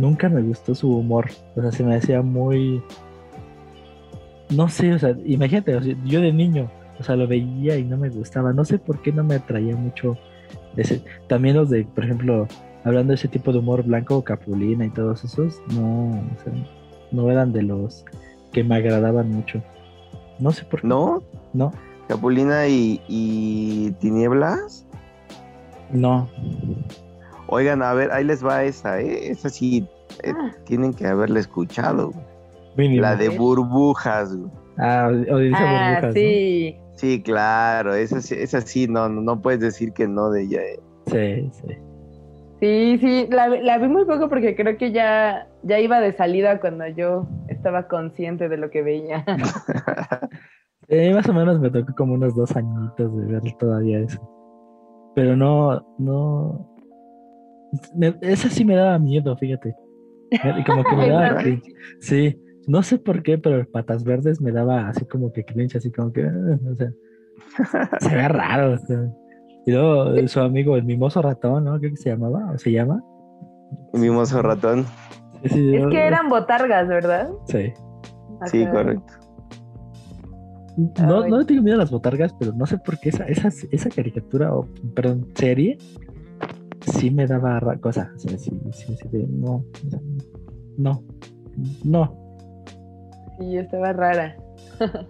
nunca 0.00 0.28
me 0.28 0.42
gustó 0.42 0.74
su 0.74 0.96
humor, 0.96 1.30
o 1.56 1.60
sea, 1.60 1.72
se 1.72 1.84
me 1.84 1.96
hacía 1.96 2.22
muy, 2.22 2.82
no 4.50 4.68
sé, 4.68 4.92
o 4.92 4.98
sea, 4.98 5.16
imagínate, 5.24 5.76
o 5.76 5.82
sea, 5.82 5.94
yo 6.04 6.20
de 6.20 6.32
niño, 6.32 6.70
o 6.98 7.02
sea, 7.02 7.16
lo 7.16 7.26
veía 7.26 7.76
y 7.76 7.84
no 7.84 7.96
me 7.96 8.08
gustaba, 8.08 8.52
no 8.52 8.64
sé 8.64 8.78
por 8.78 9.00
qué 9.02 9.12
no 9.12 9.24
me 9.24 9.36
atraía 9.36 9.76
mucho 9.76 10.16
ese, 10.76 11.02
también 11.28 11.56
los 11.56 11.70
de, 11.70 11.84
por 11.84 12.04
ejemplo, 12.04 12.46
hablando 12.84 13.10
de 13.10 13.16
ese 13.16 13.28
tipo 13.28 13.52
de 13.52 13.58
humor 13.58 13.82
blanco, 13.82 14.22
Capulina 14.24 14.86
y 14.86 14.90
todos 14.90 15.24
esos, 15.24 15.60
no, 15.74 16.10
o 16.10 16.42
sea, 16.42 16.52
no 17.12 17.30
eran 17.30 17.52
de 17.52 17.62
los 17.62 18.04
que 18.52 18.64
me 18.64 18.76
agradaban 18.76 19.30
mucho. 19.30 19.62
No 20.38 20.52
sé 20.52 20.64
por 20.64 20.80
qué. 20.80 20.86
¿No? 20.86 21.22
No, 21.52 21.72
Capulina 22.08 22.66
y, 22.66 23.00
y 23.08 23.92
Tinieblas. 24.00 24.86
no. 25.92 26.28
Oigan, 27.50 27.82
a 27.82 27.92
ver, 27.94 28.10
ahí 28.12 28.24
les 28.24 28.44
va 28.44 28.64
esa, 28.64 29.00
¿eh? 29.00 29.30
Esa 29.30 29.48
sí, 29.50 29.86
eh, 30.22 30.32
Ah. 30.34 30.52
tienen 30.64 30.94
que 30.94 31.06
haberla 31.06 31.40
escuchado. 31.40 32.12
Mínimo. 32.76 33.02
La 33.02 33.16
de 33.16 33.28
burbujas. 33.28 34.34
güey. 34.36 34.50
Ah, 34.78 35.08
Odisea 35.10 35.58
Ah, 35.60 35.90
Burbujas, 35.90 36.04
¿no? 36.04 36.12
sí. 36.12 36.76
Sí, 36.94 37.22
claro, 37.22 37.94
esa, 37.94 38.20
sí- 38.20 38.34
esa 38.38 38.60
sí, 38.60 38.86
no, 38.86 39.08
no 39.08 39.20
no 39.22 39.40
puedes 39.40 39.60
decir 39.60 39.92
que 39.92 40.06
no 40.06 40.30
de 40.30 40.42
ella. 40.42 40.60
¿eh? 40.62 40.80
Sí, 41.06 41.50
sí. 41.52 41.74
Sí, 42.60 42.98
sí, 43.00 43.26
la, 43.30 43.48
la 43.48 43.78
vi 43.78 43.88
muy 43.88 44.04
poco 44.04 44.28
porque 44.28 44.54
creo 44.54 44.76
que 44.76 44.92
ya, 44.92 45.48
ya 45.62 45.78
iba 45.80 45.98
de 45.98 46.12
salida 46.12 46.60
cuando 46.60 46.86
yo 46.88 47.26
estaba 47.48 47.88
consciente 47.88 48.50
de 48.50 48.56
lo 48.58 48.70
que 48.70 48.82
veía. 48.82 49.24
Eh, 50.88 51.14
más 51.14 51.28
o 51.28 51.32
menos 51.32 51.60
me 51.60 51.70
tocó 51.70 51.94
como 51.94 52.14
unos 52.14 52.34
dos 52.34 52.56
añitos 52.56 53.16
de 53.16 53.24
ver 53.32 53.42
todavía 53.60 54.00
eso. 54.00 54.20
Pero 55.14 55.36
no, 55.36 55.86
no. 55.98 56.69
Me- 57.94 58.16
esa 58.22 58.48
sí 58.50 58.64
me 58.64 58.74
daba 58.76 58.98
miedo, 58.98 59.36
fíjate. 59.36 59.74
Me- 60.44 60.64
Como 60.64 60.84
que 60.84 60.96
me 60.96 61.08
daba 61.10 61.36
cringe. 61.38 61.72
Sí, 62.00 62.40
no 62.66 62.82
sé 62.82 62.98
por 62.98 63.22
qué, 63.22 63.38
pero 63.38 63.64
Patas 63.70 64.04
Verdes 64.04 64.40
me 64.40 64.52
daba 64.52 64.88
así 64.88 65.04
como 65.06 65.32
que 65.32 65.44
cringe, 65.44 65.76
así 65.76 65.90
como 65.90 66.12
que, 66.12 66.22
ah, 66.24 66.58
o 66.70 66.74
sea, 66.76 66.92
se 68.00 68.14
ve 68.14 68.28
raro. 68.28 68.74
o 68.74 68.78
sea. 68.78 68.98
Y 69.66 69.72
luego 69.72 70.28
su 70.28 70.40
amigo, 70.40 70.76
el 70.76 70.84
mimoso 70.84 71.20
ratón, 71.20 71.64
¿no? 71.64 71.78
Creo 71.78 71.90
que 71.90 71.96
se 71.96 72.10
llamaba, 72.10 72.52
o 72.54 72.58
se 72.58 72.72
llama. 72.72 73.02
Mi 73.92 74.08
mozo 74.10 74.40
ratón. 74.42 74.84
Sí, 75.44 75.48
sí, 75.50 75.76
Es 75.76 75.82
yo- 75.82 75.88
que 75.90 76.06
eran 76.06 76.28
botargas, 76.28 76.88
¿verdad? 76.88 77.30
Sí. 77.46 77.72
Sí, 78.46 78.62
Ajá. 78.62 78.72
correcto. 78.72 79.12
No, 80.98 81.26
no 81.26 81.38
le 81.38 81.44
tengo 81.44 81.62
miedo 81.62 81.76
a 81.76 81.80
las 81.80 81.90
botargas, 81.90 82.32
pero 82.38 82.52
no 82.54 82.64
sé 82.64 82.78
por 82.78 82.98
qué 82.98 83.10
esa, 83.10 83.24
esa, 83.24 83.48
esa 83.70 83.88
caricatura, 83.90 84.54
o 84.54 84.66
perdón, 84.94 85.26
serie, 85.34 85.76
sí 86.80 87.10
me 87.10 87.26
daba 87.26 87.60
cosa. 87.80 88.12
O 88.14 88.18
sea, 88.18 88.36
sí, 88.38 88.50
sí, 88.72 88.96
sí, 88.96 89.08
de- 89.10 89.26
no, 89.28 89.64
no, 90.78 91.02
no. 91.84 92.16
Sí, 93.38 93.56
estaba 93.56 93.92
rara. 93.92 94.36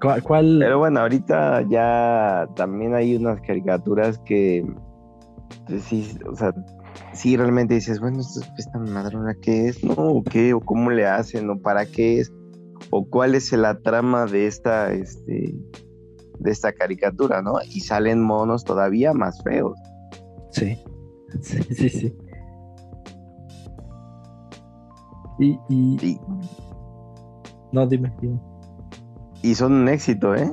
¿Cuál? 0.00 0.22
cuál- 0.22 0.56
Pero 0.60 0.78
bueno, 0.78 1.00
ahorita 1.00 1.62
ya 1.68 2.48
también 2.54 2.94
hay 2.94 3.16
unas 3.16 3.40
caricaturas 3.40 4.18
que, 4.20 4.64
pues 5.66 5.82
sí, 5.84 6.16
o 6.30 6.36
sea, 6.36 6.54
sí 7.12 7.36
realmente 7.36 7.74
dices, 7.74 7.98
bueno, 8.00 8.20
esta 8.20 8.78
madrona 8.78 9.34
qué 9.42 9.66
es, 9.68 9.82
¿no? 9.82 9.94
¿O 9.96 10.22
qué? 10.22 10.54
¿O 10.54 10.60
cómo 10.60 10.90
le 10.90 11.04
hacen? 11.06 11.50
¿O 11.50 11.58
para 11.58 11.84
qué 11.86 12.20
es? 12.20 12.32
¿O 12.90 13.04
cuál 13.06 13.34
es 13.34 13.52
la 13.52 13.80
trama 13.80 14.26
de 14.26 14.46
esta, 14.46 14.92
este, 14.92 15.52
de 16.38 16.50
esta 16.50 16.72
caricatura, 16.72 17.42
¿no? 17.42 17.54
Y 17.64 17.80
salen 17.80 18.22
monos 18.22 18.64
todavía 18.64 19.12
más 19.12 19.42
feos. 19.42 19.78
Sí, 20.50 20.78
sí, 21.42 21.62
sí, 21.62 21.88
sí. 21.88 22.16
Y, 25.40 25.58
y... 25.68 26.20
No, 27.72 27.86
dime, 27.86 28.12
dime. 28.20 28.40
Y 29.42 29.54
son 29.54 29.72
un 29.72 29.88
éxito, 29.88 30.34
¿eh? 30.34 30.52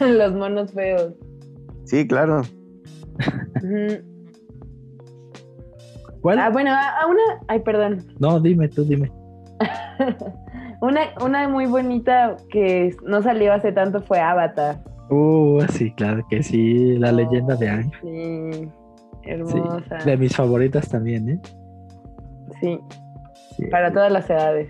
Los 0.00 0.32
monos 0.34 0.72
feos. 0.72 1.12
Sí, 1.84 2.06
claro. 2.06 2.42
¿Cuál? 6.22 6.38
Ah, 6.38 6.48
bueno, 6.50 6.70
a 6.70 7.06
una. 7.06 7.22
Ay, 7.48 7.60
perdón. 7.60 8.06
No, 8.18 8.40
dime, 8.40 8.68
tú 8.68 8.84
dime. 8.84 9.12
una, 10.84 11.00
una 11.24 11.48
muy 11.48 11.66
bonita 11.66 12.36
que 12.50 12.94
no 13.04 13.22
salió 13.22 13.52
hace 13.52 13.72
tanto 13.72 14.02
fue 14.02 14.20
Avatar. 14.20 14.82
Uh, 15.10 15.60
sí, 15.70 15.92
claro 15.92 16.24
que 16.28 16.42
sí. 16.42 16.96
La 16.98 17.12
leyenda 17.12 17.56
de 17.56 17.68
Aang. 17.68 17.90
Sí, 18.02 18.68
hermosa. 19.24 19.96
de 20.04 20.16
mis 20.16 20.34
favoritas 20.34 20.88
también, 20.88 21.28
¿eh? 21.28 21.40
Sí. 22.60 22.78
Para 23.70 23.92
todas 23.92 24.10
las 24.10 24.28
edades. 24.28 24.68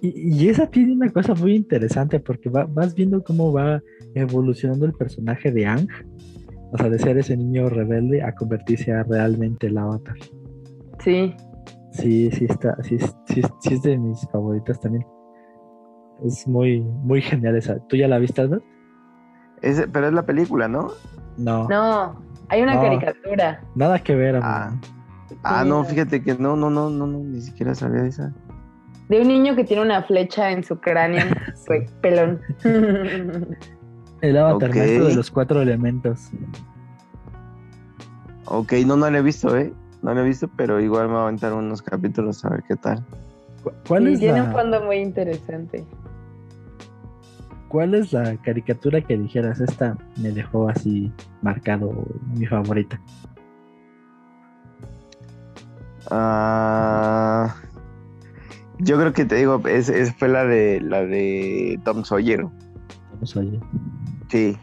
y, 0.00 0.48
esa 0.48 0.66
tiene 0.66 0.92
una 0.92 1.10
cosa 1.10 1.34
muy 1.34 1.54
interesante 1.54 2.20
porque 2.20 2.48
vas 2.48 2.94
viendo 2.94 3.22
cómo 3.22 3.52
va 3.52 3.80
evolucionando 4.14 4.86
el 4.86 4.92
personaje 4.92 5.50
de 5.52 5.66
Ang 5.66 5.88
o 6.72 6.78
sea, 6.78 6.88
de 6.88 6.98
ser 6.98 7.18
ese 7.18 7.36
niño 7.36 7.68
rebelde 7.68 8.22
a 8.22 8.34
convertirse 8.34 8.92
a 8.92 9.02
realmente 9.02 9.66
el 9.66 9.78
avatar. 9.78 10.16
Sí. 11.02 11.34
Sí, 11.90 12.30
sí 12.30 12.46
está, 12.48 12.76
sí, 12.82 12.98
sí, 13.26 13.42
sí 13.60 13.74
es 13.74 13.82
de 13.82 13.98
mis 13.98 14.26
favoritas 14.30 14.78
también. 14.80 15.06
Es 16.24 16.46
muy, 16.46 16.80
muy 16.80 17.20
genial 17.20 17.56
esa. 17.56 17.78
¿Tú 17.88 17.96
ya 17.96 18.06
la 18.06 18.18
viste, 18.18 18.40
Albert? 18.40 18.62
Es, 19.62 19.86
pero 19.92 20.08
es 20.08 20.12
la 20.12 20.24
película, 20.24 20.68
¿no? 20.68 20.88
No. 21.36 21.68
No, 21.68 22.22
hay 22.48 22.62
una 22.62 22.80
caricatura. 22.80 23.62
Nada 23.74 23.98
que 23.98 24.14
ver, 24.14 24.40
Ah, 24.42 24.72
ah 25.42 25.64
no, 25.64 25.84
fíjate 25.84 26.22
que 26.22 26.34
no, 26.34 26.56
no, 26.56 26.70
no, 26.70 26.90
no, 26.90 27.06
no, 27.06 27.18
ni 27.18 27.40
siquiera 27.40 27.74
sabía 27.74 28.02
de 28.02 28.08
esa. 28.08 28.32
De 29.08 29.20
un 29.20 29.28
niño 29.28 29.56
que 29.56 29.64
tiene 29.64 29.82
una 29.82 30.02
flecha 30.02 30.50
en 30.52 30.62
su 30.62 30.78
cráneo, 30.78 31.24
pelón. 32.00 32.40
El 34.20 34.36
avatar 34.36 34.70
de 34.72 35.14
los 35.14 35.30
cuatro 35.30 35.62
elementos. 35.62 36.30
Ok, 38.44 38.72
no, 38.86 38.96
no 38.96 39.10
lo 39.10 39.18
he 39.18 39.22
visto, 39.22 39.56
¿eh? 39.56 39.72
No 40.02 40.14
lo 40.14 40.20
he 40.20 40.24
visto, 40.24 40.48
pero 40.56 40.80
igual 40.80 41.08
me 41.08 41.14
va 41.14 41.20
a 41.20 41.22
aventar 41.24 41.52
unos 41.52 41.82
capítulos 41.82 42.44
a 42.44 42.50
ver 42.50 42.62
qué 42.66 42.76
tal. 42.76 43.04
¿Cuál 43.86 44.08
es 44.08 44.20
tiene 44.20 44.42
un 44.42 44.52
fondo 44.52 44.82
muy 44.82 44.96
interesante. 44.96 45.84
¿Cuál 47.68 47.94
es 47.94 48.12
la 48.12 48.36
caricatura 48.38 49.00
que 49.00 49.16
dijeras? 49.16 49.60
Esta 49.60 49.96
me 50.16 50.32
dejó 50.32 50.68
así 50.68 51.12
marcado 51.42 51.92
mi 52.34 52.46
favorita. 52.46 53.00
Ah, 56.10 57.54
yo 58.78 58.98
creo 58.98 59.12
que 59.12 59.24
te 59.24 59.36
digo, 59.36 59.60
es, 59.68 59.92
fue 60.16 60.28
la 60.28 60.44
de 60.44 60.80
la 60.80 61.02
de 61.02 61.78
Tom 61.84 62.02
Sawyer. 62.04 62.40
Tom 62.40 63.26
Sawyer. 63.26 63.60
Sí. 64.28 64.56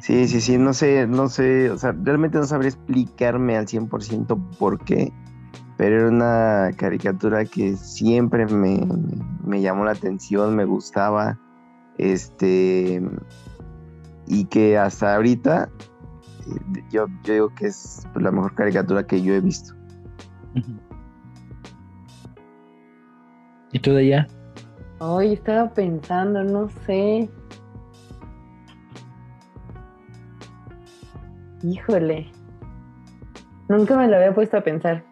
Sí, 0.00 0.28
sí, 0.28 0.40
sí, 0.42 0.58
no 0.58 0.74
sé, 0.74 1.06
no 1.06 1.28
sé, 1.28 1.70
o 1.70 1.78
sea, 1.78 1.92
realmente 1.92 2.36
no 2.36 2.44
sabría 2.44 2.68
explicarme 2.68 3.56
al 3.56 3.66
100% 3.66 4.38
por 4.58 4.84
qué, 4.84 5.10
pero 5.78 6.00
era 6.00 6.08
una 6.08 6.76
caricatura 6.76 7.46
que 7.46 7.74
siempre 7.74 8.46
me, 8.46 8.86
llamó 9.62 9.86
la 9.86 9.92
atención, 9.92 10.54
me 10.54 10.66
gustaba, 10.66 11.38
este, 11.96 13.00
y 14.26 14.44
que 14.44 14.76
hasta 14.76 15.14
ahorita 15.14 15.70
eh, 16.46 16.82
yo, 16.90 17.06
yo 17.24 17.32
digo 17.32 17.54
que 17.54 17.68
es 17.68 18.06
la 18.14 18.30
mejor 18.30 18.54
caricatura 18.54 19.06
que 19.06 19.22
yo 19.22 19.32
he 19.32 19.40
visto. 19.40 19.74
¿Y 23.72 23.78
tú 23.78 23.92
de 23.92 24.00
allá? 24.00 24.28
Hoy 24.98 25.32
estaba 25.32 25.72
pensando, 25.72 26.44
no 26.44 26.68
sé. 26.84 27.30
Híjole. 31.62 32.30
Nunca 33.68 33.96
me 33.96 34.08
lo 34.08 34.16
había 34.16 34.34
puesto 34.34 34.56
a 34.56 34.62
pensar. 34.62 35.04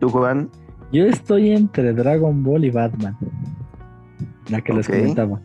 ¿Tú, 0.00 0.08
Juan? 0.08 0.50
Yo 0.92 1.06
estoy 1.06 1.52
entre 1.52 1.92
Dragon 1.92 2.42
Ball 2.42 2.64
y 2.64 2.70
Batman. 2.70 3.16
La 4.50 4.60
que 4.60 4.72
les 4.72 4.88
comentaba. 4.88 5.40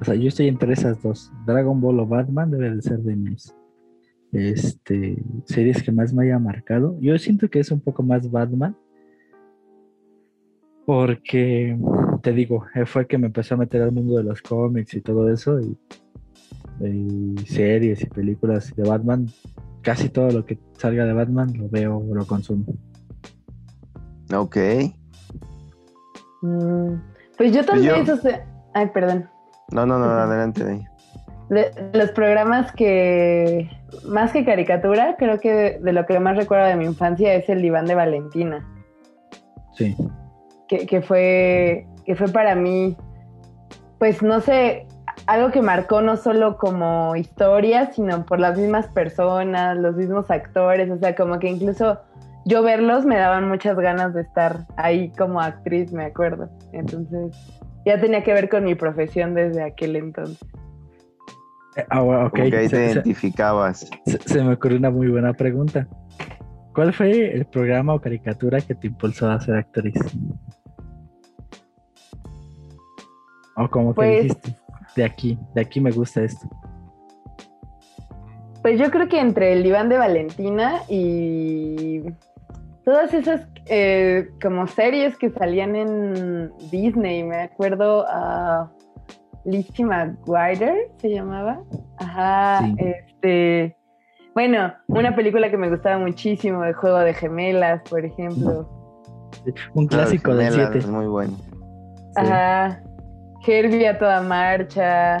O 0.00 0.04
sea, 0.04 0.14
yo 0.14 0.28
estoy 0.28 0.48
entre 0.48 0.72
esas 0.72 1.02
dos. 1.02 1.32
Dragon 1.44 1.80
Ball 1.80 2.00
o 2.00 2.06
Batman 2.06 2.50
debe 2.50 2.74
de 2.74 2.82
ser 2.82 3.00
de 3.00 3.16
mis 3.16 3.54
este, 4.32 5.22
series 5.44 5.82
que 5.82 5.92
más 5.92 6.12
me 6.14 6.24
haya 6.24 6.38
marcado. 6.38 6.96
Yo 7.00 7.18
siento 7.18 7.50
que 7.50 7.60
es 7.60 7.70
un 7.70 7.80
poco 7.80 8.02
más 8.02 8.30
Batman. 8.30 8.76
Porque, 10.86 11.78
te 12.22 12.32
digo, 12.32 12.64
fue 12.86 13.06
que 13.06 13.18
me 13.18 13.26
empezó 13.26 13.54
a 13.54 13.58
meter 13.58 13.82
al 13.82 13.92
mundo 13.92 14.16
de 14.16 14.24
los 14.24 14.40
cómics 14.40 14.94
y 14.94 15.00
todo 15.00 15.30
eso. 15.30 15.60
Y 15.60 15.76
series 17.46 18.02
y 18.02 18.06
películas 18.06 18.74
de 18.74 18.88
Batman, 18.88 19.26
casi 19.82 20.08
todo 20.08 20.30
lo 20.30 20.44
que 20.44 20.58
salga 20.78 21.04
de 21.04 21.12
Batman 21.12 21.52
lo 21.56 21.68
veo 21.68 21.98
o 21.98 22.14
lo 22.14 22.26
consumo. 22.26 22.64
Ok. 24.34 24.56
Mm, 26.42 26.94
pues 27.36 27.52
yo 27.52 27.64
también, 27.64 28.04
pues 28.04 28.20
ay, 28.74 28.86
perdón. 28.88 29.28
No, 29.72 29.86
no, 29.86 29.98
no, 29.98 30.06
adelante. 30.06 30.86
los 31.92 32.10
programas 32.12 32.72
que, 32.72 33.70
más 34.06 34.32
que 34.32 34.44
caricatura, 34.44 35.16
creo 35.18 35.38
que 35.38 35.78
de, 35.80 35.92
lo 35.92 36.06
que 36.06 36.18
más 36.18 36.36
recuerdo 36.36 36.66
de 36.66 36.76
mi 36.76 36.86
infancia 36.86 37.34
es 37.34 37.48
el 37.48 37.62
diván 37.62 37.86
de 37.86 37.94
Valentina. 37.94 38.66
Sí. 39.74 39.96
Que, 40.68 40.86
que 40.86 41.02
fue, 41.02 41.86
que 42.04 42.14
fue 42.14 42.28
para 42.28 42.54
mí, 42.54 42.96
pues 43.98 44.22
no 44.22 44.40
sé, 44.40 44.86
algo 45.30 45.52
que 45.52 45.62
marcó 45.62 46.02
no 46.02 46.16
solo 46.16 46.56
como 46.56 47.14
historia, 47.14 47.92
sino 47.92 48.26
por 48.26 48.40
las 48.40 48.58
mismas 48.58 48.88
personas, 48.88 49.76
los 49.76 49.94
mismos 49.94 50.28
actores, 50.28 50.90
o 50.90 50.98
sea, 50.98 51.14
como 51.14 51.38
que 51.38 51.48
incluso 51.48 52.00
yo 52.44 52.64
verlos 52.64 53.04
me 53.04 53.16
daban 53.16 53.48
muchas 53.48 53.76
ganas 53.76 54.12
de 54.12 54.22
estar 54.22 54.66
ahí 54.76 55.10
como 55.10 55.40
actriz, 55.40 55.92
me 55.92 56.06
acuerdo. 56.06 56.50
Entonces, 56.72 57.36
ya 57.86 58.00
tenía 58.00 58.24
que 58.24 58.32
ver 58.32 58.48
con 58.48 58.64
mi 58.64 58.74
profesión 58.74 59.34
desde 59.34 59.62
aquel 59.62 59.94
entonces. 59.94 60.40
Eh, 61.76 61.86
ah, 61.90 62.02
ok. 62.02 62.34
te 62.34 62.64
identificabas. 62.64 63.88
Se, 64.06 64.42
me 64.42 64.54
ocurrió 64.54 64.78
una 64.78 64.90
muy 64.90 65.06
buena 65.06 65.32
pregunta. 65.32 65.86
¿Cuál 66.74 66.92
fue 66.92 67.32
el 67.32 67.46
programa 67.46 67.94
o 67.94 68.00
caricatura 68.00 68.60
que 68.60 68.74
te 68.74 68.88
impulsó 68.88 69.30
a 69.30 69.38
ser 69.40 69.54
actriz? 69.54 69.94
¿O 73.54 73.68
como 73.68 73.90
te 73.90 73.94
pues, 73.94 74.22
dijiste? 74.22 74.59
De 74.96 75.04
aquí, 75.04 75.38
de 75.54 75.60
aquí 75.60 75.80
me 75.80 75.90
gusta 75.90 76.22
esto? 76.22 76.48
Pues 78.62 78.78
yo 78.78 78.90
creo 78.90 79.08
que 79.08 79.18
entre 79.18 79.52
el 79.52 79.62
diván 79.62 79.88
de 79.88 79.98
Valentina 79.98 80.82
y 80.88 82.02
todas 82.84 83.14
esas 83.14 83.46
eh, 83.66 84.28
como 84.42 84.66
series 84.66 85.16
que 85.16 85.30
salían 85.30 85.76
en 85.76 86.52
Disney, 86.70 87.24
me 87.24 87.42
acuerdo 87.42 88.04
a 88.08 88.70
Lizzie 89.44 89.84
McGuire 89.84 90.92
se 90.98 91.10
llamaba. 91.10 91.62
Ajá, 91.98 92.68
este 92.76 93.76
bueno, 94.34 94.72
una 94.86 95.14
película 95.14 95.50
que 95.50 95.56
me 95.56 95.68
gustaba 95.68 95.98
muchísimo, 95.98 96.62
de 96.62 96.72
Juego 96.72 96.98
de 97.00 97.14
Gemelas, 97.14 97.82
por 97.88 98.04
ejemplo. 98.04 98.68
Un 99.74 99.86
clásico 99.86 100.34
de 100.34 100.50
7. 100.50 100.86
Muy 100.86 101.06
bueno. 101.06 101.36
Ajá. 102.16 102.80
Herbie 103.46 103.88
a 103.88 103.98
toda 103.98 104.22
marcha. 104.22 105.18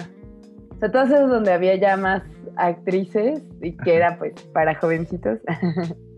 O 0.70 0.78
sea, 0.78 0.90
todas 0.90 1.10
esas 1.10 1.28
donde 1.28 1.52
había 1.52 1.76
ya 1.76 1.96
más 1.96 2.22
actrices 2.56 3.42
y 3.62 3.76
que 3.76 3.96
era 3.96 4.18
pues 4.18 4.32
para 4.52 4.74
jovencitos. 4.74 5.38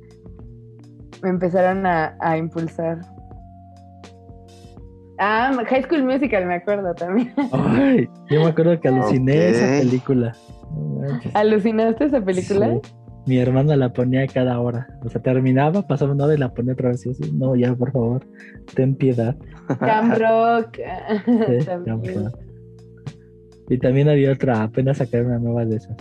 me 1.23 1.31
empezaron 1.31 1.87
a, 1.87 2.37
impulsar. 2.37 3.01
Ah, 5.19 5.53
High 5.69 5.85
School 5.85 6.03
Musical, 6.03 6.47
me 6.47 6.55
acuerdo 6.55 6.95
también. 6.95 7.33
Ay, 7.53 8.09
yo 8.29 8.41
me 8.41 8.49
acuerdo 8.49 8.81
que 8.81 8.89
aluciné 8.89 9.51
esa 9.51 9.67
película. 9.81 10.33
¿Alucinaste 11.35 12.07
esa 12.07 12.21
película? 12.21 12.81
Mi 13.27 13.39
hermana 13.39 13.77
la 13.77 13.93
ponía 13.93 14.27
cada 14.27 14.59
hora. 14.59 14.99
O 15.05 15.09
sea, 15.09 15.23
terminaba, 15.23 15.87
pasaba 15.87 16.13
una 16.13 16.25
hora 16.25 16.35
y 16.35 16.39
la 16.39 16.53
ponía 16.53 16.73
otra 16.73 16.89
vez. 16.91 17.07
Y 17.07 17.33
no, 17.33 17.55
ya, 17.55 17.75
por 17.75 17.93
favor, 17.93 18.27
ten 18.75 18.97
piedad. 18.97 19.37
Cam 19.79 20.13
Rock. 20.13 20.79
Y 23.69 23.79
también 23.79 24.09
había 24.09 24.33
otra, 24.33 24.65
apenas 24.65 24.99
sacaron 24.99 25.29
una 25.29 25.39
nueva 25.39 25.65
de 25.65 25.77
esas. 25.77 25.97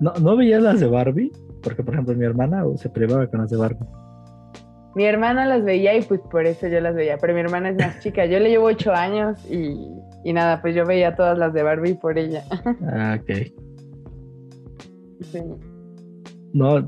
¿No, 0.00 0.12
¿No 0.20 0.36
veías 0.36 0.60
las 0.60 0.80
de 0.80 0.88
Barbie? 0.88 1.30
Porque, 1.62 1.84
por 1.84 1.94
ejemplo, 1.94 2.16
mi 2.16 2.24
hermana 2.24 2.64
se 2.76 2.88
privaba 2.88 3.28
con 3.28 3.42
las 3.42 3.50
de 3.50 3.58
Barbie. 3.58 3.86
Mi 4.94 5.04
hermana 5.04 5.46
las 5.46 5.62
veía 5.62 5.96
y 5.96 6.02
pues 6.02 6.20
por 6.30 6.44
eso 6.44 6.66
yo 6.66 6.80
las 6.80 6.94
veía, 6.94 7.16
pero 7.18 7.32
mi 7.32 7.40
hermana 7.40 7.70
es 7.70 7.76
más 7.76 8.00
chica. 8.00 8.26
Yo 8.26 8.40
le 8.40 8.50
llevo 8.50 8.66
ocho 8.66 8.92
años 8.92 9.38
y, 9.48 9.88
y 10.24 10.32
nada, 10.32 10.60
pues 10.60 10.74
yo 10.74 10.84
veía 10.84 11.14
todas 11.14 11.38
las 11.38 11.54
de 11.54 11.62
Barbie 11.62 11.94
por 11.94 12.18
ella. 12.18 12.42
Ah, 12.88 13.18
ok. 13.20 13.30
Sí. 15.20 15.40
No, 16.52 16.80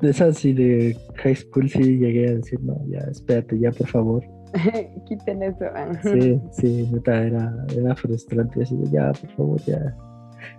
de 0.00 0.10
esas 0.10 0.36
sí 0.38 0.52
de 0.52 0.96
high 1.16 1.34
school 1.36 1.68
sí 1.70 1.98
llegué 1.98 2.28
a 2.28 2.34
decir, 2.34 2.60
no, 2.62 2.76
ya, 2.88 2.98
espérate, 3.10 3.58
ya, 3.58 3.70
por 3.72 3.86
favor. 3.88 4.22
Quiten 5.06 5.42
eso. 5.42 5.64
Sí, 6.02 6.40
sí, 6.52 6.88
neta, 6.92 7.22
era, 7.22 7.54
era 7.76 7.94
frustrante. 7.94 8.62
Así 8.62 8.76
de, 8.76 8.90
ya, 8.90 9.12
por 9.12 9.30
favor, 9.32 9.60
ya. 9.66 9.96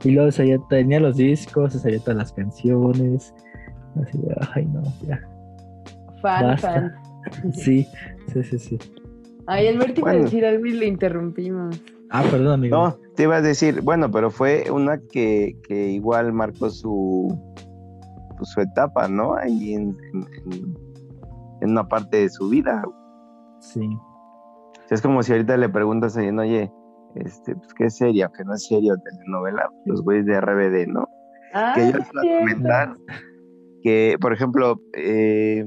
Y 0.03 0.11
luego 0.11 0.31
se 0.31 0.47
ya 0.47 0.57
tenía 0.69 0.99
los 0.99 1.17
discos, 1.17 1.73
se 1.73 1.79
sabía 1.79 1.99
todas 1.99 2.17
las 2.17 2.33
canciones. 2.33 3.33
Así 4.01 4.17
de, 4.19 4.35
ay, 4.53 4.65
no, 4.65 4.81
ya. 5.07 5.19
Fan, 6.21 6.43
Basta. 6.47 6.57
fan. 6.71 6.91
Sí, 7.53 7.85
sí, 8.31 8.43
sí, 8.43 8.57
sí. 8.59 8.77
Ay, 9.47 9.67
Alberto 9.67 9.99
iba 10.01 10.09
a 10.09 10.13
Bueno. 10.13 10.25
decir 10.25 10.45
algo 10.45 10.65
y 10.65 10.71
le 10.73 10.85
interrumpimos. 10.87 11.81
Ah, 12.09 12.23
perdón, 12.29 12.53
amigo. 12.53 12.77
No, 12.77 12.97
te 13.15 13.23
iba 13.23 13.35
a 13.37 13.41
decir, 13.41 13.81
bueno, 13.81 14.09
pero 14.11 14.31
fue 14.31 14.71
una 14.71 14.97
que, 15.11 15.57
que 15.67 15.89
igual 15.89 16.31
marcó 16.31 16.69
su, 16.69 17.27
pues, 18.37 18.49
su 18.51 18.61
etapa, 18.61 19.07
¿no? 19.07 19.35
Ahí 19.35 19.73
en, 19.73 19.97
en- 20.13 20.51
en- 20.51 20.77
en 21.61 21.71
una 21.71 21.87
parte 21.87 22.17
de 22.17 22.29
su 22.29 22.49
vida. 22.49 22.83
Sí. 23.59 23.81
O 23.87 24.87
sea, 24.87 24.95
es 24.95 25.01
como 25.01 25.23
si 25.23 25.31
ahorita 25.33 25.57
le 25.57 25.69
preguntas 25.69 26.15
a 26.15 26.19
alguien, 26.19 26.39
oye, 26.39 26.71
este, 27.15 27.55
pues, 27.55 27.73
¿qué 27.73 27.85
es 27.85 27.97
serio? 27.97 28.31
Que 28.37 28.43
no 28.45 28.53
es 28.53 28.65
serio, 28.67 28.95
telenovela, 29.03 29.69
los 29.85 30.03
güeyes 30.03 30.25
de 30.27 30.39
RBD, 30.39 30.87
¿no? 30.87 31.07
Ah, 31.53 31.73
que 31.75 31.91
yo 31.91 31.97
les 31.97 32.07
iba 32.13 32.21
a 32.21 32.39
comentar 32.39 32.95
que, 33.81 34.17
por 34.21 34.33
ejemplo, 34.33 34.79
eh, 34.93 35.65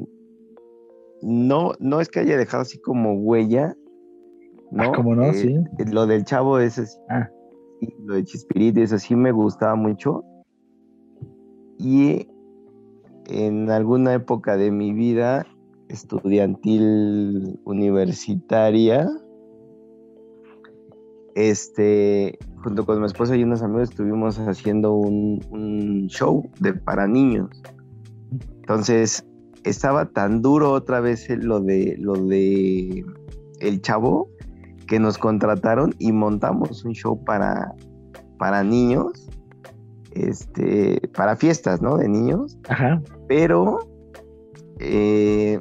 no, 1.23 1.73
no 1.81 2.01
es 2.01 2.09
que 2.09 2.21
haya 2.21 2.37
dejado 2.37 2.63
así 2.63 2.79
como 2.81 3.15
huella, 3.15 3.75
¿no? 4.71 4.85
Ah, 4.85 4.93
¿cómo 4.95 5.15
no? 5.17 5.25
Eh, 5.25 5.35
Sí. 5.35 5.57
Lo 5.93 6.07
del 6.07 6.25
chavo 6.25 6.59
ese 6.61 6.87
sí, 6.87 6.99
Ah. 7.11 7.29
y 7.81 7.89
lo 8.05 8.15
de 8.15 8.25
Chispirito, 8.25 8.81
eso 8.81 8.99
sí 8.99 9.17
me 9.17 9.33
gustaba 9.33 9.75
mucho. 9.75 10.23
Y 11.79 12.29
en 13.27 13.71
alguna 13.71 14.15
época 14.15 14.57
de 14.57 14.71
mi 14.71 14.93
vida 14.93 15.47
estudiantil 15.89 17.59
universitaria, 17.65 19.09
este, 21.35 22.39
junto 22.63 22.85
con 22.87 23.01
mi 23.01 23.07
esposa 23.07 23.37
y 23.37 23.43
unos 23.43 23.63
amigos 23.63 23.91
estuvimos 23.91 24.39
haciendo 24.39 24.95
un, 24.95 26.07
show 26.09 26.49
de 26.61 26.75
para 26.75 27.07
niños. 27.07 27.49
Entonces, 28.61 29.25
estaba 29.65 30.07
tan 30.07 30.43
duro 30.43 30.73
otra 30.73 31.01
vez 31.01 31.29
lo 31.29 31.61
de 31.61 31.97
lo 31.99 32.15
de 32.15 33.05
el 33.61 33.81
chavo 33.83 34.29
que 34.87 34.99
nos 34.99 35.19
contrataron 35.19 35.95
y 35.99 36.13
montamos 36.13 36.85
un 36.85 36.93
show 36.93 37.23
para, 37.25 37.75
para 38.39 38.65
niños, 38.65 39.30
este, 40.13 41.01
para 41.17 41.37
fiestas, 41.37 41.81
¿no? 41.83 41.97
De 41.97 42.09
niños 42.09 42.59
Ajá. 42.69 43.01
pero 43.29 43.79
eh, 44.79 45.61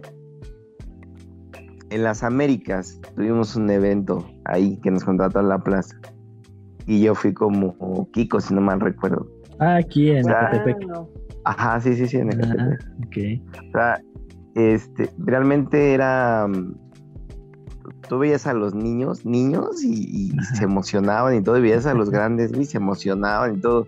en 1.90 2.04
las 2.04 2.24
Américas 2.24 3.00
tuvimos 3.16 3.56
un 3.56 3.70
evento 3.70 4.26
ahí 4.46 4.78
que 4.82 4.92
nos 4.92 5.04
contrató 5.04 5.40
en 5.40 5.50
la 5.50 5.60
plaza 5.60 5.96
y 6.86 7.02
yo 7.02 7.16
fui 7.16 7.34
como 7.34 8.08
Kiko, 8.12 8.40
si 8.42 8.54
no 8.54 8.62
mal 8.62 8.80
recuerdo. 8.80 9.28
Ah, 9.60 9.76
aquí 9.76 10.12
en 10.12 10.30
Ah, 10.30 10.50
Ah, 10.52 10.56
Ecatepec. 10.56 10.88
no. 10.88 11.10
Ajá, 11.46 11.80
sí, 11.82 11.96
sí, 11.96 12.08
sí, 12.08 12.18
en 12.18 12.30
Ah, 12.30 12.34
Ecatepec. 12.34 12.82
ok. 13.06 13.68
O 13.68 13.72
sea, 13.74 14.02
este, 14.56 15.10
realmente 15.20 15.94
era. 15.94 16.48
mm, 16.48 16.76
Tú 18.08 18.18
veías 18.18 18.48
a 18.48 18.54
los 18.54 18.74
niños, 18.74 19.24
niños, 19.24 19.84
y, 19.84 20.32
y 20.34 20.40
se 20.56 20.64
emocionaban 20.64 21.36
y 21.36 21.44
todo, 21.44 21.60
y 21.60 21.62
veías 21.62 21.86
a 21.86 21.94
los 21.94 22.10
grandes 22.12 22.52
y 22.58 22.66
se 22.66 22.78
emocionaban 22.78 23.58
y 23.58 23.62
todo. 23.62 23.86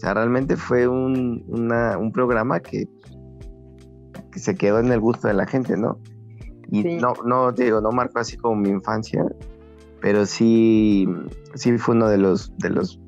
O 0.00 0.02
sea, 0.02 0.14
realmente 0.14 0.56
fue 0.56 0.88
un, 0.88 1.44
una- 1.48 1.98
un 1.98 2.10
programa 2.10 2.60
que, 2.60 2.88
que 4.32 4.38
se 4.38 4.54
quedó 4.54 4.78
en 4.78 4.90
el 4.90 4.98
gusto 4.98 5.28
de 5.28 5.34
la 5.34 5.46
gente, 5.46 5.76
¿no? 5.76 5.98
Y 6.70 6.82
Sí. 6.82 6.96
no, 6.98 7.12
no, 7.26 7.52
te 7.52 7.64
digo, 7.64 7.82
no 7.82 7.90
marcó 7.92 8.20
así 8.20 8.38
como 8.38 8.56
mi 8.56 8.70
infancia, 8.70 9.22
pero 10.00 10.24
sí, 10.24 11.06
sí 11.54 11.76
fue 11.76 11.94
uno 11.96 12.08
de 12.08 12.16
los, 12.16 12.56
de 12.56 12.70
los 12.70 12.98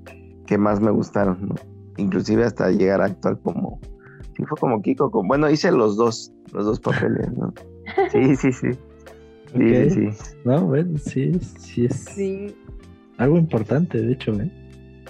que 0.46 0.58
más 0.58 0.80
me 0.82 0.90
gustaron, 0.90 1.38
¿no? 1.48 1.54
Inclusive 1.96 2.44
hasta 2.44 2.70
llegar 2.70 3.00
a 3.00 3.06
actuar 3.06 3.38
como, 3.40 3.80
sí 4.36 4.44
fue 4.46 4.58
como 4.58 4.82
Kiko, 4.82 5.10
como, 5.10 5.28
bueno, 5.28 5.48
hice 5.48 5.72
los 5.72 5.96
dos, 5.96 6.30
los 6.52 6.66
dos 6.66 6.78
papeles, 6.80 7.32
¿no? 7.32 7.54
Sí, 8.12 8.36
sí, 8.36 8.52
sí. 8.52 8.68
Sí, 9.56 9.90
sí. 9.90 10.08
No, 10.44 10.66
bueno, 10.66 10.98
sí, 10.98 11.38
sí 11.58 11.86
es 11.86 11.96
Sí. 12.14 12.54
algo 13.16 13.38
importante, 13.38 13.98
de 13.98 14.12
hecho, 14.12 14.32
¿eh? 14.38 14.50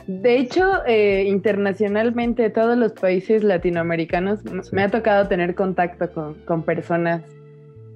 De 0.07 0.39
hecho, 0.39 0.85
eh, 0.87 1.25
internacionalmente, 1.29 2.51
todos 2.51 2.77
los 2.77 2.93
países 2.93 3.43
latinoamericanos, 3.45 4.41
Sí. 4.41 4.71
me 4.75 4.83
ha 4.83 4.89
tocado 4.91 5.29
tener 5.29 5.55
contacto 5.55 6.11
con, 6.13 6.35
con 6.45 6.63
personas 6.63 7.23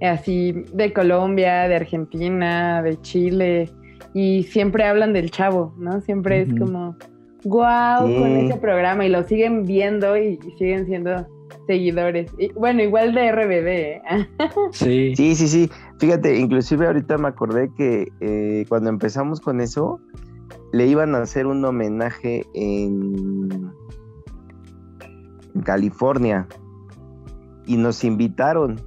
así 0.01 0.53
de 0.73 0.93
Colombia, 0.93 1.69
de 1.69 1.77
Argentina, 1.77 2.83
de 2.83 3.01
Chile, 3.01 3.71
y 4.15 4.45
siempre 4.45 4.85
hablan 4.85 5.13
del 5.13 5.31
chavo, 5.31 5.75
¿no? 5.79 6.01
Siempre 6.01 6.43
es 6.43 6.49
como, 6.59 6.97
wow, 7.45 8.03
con 8.03 8.37
ese 8.37 8.57
programa, 8.59 9.05
y 9.05 9.09
lo 9.09 9.23
siguen 9.25 9.65
viendo 9.65 10.17
y, 10.17 10.39
y 10.47 10.51
siguen 10.59 10.87
siendo 10.87 11.27
seguidores. 11.67 12.31
Y, 12.39 12.53
bueno, 12.53 12.83
igual 12.83 13.15
de 13.15 13.33
RBD. 13.33 13.69
¿eh? 13.69 14.03
Sí. 14.73 15.15
Sí, 15.17 15.35
sí, 15.35 15.49
sí. 15.49 15.71
Fíjate, 15.99 16.39
inclusive 16.39 16.87
ahorita 16.87 17.19
me 17.19 17.29
acordé 17.29 17.71
que 17.77 18.09
eh, 18.21 18.65
cuando 18.69 18.91
empezamos 18.91 19.41
con 19.41 19.61
eso, 19.61 19.99
le 20.73 20.87
iban 20.87 21.15
a 21.15 21.23
hacer 21.23 21.47
un 21.47 21.65
homenaje 21.65 22.45
en, 22.55 23.71
en 25.55 25.61
California 25.63 26.47
y 27.67 27.77
nos 27.77 28.05
invitaron. 28.05 28.81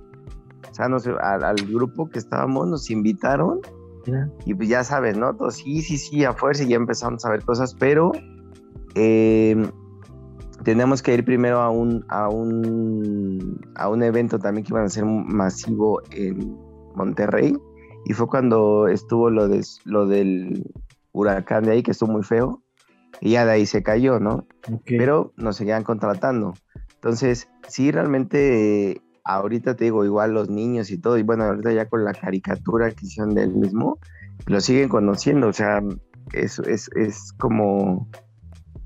O 0.69 0.73
sea, 0.73 0.87
nos- 0.87 1.07
al, 1.07 1.43
al 1.43 1.55
grupo 1.67 2.09
que 2.09 2.19
estábamos 2.19 2.67
nos 2.67 2.89
invitaron 2.89 3.59
y 4.45 4.53
pues 4.55 4.69
ya 4.69 4.83
sabes, 4.83 5.17
¿no? 5.17 5.35
Todos, 5.35 5.55
sí, 5.55 5.81
sí, 5.81 5.97
sí, 5.97 6.23
a 6.23 6.33
fuerza 6.33 6.63
y 6.63 6.69
ya 6.69 6.77
empezamos 6.77 7.23
a 7.25 7.29
ver 7.29 7.43
cosas, 7.43 7.75
pero 7.75 8.11
eh, 8.95 9.69
tenemos 10.63 11.03
que 11.03 11.13
ir 11.13 11.23
primero 11.25 11.59
a 11.61 11.69
un, 11.69 12.05
a 12.07 12.27
un, 12.29 13.59
a 13.75 13.87
un 13.89 14.01
evento 14.01 14.39
también 14.39 14.65
que 14.65 14.73
iban 14.73 14.85
a 14.85 14.89
ser 14.89 15.05
masivo 15.05 16.01
en 16.11 16.57
Monterrey 16.95 17.55
y 18.05 18.13
fue 18.13 18.25
cuando 18.27 18.87
estuvo 18.87 19.29
lo, 19.29 19.47
de, 19.47 19.63
lo 19.85 20.07
del 20.07 20.63
huracán 21.19 21.63
de 21.65 21.71
ahí, 21.73 21.83
que 21.83 21.91
estuvo 21.91 22.11
muy 22.11 22.23
feo, 22.23 22.63
y 23.21 23.31
ya 23.31 23.45
de 23.45 23.51
ahí 23.51 23.65
se 23.65 23.83
cayó, 23.83 24.19
¿no? 24.19 24.47
Pero 24.85 25.33
nos 25.37 25.57
seguían 25.57 25.83
contratando. 25.83 26.55
Entonces, 26.95 27.47
sí, 27.67 27.91
realmente, 27.91 28.91
eh, 28.91 29.01
ahorita 29.23 29.75
te 29.75 29.85
digo, 29.85 30.05
igual 30.05 30.33
los 30.33 30.49
niños 30.49 30.89
y 30.91 30.97
todo, 30.99 31.17
y 31.17 31.23
bueno, 31.23 31.43
ahorita 31.45 31.71
ya 31.73 31.87
con 31.87 32.03
la 32.03 32.13
caricatura 32.13 32.91
que 32.91 33.05
hicieron 33.05 33.33
del 33.35 33.53
mismo, 33.53 33.99
lo 34.47 34.59
siguen 34.61 34.89
conociendo, 34.89 35.47
o 35.47 35.53
sea, 35.53 35.81
es, 36.33 36.59
es, 36.59 36.89
es 36.95 37.33
como, 37.37 38.07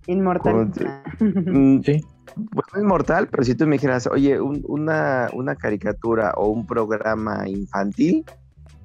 Inmortal. 0.08 0.72
Como 1.18 1.30
mm, 1.46 1.82
Sí. 1.84 2.02
pues 2.36 2.66
no 2.74 2.80
es 2.80 2.84
mortal, 2.86 3.28
pero 3.32 3.44
si 3.44 3.56
tú 3.56 3.66
me 3.68 3.76
dijeras, 3.76 4.08
oye, 4.08 4.42
un- 4.42 4.64
una, 4.68 5.30
una 5.34 5.56
caricatura 5.56 6.34
o 6.36 6.48
un 6.50 6.66
programa 6.66 7.48
infantil, 7.48 8.26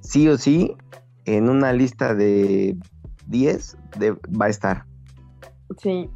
sí 0.00 0.28
o 0.28 0.36
sí, 0.38 0.76
en 1.24 1.48
una 1.48 1.72
lista 1.72 2.14
de 2.14 2.76
10 3.28 3.76
de- 3.98 4.12
va 4.12 4.46
a 4.46 4.48
estar. 4.48 4.84
sí. 5.78 6.08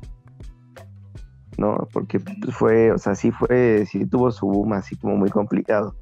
¿no? 1.59 1.87
Porque 1.93 2.19
fue, 2.51 2.91
o 2.93 2.99
sea, 2.99 3.15
sí 3.15 3.31
fue, 3.31 3.85
sí 3.87 4.07
tuvo 4.07 4.31
su 4.33 4.47
boom 4.47 4.73
así 4.73 4.97
como 4.97 5.17
muy 5.17 5.29
complicado. 5.29 5.95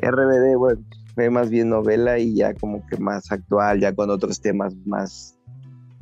RBD, 0.00 0.56
bueno, 0.56 0.80
fue 1.14 1.30
más 1.30 1.48
bien 1.50 1.70
novela 1.70 2.18
y 2.18 2.34
ya 2.36 2.54
como 2.54 2.86
que 2.86 2.98
más 2.98 3.32
actual, 3.32 3.80
ya 3.80 3.92
con 3.94 4.10
otros 4.10 4.40
temas 4.40 4.76
más, 4.86 5.36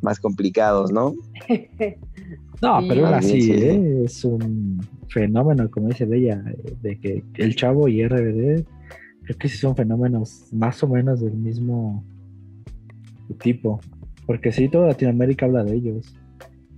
más 0.02 0.18
complicados, 0.20 0.90
¿no? 0.92 1.14
No, 2.62 2.80
Sí. 2.80 2.86
pero 2.88 3.06
así, 3.06 3.42
sí. 3.42 3.52
¿eh? 3.52 4.02
es 4.06 4.24
un 4.24 4.80
fenómeno, 5.10 5.70
como 5.70 5.88
dice 5.88 6.04
Bella, 6.06 6.42
de 6.82 6.98
que 6.98 7.22
el 7.34 7.54
Chavo 7.54 7.86
y 7.86 8.02
RBD, 8.02 8.64
creo 9.24 9.38
que 9.38 9.48
sí 9.48 9.58
son 9.58 9.76
fenómenos 9.76 10.48
más 10.52 10.82
o 10.82 10.88
menos 10.88 11.20
del 11.20 11.34
mismo 11.34 12.02
tipo, 13.40 13.78
porque 14.26 14.52
sí, 14.52 14.68
toda 14.68 14.88
Latinoamérica 14.88 15.46
habla 15.46 15.64
de 15.64 15.74
ellos. 15.74 16.14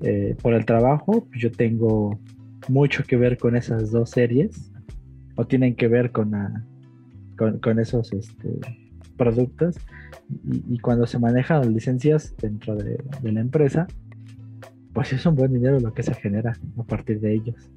Eh, 0.02 0.36
por 0.40 0.54
el 0.54 0.64
trabajo, 0.64 1.26
pues 1.28 1.42
yo 1.42 1.50
tengo 1.50 2.20
mucho 2.68 3.02
que 3.04 3.16
ver 3.16 3.38
con 3.38 3.56
esas 3.56 3.90
dos 3.90 4.10
series, 4.10 4.70
o 5.34 5.46
tienen 5.46 5.74
que 5.74 5.88
ver 5.88 6.12
con, 6.12 6.30
la- 6.32 6.64
con, 7.60 7.78
esos 7.80 8.12
este, 8.12 8.58
productos, 9.16 9.76
y, 10.68 10.78
cuando 10.78 11.06
se 11.06 11.18
manejan 11.18 11.60
las 11.60 11.68
licencias 11.68 12.34
dentro 12.40 12.76
de, 12.76 13.02
de 13.22 13.32
la 13.32 13.40
empresa, 13.40 13.86
pues 14.92 15.12
es 15.12 15.24
un 15.26 15.34
buen 15.34 15.52
dinero 15.52 15.80
lo 15.80 15.94
que 15.94 16.02
se 16.02 16.14
genera 16.14 16.56
a 16.76 16.82
partir 16.82 17.20
de 17.20 17.34
ellos. 17.34 17.70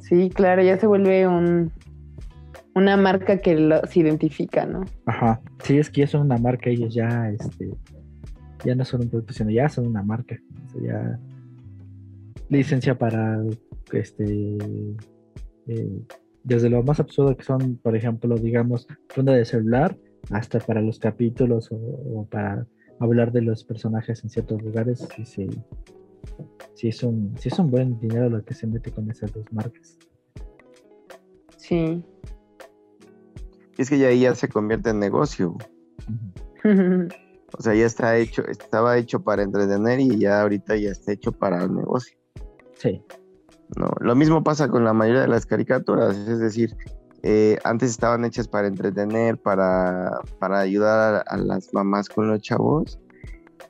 Sí, 0.00 0.30
claro, 0.30 0.62
ya 0.62 0.78
se 0.78 0.86
vuelve 0.86 1.26
un, 1.26 1.72
una 2.74 2.96
marca 2.96 3.40
que 3.40 3.54
los 3.56 3.96
identifica, 3.96 4.66
¿no? 4.66 4.84
Ajá, 5.06 5.40
sí, 5.64 5.78
es 5.78 5.90
que 5.90 6.02
ya 6.02 6.06
son 6.06 6.22
una 6.22 6.38
marca, 6.38 6.70
ellos 6.70 6.94
ya, 6.94 7.30
este, 7.30 7.70
ya 8.64 8.74
no 8.74 8.84
son 8.84 9.02
un 9.02 9.10
producto, 9.10 9.32
sino 9.32 9.50
ya 9.50 9.68
son 9.68 9.86
una 9.86 10.02
marca. 10.02 10.36
O 10.66 10.68
sea, 10.70 10.82
ya 10.82 11.20
licencia 12.48 12.98
para, 12.98 13.42
este, 13.92 14.58
eh, 15.68 16.02
desde 16.44 16.68
lo 16.68 16.82
más 16.82 17.00
absurdo 17.00 17.36
que 17.36 17.44
son, 17.44 17.76
por 17.76 17.96
ejemplo, 17.96 18.36
digamos, 18.36 18.86
funda 19.08 19.32
de 19.32 19.44
celular, 19.44 19.96
hasta 20.30 20.58
para 20.58 20.82
los 20.82 20.98
capítulos 20.98 21.70
o, 21.72 22.26
para 22.30 22.66
hablar 22.98 23.32
de 23.32 23.42
los 23.42 23.64
personajes 23.64 24.22
en 24.22 24.30
ciertos 24.30 24.62
lugares, 24.62 25.08
sí, 25.16 25.24
sí, 25.24 25.48
sí 26.74 26.88
es 26.88 27.02
un, 27.02 27.34
sí 27.38 27.48
es 27.48 27.58
un 27.58 27.70
buen 27.70 27.98
dinero 27.98 28.28
lo 28.28 28.44
que 28.44 28.54
se 28.54 28.66
mete 28.66 28.90
con 28.90 29.10
esas 29.10 29.32
dos 29.32 29.44
marcas. 29.52 29.98
Sí. 31.56 32.02
Es 33.80 33.88
que 33.88 33.98
ya 33.98 34.08
ahí 34.08 34.20
ya 34.20 34.34
se 34.34 34.46
convierte 34.46 34.90
en 34.90 34.98
negocio. 34.98 35.56
o 36.64 37.62
sea, 37.62 37.74
ya 37.74 37.86
está 37.86 38.18
hecho, 38.18 38.46
estaba 38.46 38.98
hecho 38.98 39.24
para 39.24 39.42
entretener 39.42 40.00
y 40.00 40.18
ya 40.18 40.42
ahorita 40.42 40.76
ya 40.76 40.90
está 40.90 41.12
hecho 41.12 41.32
para 41.32 41.64
el 41.64 41.74
negocio. 41.74 42.14
Sí. 42.74 43.02
No, 43.78 43.88
lo 44.00 44.14
mismo 44.14 44.44
pasa 44.44 44.68
con 44.68 44.84
la 44.84 44.92
mayoría 44.92 45.22
de 45.22 45.28
las 45.28 45.46
caricaturas, 45.46 46.14
es 46.14 46.40
decir, 46.40 46.76
eh, 47.22 47.56
antes 47.64 47.88
estaban 47.88 48.26
hechas 48.26 48.48
para 48.48 48.68
entretener, 48.68 49.38
para, 49.38 50.20
ayudar 50.42 51.24
a, 51.26 51.36
las 51.38 51.72
mamás 51.72 52.10
con 52.10 52.28
los 52.28 52.42
chavos, 52.42 53.00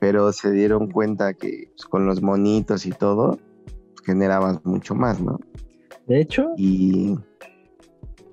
pero 0.01 0.33
se 0.33 0.51
dieron 0.51 0.91
cuenta 0.91 1.33
que 1.33 1.71
pues, 1.73 1.85
con 1.85 2.05
los 2.05 2.21
monitos 2.21 2.85
y 2.85 2.91
todo, 2.91 3.39
pues, 3.63 4.05
generaban 4.05 4.59
mucho 4.65 4.93
más, 4.93 5.21
¿no? 5.21 5.39
De 6.05 6.19
hecho, 6.19 6.49
y... 6.57 7.17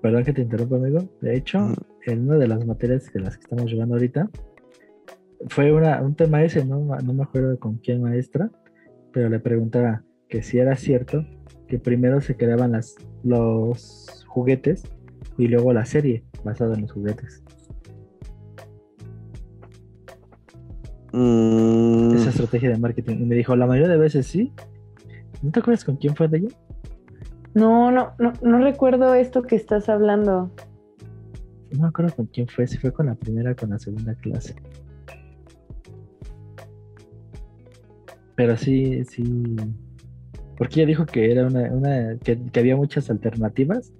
Perdón 0.02 0.24
que 0.24 0.32
te 0.32 0.42
interrumpa, 0.42 0.76
amigo. 0.76 1.08
De 1.20 1.36
hecho, 1.36 1.72
en 2.06 2.28
una 2.28 2.36
de 2.36 2.48
las 2.48 2.64
materias 2.64 3.12
de 3.12 3.20
las 3.20 3.36
que 3.36 3.42
estamos 3.42 3.70
llevando 3.70 3.94
ahorita, 3.94 4.30
fue 5.48 5.72
una, 5.72 6.00
un 6.02 6.14
tema 6.14 6.42
ese, 6.42 6.64
¿no? 6.64 6.80
no 6.84 7.12
me 7.12 7.22
acuerdo 7.22 7.58
con 7.58 7.78
quién 7.78 8.02
maestra, 8.02 8.50
pero 9.12 9.28
le 9.28 9.40
preguntaba 9.40 10.02
que 10.28 10.42
si 10.42 10.58
era 10.58 10.76
cierto 10.76 11.24
que 11.66 11.78
primero 11.78 12.20
se 12.20 12.36
creaban 12.36 12.72
las, 12.72 12.96
los 13.22 14.24
juguetes 14.26 14.82
y 15.36 15.48
luego 15.48 15.72
la 15.72 15.84
serie 15.84 16.24
basada 16.44 16.74
en 16.74 16.82
los 16.82 16.92
juguetes. 16.92 17.42
Mm. 21.12 22.14
Esa 22.14 22.30
estrategia 22.30 22.70
de 22.70 22.78
marketing. 22.78 23.16
Y 23.20 23.24
me 23.24 23.34
dijo, 23.34 23.56
la 23.56 23.66
mayoría 23.66 23.88
de 23.88 23.98
veces 23.98 24.26
sí. 24.26 24.52
¿No 25.42 25.50
te 25.50 25.60
acuerdas 25.60 25.84
con 25.84 25.96
quién 25.96 26.16
fue 26.16 26.28
de 26.28 26.38
ella? 26.38 26.48
No, 27.54 27.90
no, 27.90 28.12
no, 28.18 28.32
no 28.42 28.58
recuerdo 28.58 29.14
esto 29.14 29.42
que 29.42 29.56
estás 29.56 29.88
hablando. 29.88 30.50
No 31.72 31.82
me 31.82 31.88
acuerdo 31.88 32.14
con 32.14 32.26
quién 32.26 32.46
fue, 32.48 32.66
si 32.66 32.78
fue 32.78 32.92
con 32.92 33.06
la 33.06 33.14
primera 33.14 33.52
o 33.52 33.56
con 33.56 33.70
la 33.70 33.78
segunda 33.78 34.14
clase. 34.14 34.54
Pero 38.36 38.56
sí, 38.56 39.04
sí, 39.04 39.56
porque 40.58 40.80
ella 40.80 40.86
dijo 40.86 41.06
que 41.06 41.30
era 41.30 41.46
una, 41.46 42.16
que, 42.18 42.38
había 42.56 42.76
muchas 42.76 43.10
alternativas. 43.10 43.92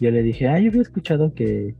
Yo 0.00 0.10
le 0.10 0.22
dije, 0.22 0.48
ah, 0.48 0.58
yo 0.60 0.70
había 0.70 0.82
escuchado 0.82 1.34
que, 1.34 1.74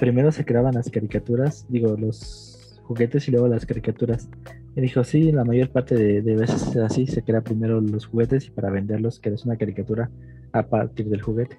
primero 0.00 0.32
se 0.32 0.44
creaban 0.44 0.74
las 0.74 0.90
caricaturas, 0.90 1.64
digo, 1.68 1.96
los 1.96 2.80
juguetes 2.84 3.28
y 3.28 3.30
luego 3.30 3.46
las 3.46 3.64
caricaturas. 3.64 4.28
Y 4.76 4.82
dijo, 4.82 5.02
sí, 5.04 5.32
la 5.32 5.42
mayor 5.42 5.70
parte 5.70 5.94
de, 5.94 6.36
veces 6.36 6.68
es 6.68 6.76
así, 6.76 7.06
se 7.06 7.22
crea 7.22 7.40
primero 7.40 7.80
los 7.80 8.06
juguetes 8.06 8.46
y 8.46 8.50
para 8.50 8.68
venderlos 8.68 9.18
que 9.18 9.30
es 9.30 9.46
una 9.46 9.56
caricatura 9.56 10.10
a 10.52 10.62
partir 10.64 11.08
del 11.08 11.22
juguete. 11.22 11.56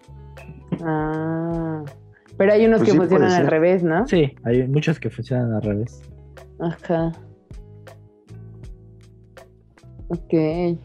Ah, 0.83 1.83
pero 2.37 2.53
hay 2.53 2.67
unos 2.67 2.81
pues 2.81 2.91
que 2.91 2.97
funcionan 2.97 3.31
al 3.31 3.47
revés, 3.47 3.83
¿no? 3.83 4.07
Sí, 4.07 4.35
hay 4.43 4.67
muchos 4.67 4.99
que 4.99 5.09
funcionan 5.09 5.51
al 5.51 5.63
revés. 5.63 5.99
Ajá. 6.59 7.11
Ok. 10.09 10.77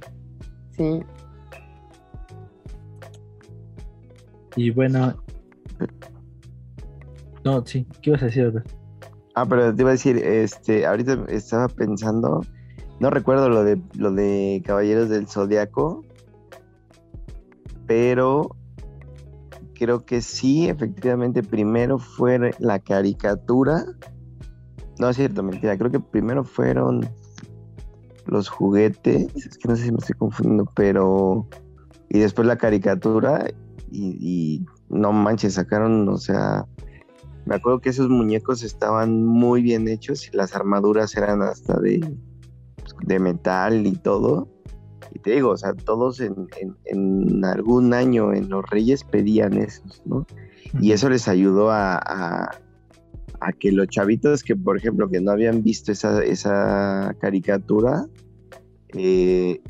Sí. 0.71 1.01
Y 4.57 4.71
bueno. 4.71 5.23
No, 7.45 7.67
sí, 7.67 7.87
¿qué 8.01 8.09
ibas 8.09 8.23
a 8.23 8.27
decir, 8.27 8.45
Albert? 8.45 8.82
Ah, 9.35 9.47
pero 9.47 9.75
te 9.75 9.83
iba 9.83 9.91
a 9.91 9.93
decir, 9.93 10.19
este, 10.19 10.87
ahorita 10.87 11.25
estaba 11.29 11.69
pensando, 11.69 12.43
no 13.01 13.11
recuerdo 13.11 13.49
lo 13.49 13.65
de 13.65 13.81
lo 13.95 14.13
de 14.13 14.63
Caballeros 14.65 15.09
del 15.09 15.27
Zodiaco, 15.27 16.05
pero 17.87 18.55
creo 19.75 20.05
que 20.05 20.21
sí, 20.21 20.69
efectivamente, 20.69 21.43
primero 21.43 21.99
fue 21.99 22.53
la 22.59 22.79
caricatura. 22.79 23.85
No 24.99 25.09
es 25.09 25.17
cierto, 25.17 25.43
mentira, 25.43 25.77
creo 25.77 25.91
que 25.91 26.01
primero 26.01 26.45
fueron 26.45 27.09
los 28.27 28.49
juguetes, 28.49 29.35
es 29.35 29.59
que 29.59 29.69
no 29.69 29.77
sé 29.77 29.85
si 29.85 29.91
me 29.91 29.99
estoy 29.99 30.17
confundiendo, 30.17 30.71
pero... 30.75 31.49
Y 32.09 32.19
después 32.19 32.47
la 32.47 32.59
caricatura 32.59 33.47
y, 33.91 34.65
no 34.89 35.13
manches, 35.13 35.55
sacaron, 35.55 36.09
o 36.09 36.19
sea, 36.19 36.67
me 37.45 37.57
acuerdo 37.57 37.81
que 37.81 37.91
esos 37.91 38.09
muñecos 38.09 38.63
estaban 38.63 39.25
muy 39.25 39.63
bien 39.63 39.89
hechos 39.89 40.29
y 40.29 40.37
las 40.37 40.55
armaduras 40.55 41.17
eran 41.17 41.43
hasta 41.43 41.79
de, 41.81 42.17
de 43.03 43.19
metal 43.19 43.87
y 43.87 43.93
todo. 43.93 44.49
Y 45.15 45.19
te 45.19 45.33
digo, 45.33 45.51
o 45.51 45.57
sea, 45.57 45.75
todos 45.75 46.21
en, 46.21 46.49
en, 46.85 47.45
algún 47.45 47.93
año 47.93 48.33
en 48.33 48.49
los 48.49 48.65
Reyes 48.71 49.05
pedían 49.05 49.55
esos, 49.55 50.03
¿no? 50.07 50.27
Y 50.81 50.93
eso 50.93 51.11
les 51.11 51.29
ayudó 51.29 51.71
a, 51.71 52.51
a 53.43 53.53
que 53.53 53.73
los 53.73 53.89
chavitos 53.89 54.43
que, 54.43 54.55
por 54.55 54.77
ejemplo, 54.77 55.09
que 55.09 55.21
no 55.21 55.33
habían 55.33 55.63
visto 55.63 55.91
esa, 55.91 56.23
esa 56.23 57.15
caricatura, 57.21 58.07
eh, 58.95 59.61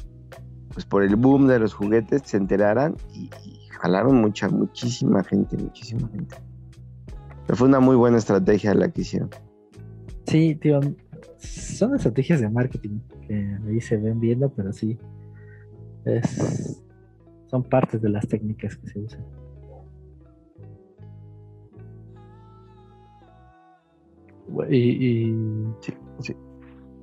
pues 0.72 0.84
por 0.84 1.02
el 1.02 1.16
boom 1.16 1.46
de 1.48 1.58
los 1.58 1.72
juguetes 1.72 2.22
se 2.24 2.36
enteraran 2.36 2.96
y, 3.14 3.30
jalaron 3.70 4.20
mucha, 4.20 4.48
muchísima 4.48 5.24
gente, 5.24 5.56
muchísima 5.56 6.08
gente. 6.08 6.36
Pero 7.52 7.58
fue 7.58 7.68
una 7.68 7.80
muy 7.80 7.96
buena 7.96 8.16
estrategia 8.16 8.72
la 8.72 8.90
que 8.90 9.02
hicieron. 9.02 9.28
Sí, 10.26 10.54
tío, 10.54 10.80
son 11.36 11.94
estrategias 11.94 12.40
de 12.40 12.48
marketing 12.48 13.00
que 13.28 13.58
ahí 13.68 13.78
se 13.78 13.98
ven 13.98 14.18
viendo, 14.20 14.48
pero 14.48 14.72
sí, 14.72 14.96
es, 16.06 16.82
son 17.48 17.62
partes 17.62 18.00
de 18.00 18.08
las 18.08 18.26
técnicas 18.26 18.74
que 18.76 18.86
se 18.88 19.00
usan. 19.00 19.20
Y, 24.70 25.34
Sí, 25.80 25.92
sí. 26.20 26.34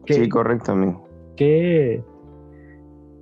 sí, 0.07 0.29
correcto, 0.29 0.71
amigo. 0.71 1.07
¿qué, 1.37 2.03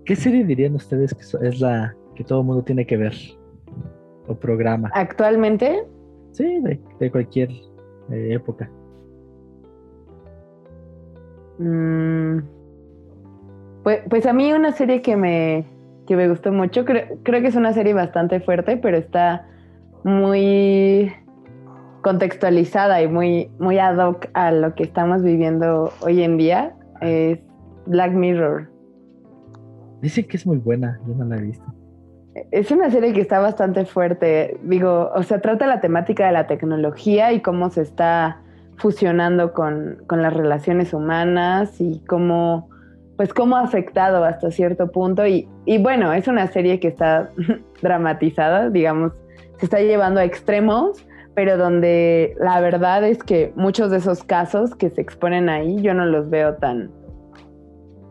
¿Qué 0.05 0.15
serie 0.15 0.45
dirían 0.45 0.75
ustedes 0.75 1.13
que 1.13 1.45
es 1.45 1.59
la 1.59 1.93
que 2.15 2.23
todo 2.23 2.39
el 2.39 2.47
mundo 2.47 2.63
tiene 2.63 2.87
que 2.87 2.95
ver? 2.95 3.15
¿O 4.27 4.35
programa? 4.35 4.89
¿Actualmente? 4.93 5.85
Sí, 6.31 6.61
de, 6.99 7.11
cualquier 7.11 7.49
eh, 8.11 8.33
época. 8.33 8.69
Mm, 11.59 12.39
pues, 13.83 14.01
pues, 14.09 14.25
a 14.25 14.33
mí 14.33 14.53
una 14.53 14.71
serie 14.71 15.01
que 15.01 15.15
me, 15.15 15.65
que 16.05 16.15
me 16.15 16.29
gustó 16.29 16.51
mucho, 16.51 16.85
creo, 16.85 17.19
creo 17.23 17.41
que 17.41 17.47
es 17.47 17.55
una 17.55 17.73
serie 17.73 17.93
bastante 17.93 18.39
fuerte, 18.39 18.77
pero 18.77 18.97
está 18.97 19.47
muy 20.03 21.11
contextualizada 22.01 23.01
y 23.01 23.07
muy, 23.07 23.51
muy 23.59 23.79
ad 23.79 23.97
hoc 23.97 24.27
a 24.33 24.51
lo 24.51 24.75
que 24.75 24.83
estamos 24.83 25.23
viviendo 25.23 25.91
hoy 26.01 26.21
en 26.23 26.37
día 26.37 26.75
es 27.01 27.39
Black 27.85 28.13
Mirror. 28.13 28.69
Dicen 30.01 30.25
que 30.27 30.37
es 30.37 30.45
muy 30.45 30.57
buena, 30.57 30.99
yo 31.07 31.15
no 31.15 31.25
la 31.25 31.37
he 31.37 31.41
visto. 31.41 31.65
Es 32.51 32.71
una 32.71 32.89
serie 32.91 33.13
que 33.13 33.21
está 33.21 33.39
bastante 33.39 33.85
fuerte. 33.85 34.57
Digo, 34.63 35.11
o 35.13 35.23
sea, 35.23 35.39
trata 35.39 35.67
la 35.67 35.81
temática 35.81 36.25
de 36.27 36.33
la 36.33 36.47
tecnología 36.47 37.31
y 37.31 37.41
cómo 37.41 37.69
se 37.69 37.81
está 37.81 38.41
fusionando 38.77 39.53
con, 39.53 40.03
con 40.07 40.21
las 40.21 40.33
relaciones 40.33 40.93
humanas 40.93 41.81
y 41.81 41.99
cómo, 42.07 42.69
pues 43.15 43.33
cómo 43.33 43.57
ha 43.57 43.61
afectado 43.61 44.23
hasta 44.23 44.51
cierto 44.51 44.91
punto. 44.91 45.25
Y, 45.25 45.47
y 45.65 45.77
bueno, 45.79 46.13
es 46.13 46.27
una 46.27 46.47
serie 46.47 46.79
que 46.79 46.87
está 46.87 47.31
dramatizada, 47.81 48.69
digamos, 48.69 49.13
se 49.57 49.65
está 49.65 49.79
llevando 49.79 50.19
a 50.19 50.23
extremos, 50.23 51.05
pero 51.33 51.57
donde 51.57 52.35
la 52.39 52.59
verdad 52.61 53.03
es 53.03 53.23
que 53.23 53.53
muchos 53.55 53.91
de 53.91 53.97
esos 53.97 54.23
casos 54.23 54.75
que 54.75 54.89
se 54.89 55.01
exponen 55.01 55.49
ahí 55.49 55.81
yo 55.81 55.93
no 55.93 56.05
los 56.05 56.29
veo 56.29 56.55
tan, 56.55 56.91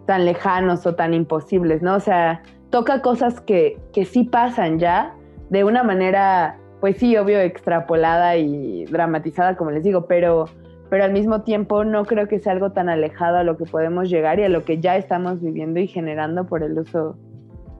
tan 0.07 0.24
lejanos 0.24 0.87
o 0.87 0.95
tan 0.95 1.14
imposibles, 1.14 1.83
¿no? 1.83 1.97
O 1.97 2.01
sea, 2.01 2.43
toca 2.71 3.03
cosas 3.03 3.41
que, 3.41 3.79
que 3.93 4.05
sí 4.05 4.25
pasan 4.25 4.79
ya 4.79 5.14
de 5.51 5.64
una 5.64 5.83
manera, 5.83 6.59
pues 6.81 6.99
sí, 6.99 7.17
obvio, 7.17 7.41
extrapolada 7.41 8.37
y 8.37 8.85
dramatizada, 8.87 9.57
como 9.57 9.71
les 9.71 9.85
digo, 9.85 10.07
pero, 10.07 10.47
pero 10.91 11.05
al 11.05 11.12
mismo 11.12 11.43
tiempo 11.43 11.85
no 11.85 12.05
creo 12.05 12.27
que 12.29 12.39
sea 12.39 12.53
algo 12.53 12.73
tan 12.73 12.89
alejado 12.89 13.39
a 13.39 13.45
lo 13.45 13.57
que 13.57 13.64
podemos 13.64 14.11
llegar 14.11 14.39
y 14.41 14.45
a 14.45 14.49
lo 14.49 14.64
que 14.64 14.81
ya 14.81 14.97
estamos 14.97 15.41
viviendo 15.41 15.81
y 15.81 15.87
generando 15.87 16.47
por 16.47 16.62
el 16.62 16.79
uso, 16.79 17.17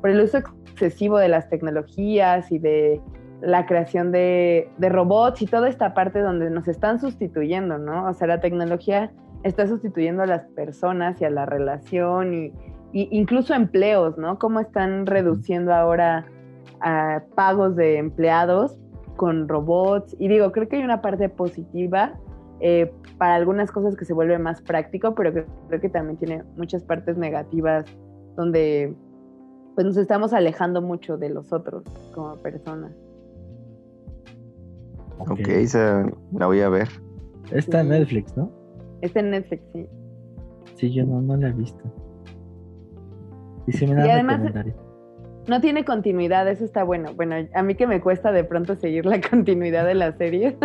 por 0.01 0.11
el 0.11 0.21
uso 0.21 0.39
excesivo 0.39 1.19
de 1.19 1.29
las 1.29 1.49
tecnologías 1.49 2.53
y 2.53 2.59
de 2.59 3.01
la 3.41 3.67
creación 3.67 4.13
de, 4.13 4.71
de 4.79 4.89
robots 4.89 5.43
y 5.43 5.47
toda 5.47 5.69
esta 5.69 5.93
parte 5.93 6.21
donde 6.21 6.49
nos 6.51 6.69
están 6.69 7.01
sustituyendo, 7.01 7.79
¿no? 7.79 8.09
O 8.09 8.15
sea, 8.15 8.29
la 8.29 8.41
tecnología 8.41 9.11
está 9.43 9.67
sustituyendo 9.67 10.23
a 10.23 10.27
las 10.27 10.47
personas 10.49 11.21
y 11.21 11.25
a 11.25 11.31
la 11.31 11.47
relación 11.47 12.33
y, 12.33 12.53
incluso 12.93 13.55
empleos, 13.55 14.17
¿no? 14.19 14.39
Cómo 14.39 14.61
están 14.61 15.07
reduciendo 15.07 15.75
ahora 15.75 16.27
a 16.81 17.23
pagos 17.35 17.77
de 17.77 17.99
empleados 17.99 18.79
con 19.17 19.49
robots. 19.49 20.15
Y 20.19 20.29
digo, 20.29 20.53
creo 20.53 20.69
que 20.69 20.77
hay 20.77 20.85
una 20.85 21.01
parte 21.01 21.29
positiva 21.29 22.15
eh, 22.61 22.93
para 23.19 23.35
algunas 23.35 23.71
cosas 23.71 23.97
que 23.97 24.05
se 24.05 24.13
vuelve 24.13 24.39
más 24.39 24.61
práctico, 24.63 25.15
pero 25.15 25.33
creo, 25.69 25.81
que 25.81 25.89
también 25.89 26.19
tiene 26.19 26.45
muchas 26.57 26.83
partes 26.85 27.17
negativas 27.17 27.85
donde 28.37 28.95
pues 29.75 29.87
nos 29.87 29.97
estamos 29.97 30.33
alejando 30.33 30.81
mucho 30.81 31.19
de 31.19 31.31
los 31.31 31.53
otros 31.53 31.85
como 32.15 32.37
personas. 32.37 32.93
Ok, 35.19 35.49
esa 35.49 36.07
la 36.33 36.47
voy 36.47 36.61
a 36.61 36.69
ver. 36.69 36.89
Está 37.53 37.81
en 37.81 37.91
Netflix, 37.91 38.37
¿no? 38.37 38.51
Está 39.01 39.21
en 39.21 39.31
Netflix, 39.31 39.63
sí. 39.73 39.87
Sí, 40.75 40.93
yo 40.93 41.05
no, 41.05 41.21
no 41.21 41.37
la 41.37 41.49
he 41.49 41.53
visto. 41.53 41.85
Y 43.67 43.73
si 43.73 43.87
me 43.87 43.95
da 43.95 44.15
además, 44.15 44.41
no 45.49 45.61
tiene 45.61 45.85
continuidad, 45.85 46.49
eso 46.49 46.65
está 46.65 46.85
bueno. 46.85 47.15
Bueno, 47.15 47.37
a 47.55 47.63
mí 47.63 47.75
que 47.75 47.87
me 47.87 48.01
cuesta 48.01 48.33
de 48.33 48.45
pronto 48.45 48.77
seguir 48.77 49.07
la 49.07 49.21
continuidad 49.31 49.87
de 49.87 49.95
la 49.95 50.17
serie, 50.17 50.57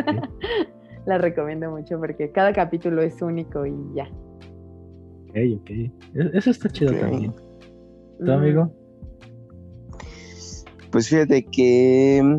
la 1.06 1.18
recomiendo 1.18 1.70
mucho 1.72 2.00
porque 2.00 2.32
cada 2.32 2.54
capítulo 2.54 3.02
es 3.02 3.22
único 3.22 3.66
y 3.66 3.76
ya. 3.96 4.10
Ok, 5.30 5.38
ok. 5.62 5.70
E-, 5.70 5.92
eso 6.34 6.52
está 6.52 6.70
chido 6.70 6.94
también. 6.94 7.34
¿Tu 8.24 8.32
amigo? 8.32 8.72
Pues 10.92 11.08
fíjate 11.08 11.46
que 11.46 12.38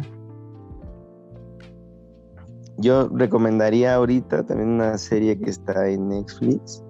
yo 2.76 3.08
recomendaría 3.14 3.94
ahorita 3.94 4.44
también 4.44 4.70
una 4.70 4.98
serie 4.98 5.38
que 5.38 5.50
está 5.50 5.88
en 5.88 6.08
Netflix 6.08 6.84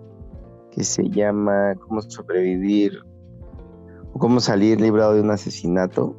que 0.72 0.82
se 0.82 1.08
llama 1.10 1.74
Cómo 1.86 2.00
sobrevivir 2.02 2.98
cómo 4.18 4.40
salir 4.40 4.80
librado 4.80 5.14
de 5.14 5.20
un 5.20 5.30
asesinato. 5.30 6.16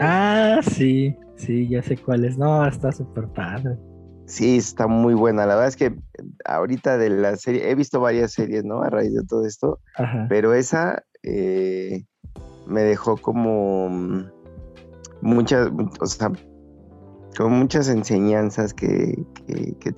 Ah, 0.00 0.60
sí, 0.62 1.14
sí, 1.36 1.68
ya 1.68 1.82
sé 1.82 1.96
cuál 1.96 2.24
es. 2.24 2.38
No, 2.38 2.66
está 2.66 2.92
súper 2.92 3.28
padre. 3.28 3.76
Sí, 4.26 4.56
está 4.56 4.86
muy 4.86 5.14
buena. 5.14 5.46
La 5.46 5.54
verdad 5.54 5.68
es 5.68 5.76
que 5.76 5.94
ahorita 6.44 6.98
de 6.98 7.10
la 7.10 7.36
serie, 7.36 7.70
he 7.70 7.74
visto 7.74 8.00
varias 8.00 8.32
series, 8.32 8.64
¿no? 8.64 8.82
A 8.82 8.90
raíz 8.90 9.14
de 9.14 9.24
todo 9.24 9.44
esto, 9.44 9.80
pero 10.28 10.52
esa 10.54 11.04
eh, 11.22 12.04
me 12.66 12.82
dejó 12.82 13.16
como 13.16 13.88
muchas, 15.20 15.70
o 16.00 16.06
sea, 16.06 16.32
con 17.36 17.52
muchas 17.52 17.88
enseñanzas 17.88 18.74
que, 18.74 19.24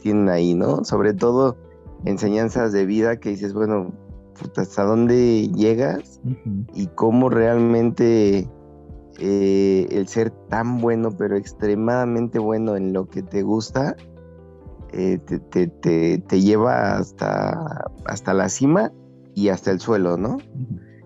tienen 0.03 0.29
ahí, 0.29 0.55
¿no? 0.55 0.85
Sobre 0.85 1.15
todo 1.15 1.57
enseñanzas 2.05 2.73
de 2.73 2.85
vida 2.85 3.19
que 3.19 3.31
dices, 3.31 3.55
bueno, 3.55 3.93
hasta 4.57 4.85
dónde 4.85 5.49
llegas 5.49 6.21
y 6.75 6.87
cómo 6.89 7.29
realmente 7.29 8.49
eh, 9.19 9.89
el 9.91 10.07
ser 10.09 10.31
tan 10.49 10.81
bueno, 10.81 11.11
pero 11.17 11.37
extremadamente 11.37 12.39
bueno 12.39 12.77
en 12.77 12.93
lo 12.93 13.09
que 13.09 13.23
te 13.23 13.43
gusta, 13.43 13.97
eh, 14.93 15.19
te, 15.19 16.41
lleva 16.41 16.97
hasta, 16.97 17.85
hasta 18.07 18.33
la 18.33 18.49
cima 18.49 18.93
y 19.35 19.49
hasta 19.49 19.71
el 19.71 19.81
suelo, 19.81 20.17
¿no? 20.17 20.39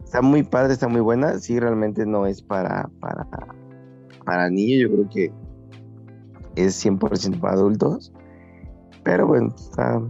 Está 0.05 0.23
muy 0.23 0.43
padre, 0.43 0.75
está 0.75 0.89
muy 0.89 1.01
buena. 1.01 1.39
Sí, 1.39 1.59
realmente 1.59 2.05
no 2.05 2.27
es 2.27 2.43
para, 2.43 2.91
para, 3.01 3.27
para 4.25 4.51
niños, 4.51 4.91
yo 4.91 4.97
creo 4.97 5.09
que 5.09 5.33
es 6.57 6.85
100% 6.85 7.41
para 7.41 7.55
adultos. 7.55 8.13
Pero 9.05 9.27
bueno, 9.27 9.55
está, 9.57 10.01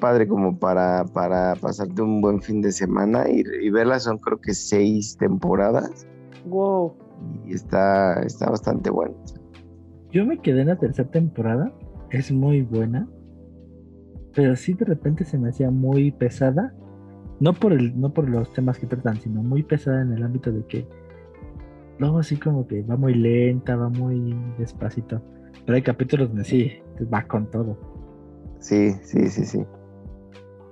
padre 0.00 0.26
como 0.26 0.58
para, 0.58 1.04
para 1.04 1.54
pasarte 1.56 2.00
un 2.00 2.20
buen 2.20 2.40
fin 2.40 2.62
de 2.62 2.72
semana 2.72 3.28
y, 3.28 3.42
y 3.62 3.70
verla. 3.70 3.98
Son 3.98 4.18
creo 4.18 4.40
que 4.40 4.54
seis 4.54 5.16
temporadas. 5.18 6.06
Wow. 6.46 6.94
Y 7.46 7.54
está, 7.54 8.22
está 8.22 8.50
bastante 8.50 8.90
bueno. 8.90 9.14
Yo 10.10 10.24
me 10.24 10.38
quedé 10.38 10.62
en 10.62 10.68
la 10.68 10.78
tercera 10.78 11.10
temporada. 11.10 11.72
Es 12.10 12.30
muy 12.30 12.62
buena. 12.62 13.08
Pero 14.34 14.56
sí 14.56 14.74
de 14.74 14.84
repente 14.84 15.24
se 15.24 15.38
me 15.38 15.50
hacía 15.50 15.70
muy 15.70 16.10
pesada. 16.12 16.74
No 17.40 17.52
por, 17.52 17.72
el, 17.72 17.98
no 18.00 18.12
por 18.12 18.28
los 18.28 18.52
temas 18.52 18.78
que 18.78 18.86
tratan, 18.86 19.20
sino 19.20 19.42
muy 19.42 19.62
pesada 19.62 20.02
en 20.02 20.12
el 20.12 20.22
ámbito 20.22 20.52
de 20.52 20.64
que 20.66 20.86
luego 21.98 22.18
así 22.18 22.36
como 22.36 22.66
que 22.66 22.82
va 22.82 22.96
muy 22.96 23.14
lenta, 23.14 23.76
va 23.76 23.88
muy 23.88 24.36
despacito. 24.58 25.20
Pero 25.64 25.76
hay 25.76 25.82
capítulos 25.82 26.28
donde 26.28 26.44
sí, 26.44 26.72
va 27.12 27.24
con 27.26 27.50
todo. 27.50 27.93
Sí, 28.64 28.94
sí, 29.02 29.28
sí, 29.28 29.44
sí. 29.44 29.66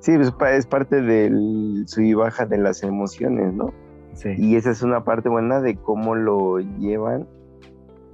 Sí, 0.01 0.17
pues, 0.17 0.33
es 0.55 0.67
parte 0.67 1.03
del 1.03 1.85
sub 1.87 2.03
y 2.03 2.15
baja 2.15 2.47
de 2.47 2.57
las 2.57 2.83
emociones, 2.83 3.53
¿no? 3.53 3.71
Sí. 4.15 4.31
Y 4.39 4.57
esa 4.57 4.71
es 4.71 4.83
una 4.83 5.05
parte 5.05 5.29
buena 5.29 5.61
de 5.61 5.77
cómo 5.77 6.15
lo 6.15 6.59
llevan 6.59 7.29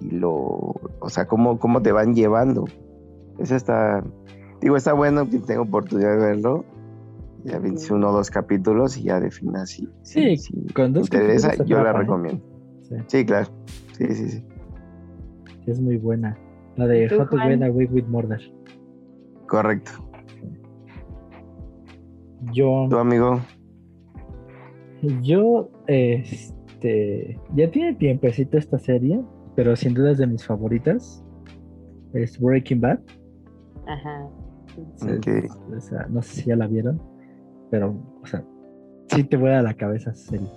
y 0.01 0.11
lo, 0.11 0.35
o 0.35 1.09
sea, 1.09 1.29
cómo, 1.29 1.61
cómo 1.61 1.81
te 1.81 1.93
van 1.93 2.17
llevando. 2.17 2.65
Esa 3.39 3.55
está, 3.55 4.05
digo, 4.61 4.77
está 4.77 4.95
bueno 4.95 5.31
que 5.31 5.39
tenga 5.39 5.61
oportunidad 5.61 6.19
de 6.19 6.27
verlo. 6.27 6.65
Ya 7.45 7.61
vi 7.61 7.71
uno 7.93 8.11
o 8.11 8.13
dos 8.13 8.31
capítulos 8.31 8.99
y 8.99 9.05
ya 9.05 9.21
defina 9.21 9.65
si, 9.65 9.89
sí, 10.03 10.37
si, 10.39 10.53
cuando 10.75 10.99
interesa, 11.01 11.55
yo 11.65 11.81
la 11.85 11.93
recomiendo. 11.93 12.45
Sí. 12.83 12.97
sí. 13.07 13.25
claro. 13.25 13.47
Sí, 13.93 14.07
sí, 14.13 14.29
sí. 14.29 14.45
Es 15.69 15.81
muy 15.81 15.99
buena. 15.99 16.37
La 16.75 16.89
de 16.89 17.07
How 17.17 17.29
to 17.29 17.37
Away 17.39 17.87
with 17.87 18.07
Murder. 18.07 18.41
Correcto. 19.49 19.91
Yo. 22.53 22.87
¿Tu 22.89 22.97
amigo? 22.97 23.41
Yo, 25.23 25.71
este. 25.87 27.39
Ya 27.55 27.71
tiene 27.71 27.95
tiempecito 27.95 28.57
esta 28.57 28.79
serie, 28.79 29.21
pero 29.57 29.75
sin 29.75 29.95
duda 29.95 30.13
es 30.13 30.19
de 30.19 30.27
mis 30.27 30.45
favoritas. 30.47 31.25
Es 32.13 32.39
Breaking 32.39 32.81
Bad. 32.81 33.01
Ajá. 33.87 34.29
no 36.09 36.23
sé 36.23 36.43
si 36.43 36.49
ya 36.49 36.57
la 36.57 36.67
vieron, 36.67 37.01
pero, 37.71 37.97
o 38.23 38.27
sea, 38.27 38.45
sí 39.09 39.25
te 39.25 39.37
voy 39.37 39.51
a 39.51 39.63
la 39.63 39.75
cabeza 39.75 40.15
serie. 40.15 40.49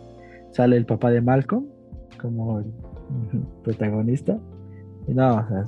Sale 0.51 0.77
el 0.77 0.85
papá 0.85 1.11
de 1.11 1.21
Malcolm 1.21 1.65
como 2.21 2.59
el 2.59 2.71
protagonista. 3.63 4.37
Y 5.07 5.13
no, 5.13 5.37
o 5.37 5.47
sea, 5.47 5.65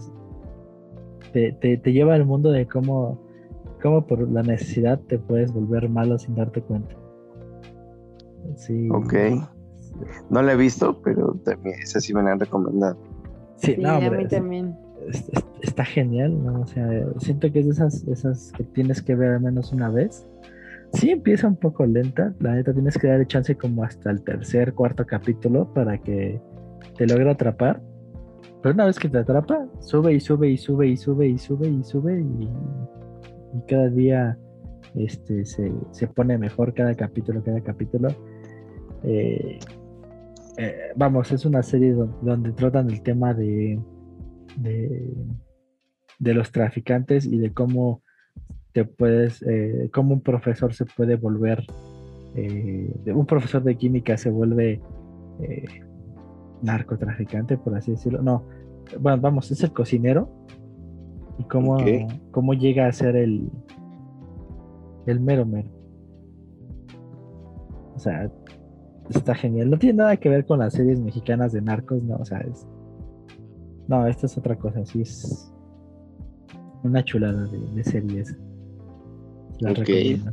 te, 1.34 1.92
lleva 1.92 2.16
al 2.16 2.26
mundo 2.26 2.52
de 2.52 2.68
cómo, 2.68 3.20
cómo 3.82 4.06
por 4.06 4.30
la 4.32 4.44
necesidad 4.44 5.00
te 5.00 5.20
puedes 5.20 5.52
volver 5.52 5.90
malo 5.90 6.18
sin 6.18 6.36
darte 6.36 6.62
cuenta. 6.62 6.96
Sí. 8.56 8.88
Ok. 8.92 9.14
No 10.30 10.42
la 10.42 10.54
he 10.54 10.58
visto, 10.58 11.02
pero 11.04 11.34
también 11.44 11.80
esa 11.82 12.00
sí 12.00 12.14
me 12.14 12.24
la 12.24 12.34
han 12.34 12.40
recomendado. 12.40 12.98
Sí, 13.58 13.76
a 13.86 14.00
mí 14.00 14.28
también. 14.28 14.76
Está 15.62 15.84
genial, 15.84 16.44
¿no? 16.44 16.62
O 16.62 16.68
sea, 16.68 16.88
siento 17.18 17.52
que 17.52 17.60
es 17.60 17.66
de 17.66 17.72
esas, 17.72 18.08
esas 18.08 18.52
que 18.54 18.64
tienes 18.64 19.02
que 19.02 19.16
ver 19.16 19.32
al 19.32 19.42
menos 19.42 19.74
una 19.74 19.90
vez. 19.90 20.26
Sí 20.94 21.10
empieza 21.10 21.48
un 21.48 21.56
poco 21.56 21.86
lenta, 21.86 22.34
la 22.40 22.54
neta 22.54 22.74
tienes 22.74 22.98
que 22.98 23.08
darle 23.08 23.26
chance 23.26 23.56
como 23.56 23.84
hasta 23.84 24.12
el 24.12 24.22
tercer, 24.22 24.74
cuarto 24.74 25.06
capítulo 25.06 25.74
para 25.74 25.98
que 25.98 26.40
te 26.98 27.08
logre 27.08 27.30
atrapar 27.32 27.82
pero 28.64 28.76
una 28.76 28.86
vez 28.86 28.98
que 28.98 29.10
te 29.10 29.18
atrapa, 29.18 29.68
sube 29.82 30.14
y 30.14 30.22
sube 30.22 30.50
y 30.50 30.58
sube 30.58 30.88
y 30.88 30.96
sube 30.96 31.28
y 31.28 31.38
sube 31.38 31.68
y 31.68 31.84
sube 31.84 32.22
y, 32.22 32.50
cada 33.68 33.90
día 33.90 34.38
este, 34.96 35.44
se, 35.44 36.08
pone 36.16 36.38
mejor 36.38 36.74
cada 36.74 36.96
capítulo, 36.96 37.44
cada 37.44 37.60
capítulo. 37.60 38.08
Eh, 39.04 39.60
eh, 40.58 40.78
vamos, 40.96 41.30
es 41.34 41.46
una 41.46 41.62
serie 41.62 41.94
donde, 41.94 42.54
tratan 42.54 42.90
el 42.90 43.04
tema 43.04 43.34
de, 43.34 43.82
de, 44.58 46.34
los 46.34 46.50
traficantes 46.54 47.26
y 47.26 47.38
de 47.40 47.52
cómo 47.52 48.02
te 48.72 48.86
puedes, 48.86 49.44
eh, 49.44 49.90
cómo 49.94 50.14
un 50.14 50.22
profesor 50.22 50.74
se 50.74 50.86
puede 50.86 51.18
volver, 51.18 51.66
un 52.34 53.26
profesor 53.28 53.62
de 53.62 53.76
química 53.76 54.16
se 54.16 54.30
vuelve 54.30 54.82
narcotraficante, 56.64 57.58
por 57.58 57.76
así 57.76 57.92
decirlo. 57.92 58.22
No, 58.22 58.44
bueno, 59.00 59.22
vamos, 59.22 59.52
es 59.52 59.64
el 59.64 59.72
cocinero. 59.72 60.30
Y 61.38 61.44
cómo, 61.46 61.78
cómo 62.32 62.54
llega 62.54 62.88
a 62.88 62.92
ser 62.92 63.16
el, 63.16 63.50
el 65.08 65.20
mero 65.20 65.46
mero. 65.46 65.70
O 67.96 68.00
sea, 68.00 68.32
está 69.10 69.36
genial. 69.36 69.70
No 69.70 69.78
tiene 69.78 69.98
nada 69.98 70.18
que 70.18 70.30
ver 70.30 70.46
con 70.46 70.60
las 70.60 70.74
series 70.74 71.00
mexicanas 71.00 71.52
de 71.52 71.62
narcos, 71.62 72.04
no, 72.04 72.16
o 72.16 72.26
sea, 72.26 72.40
es... 72.40 72.68
No, 73.88 74.08
esta 74.08 74.28
es 74.28 74.38
otra 74.38 74.56
cosa, 74.58 74.86
sí 74.86 75.02
es 75.02 75.52
una 76.84 77.04
chulada 77.04 77.46
de, 77.48 77.60
de 77.60 77.84
series. 77.84 78.38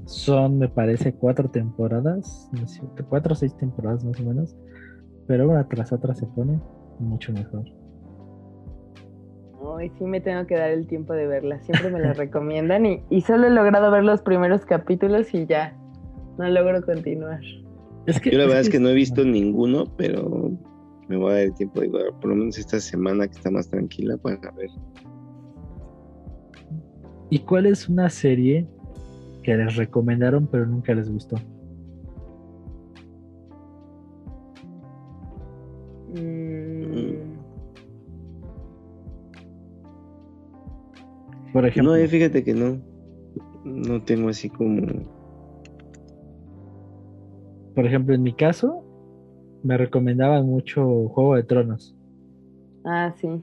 Son, 0.06 0.58
me 0.58 0.68
parece, 0.68 1.14
cuatro 1.14 1.48
temporadas, 1.50 2.48
no 2.52 2.66
sé, 2.66 2.82
cuatro 3.08 3.32
o 3.32 3.36
seis 3.36 3.56
temporadas 3.56 4.04
más 4.04 4.20
o 4.20 4.24
menos, 4.24 4.56
pero 5.30 5.48
una 5.48 5.62
tras 5.68 5.92
otra 5.92 6.12
se 6.12 6.26
pone 6.26 6.58
mucho 6.98 7.32
mejor. 7.32 7.62
Hoy 9.60 9.92
sí 9.96 10.02
me 10.02 10.20
tengo 10.20 10.44
que 10.44 10.56
dar 10.56 10.72
el 10.72 10.88
tiempo 10.88 11.12
de 11.12 11.28
verla, 11.28 11.60
siempre 11.60 11.88
me 11.88 12.00
la 12.00 12.12
recomiendan 12.14 12.84
y, 12.84 13.04
y 13.10 13.20
solo 13.20 13.46
he 13.46 13.50
logrado 13.50 13.92
ver 13.92 14.02
los 14.02 14.22
primeros 14.22 14.66
capítulos 14.66 15.32
y 15.32 15.46
ya, 15.46 15.78
no 16.36 16.48
logro 16.48 16.82
continuar. 16.82 17.38
Es 18.06 18.18
que, 18.18 18.32
Yo 18.32 18.38
la 18.38 18.46
verdad 18.46 18.62
es 18.62 18.70
que, 18.70 18.80
no 18.80 18.88
he 18.88 18.94
visto 18.94 19.24
ninguno, 19.24 19.84
pero 19.96 20.50
me 21.06 21.16
voy 21.16 21.30
a 21.30 21.34
dar 21.34 21.42
el 21.44 21.54
tiempo 21.54 21.80
de 21.80 21.88
por 21.88 22.30
lo 22.30 22.34
menos 22.34 22.58
esta 22.58 22.80
semana 22.80 23.28
que 23.28 23.34
está 23.34 23.52
más 23.52 23.70
tranquila 23.70 24.16
para 24.16 24.50
ver. 24.50 24.70
¿Y 27.30 27.38
cuál 27.38 27.66
es 27.66 27.88
una 27.88 28.10
serie 28.10 28.66
que 29.44 29.56
les 29.56 29.76
recomendaron 29.76 30.48
pero 30.48 30.66
nunca 30.66 30.92
les 30.92 31.08
gustó? 31.08 31.36
Por 41.52 41.66
ejemplo. 41.66 41.96
No, 41.96 42.08
fíjate 42.08 42.44
que 42.44 42.54
no. 42.54 42.80
No 43.64 44.02
tengo 44.02 44.28
así 44.28 44.48
como. 44.48 44.86
Por 47.74 47.86
ejemplo, 47.86 48.14
en 48.14 48.22
mi 48.22 48.34
caso, 48.34 48.84
me 49.62 49.76
recomendaban 49.76 50.46
mucho 50.46 51.08
Juego 51.08 51.36
de 51.36 51.42
Tronos. 51.44 51.96
Ah, 52.84 53.12
sí 53.16 53.42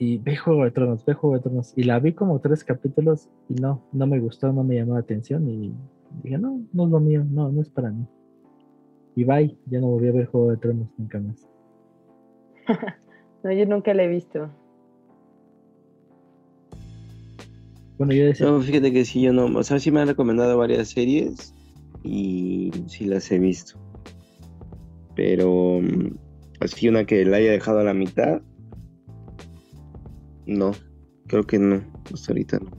y 0.00 0.16
ve 0.16 0.34
Juego 0.34 0.64
de 0.64 0.70
Tronos, 0.70 1.04
ve 1.04 1.12
Juego 1.12 1.36
de 1.36 1.42
Tronos. 1.42 1.74
Y 1.76 1.82
la 1.82 2.00
vi 2.00 2.14
como 2.14 2.40
tres 2.40 2.64
capítulos 2.64 3.28
y 3.50 3.54
no, 3.54 3.84
no 3.92 4.06
me 4.06 4.18
gustó, 4.18 4.50
no 4.50 4.64
me 4.64 4.76
llamó 4.76 4.94
la 4.94 5.00
atención 5.00 5.46
y 5.46 5.74
dije, 6.22 6.38
no, 6.38 6.62
no 6.72 6.84
es 6.86 6.90
lo 6.90 7.00
mío, 7.00 7.22
no, 7.30 7.52
no 7.52 7.60
es 7.60 7.68
para 7.68 7.90
mí. 7.90 8.06
Y 9.14 9.24
bye, 9.24 9.54
ya 9.66 9.78
no 9.78 9.88
volví 9.88 10.08
a 10.08 10.12
ver 10.12 10.26
Juego 10.26 10.52
de 10.52 10.56
Tronos 10.56 10.88
nunca 10.96 11.20
más. 11.20 11.46
no, 13.44 13.52
yo 13.52 13.66
nunca 13.66 13.92
la 13.92 14.04
he 14.04 14.08
visto. 14.08 14.48
Bueno, 18.00 18.14
yo 18.14 18.24
decía... 18.24 18.46
No, 18.46 18.58
fíjate 18.62 18.94
que 18.94 19.04
sí, 19.04 19.20
yo 19.20 19.34
no, 19.34 19.44
o 19.44 19.62
sea, 19.62 19.78
sí 19.78 19.90
me 19.90 20.00
han 20.00 20.08
recomendado 20.08 20.56
varias 20.56 20.88
series 20.88 21.52
y 22.02 22.70
sí 22.86 23.04
las 23.04 23.30
he 23.30 23.38
visto. 23.38 23.78
Pero 25.14 25.82
mm, 25.82 26.16
así 26.60 26.88
una 26.88 27.04
que 27.04 27.26
la 27.26 27.36
haya 27.36 27.50
dejado 27.50 27.80
a 27.80 27.84
la 27.84 27.92
mitad, 27.92 28.40
no, 30.46 30.70
creo 31.26 31.46
que 31.46 31.58
no, 31.58 31.82
hasta 32.10 32.32
ahorita 32.32 32.60
no. 32.60 32.70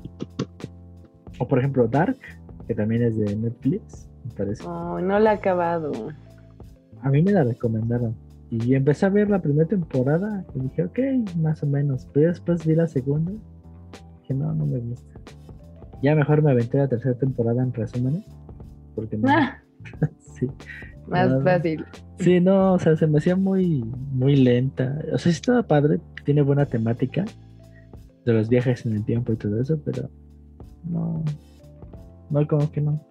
O 1.37 1.47
por 1.47 1.59
ejemplo 1.59 1.87
Dark, 1.87 2.17
que 2.67 2.73
también 2.73 3.03
es 3.03 3.15
de 3.15 3.35
Netflix, 3.35 4.09
me 4.25 4.31
parece. 4.31 4.63
Oh, 4.65 4.99
no 4.99 5.19
la 5.19 5.33
he 5.33 5.35
acabado. 5.35 5.91
A 7.03 7.09
mí 7.11 7.21
me 7.21 7.31
la 7.31 7.43
recomendaron. 7.43 8.15
Y 8.49 8.73
empecé 8.73 9.05
a 9.05 9.09
ver 9.09 9.29
la 9.29 9.39
primera 9.39 9.67
temporada 9.67 10.47
y 10.55 10.61
dije, 10.61 10.83
ok, 10.83 10.99
más 11.37 11.61
o 11.61 11.67
menos. 11.67 12.07
Pero 12.11 12.29
después 12.29 12.65
vi 12.65 12.73
la 12.73 12.87
segunda. 12.87 13.31
Dije, 14.31 14.33
no, 14.33 14.53
no 14.53 14.65
me 14.65 14.79
gusta. 14.79 15.19
Ya 16.01 16.15
mejor 16.15 16.41
me 16.41 16.51
aventé 16.51 16.77
la 16.77 16.87
tercera 16.87 17.15
temporada 17.15 17.61
en 17.61 17.73
resumen. 17.73 18.23
Porque 18.95 19.17
no. 19.17 19.29
Ah. 19.29 19.61
sí. 20.19 20.47
Más 21.07 21.43
fácil. 21.43 21.85
Sí, 22.19 22.39
no, 22.39 22.73
o 22.73 22.79
sea, 22.79 22.95
se 22.95 23.07
me 23.07 23.17
hacía 23.17 23.35
muy, 23.35 23.83
muy 24.11 24.35
lenta. 24.35 24.99
O 25.13 25.17
sea, 25.17 25.31
sí 25.31 25.37
estaba 25.37 25.63
padre, 25.63 25.99
tiene 26.23 26.41
buena 26.41 26.65
temática 26.65 27.25
de 28.25 28.33
los 28.33 28.49
viajes 28.49 28.85
en 28.85 28.93
el 28.93 29.03
tiempo 29.03 29.33
y 29.33 29.35
todo 29.35 29.59
eso, 29.59 29.79
pero 29.83 30.09
no, 30.87 31.23
no, 32.29 32.47
como 32.47 32.71
que 32.71 32.81
no. 32.81 33.03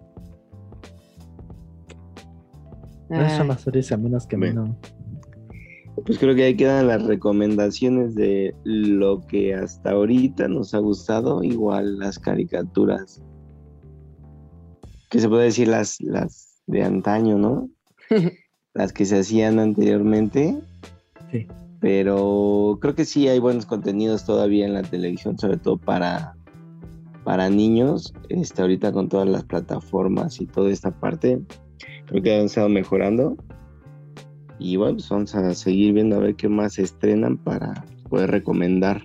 Esas 3.09 3.33
son 3.33 3.49
las 3.49 3.61
series 3.61 3.91
a 3.91 3.97
menos 3.97 4.25
que 4.25 4.37
no. 4.37 4.77
Pues 6.05 6.17
creo 6.17 6.35
que 6.35 6.43
ahí 6.43 6.55
quedan 6.55 6.87
las 6.87 7.03
recomendaciones 7.03 8.15
de 8.15 8.55
lo 8.63 9.25
que 9.27 9.53
hasta 9.53 9.91
ahorita 9.91 10.47
nos 10.47 10.73
ha 10.73 10.79
gustado, 10.79 11.43
igual 11.43 11.99
las 11.99 12.17
caricaturas, 12.17 13.21
que 15.09 15.19
se 15.19 15.29
puede 15.29 15.45
decir 15.45 15.67
las, 15.67 15.99
las 16.01 16.61
de 16.67 16.83
antaño, 16.83 17.37
¿no? 17.37 17.69
las 18.73 18.93
que 18.93 19.05
se 19.05 19.19
hacían 19.19 19.59
anteriormente. 19.59 20.57
Sí 21.31 21.47
pero 21.81 22.77
creo 22.79 22.93
que 22.93 23.05
sí 23.05 23.27
hay 23.27 23.39
buenos 23.39 23.65
contenidos 23.65 24.23
todavía 24.23 24.65
en 24.65 24.73
la 24.75 24.83
televisión, 24.83 25.37
sobre 25.39 25.57
todo 25.57 25.77
para, 25.77 26.35
para 27.23 27.49
niños. 27.49 28.13
Este, 28.29 28.61
ahorita 28.61 28.91
con 28.91 29.09
todas 29.09 29.27
las 29.27 29.43
plataformas 29.43 30.39
y 30.39 30.45
toda 30.45 30.69
esta 30.69 30.91
parte, 30.91 31.41
creo 32.05 32.21
que 32.21 32.35
han 32.35 32.45
estado 32.45 32.69
mejorando. 32.69 33.35
Y 34.63 34.75
bueno, 34.75 34.93
pues 34.93 35.09
vamos 35.09 35.33
a 35.33 35.55
seguir 35.55 35.95
viendo 35.95 36.17
a 36.17 36.19
ver 36.19 36.35
qué 36.35 36.47
más 36.47 36.73
se 36.73 36.83
estrenan 36.83 37.35
para 37.35 37.83
poder 38.09 38.29
recomendar. 38.29 39.01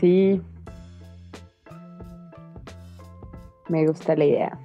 Sí. 0.00 0.42
Me 3.68 3.86
gusta 3.86 4.16
la 4.16 4.24
idea. 4.24 4.58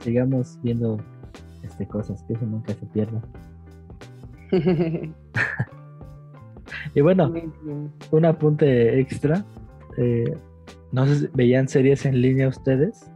Sigamos 0.00 0.58
viendo 0.62 0.98
este, 1.62 1.86
cosas 1.86 2.22
que 2.22 2.32
eso 2.32 2.46
nunca 2.46 2.72
se 2.72 2.86
pierda. 2.86 3.22
y 6.94 7.00
bueno, 7.02 7.30
un 8.10 8.24
apunte 8.24 8.98
extra. 9.00 9.44
Eh, 9.98 10.34
no 10.92 11.04
sé 11.04 11.18
si 11.18 11.28
veían 11.34 11.68
series 11.68 12.06
en 12.06 12.22
línea 12.22 12.48
ustedes, 12.48 13.10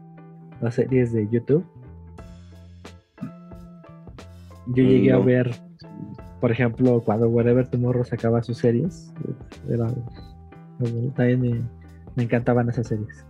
las 0.61 0.75
series 0.75 1.15
de 1.15 1.27
YouTube. 1.31 1.65
Yo 4.69 4.83
llegué 4.83 5.12
a 5.12 5.19
ver, 5.19 5.55
por 6.41 6.51
ejemplo, 6.51 7.01
cuando 7.05 7.29
Whatever 7.29 7.69
Tomorrow 7.69 8.05
sacaba 8.05 8.43
sus 8.43 8.59
series. 8.59 9.12
también 11.14 11.69
me, 12.17 12.23
encantaban 12.23 12.69
esas 12.69 12.89
series. 12.89 13.27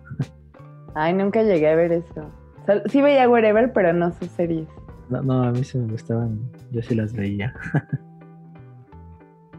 Ay, 0.95 1.12
nunca 1.12 1.43
llegué 1.43 1.68
a 1.68 1.76
ver 1.76 1.93
eso. 1.93 2.30
sí 2.87 3.03
veía 3.03 3.28
Whatever, 3.28 3.72
pero 3.72 3.93
no 3.93 4.12
sus 4.12 4.28
series. 4.30 4.68
No, 5.11 5.22
no, 5.22 5.45
a 5.45 5.53
mí 5.53 5.62
sí 5.62 5.78
me 5.78 5.91
gustaban, 5.93 6.41
yo 6.72 6.82
sí 6.82 6.95
las 6.95 7.12
veía. 7.12 7.55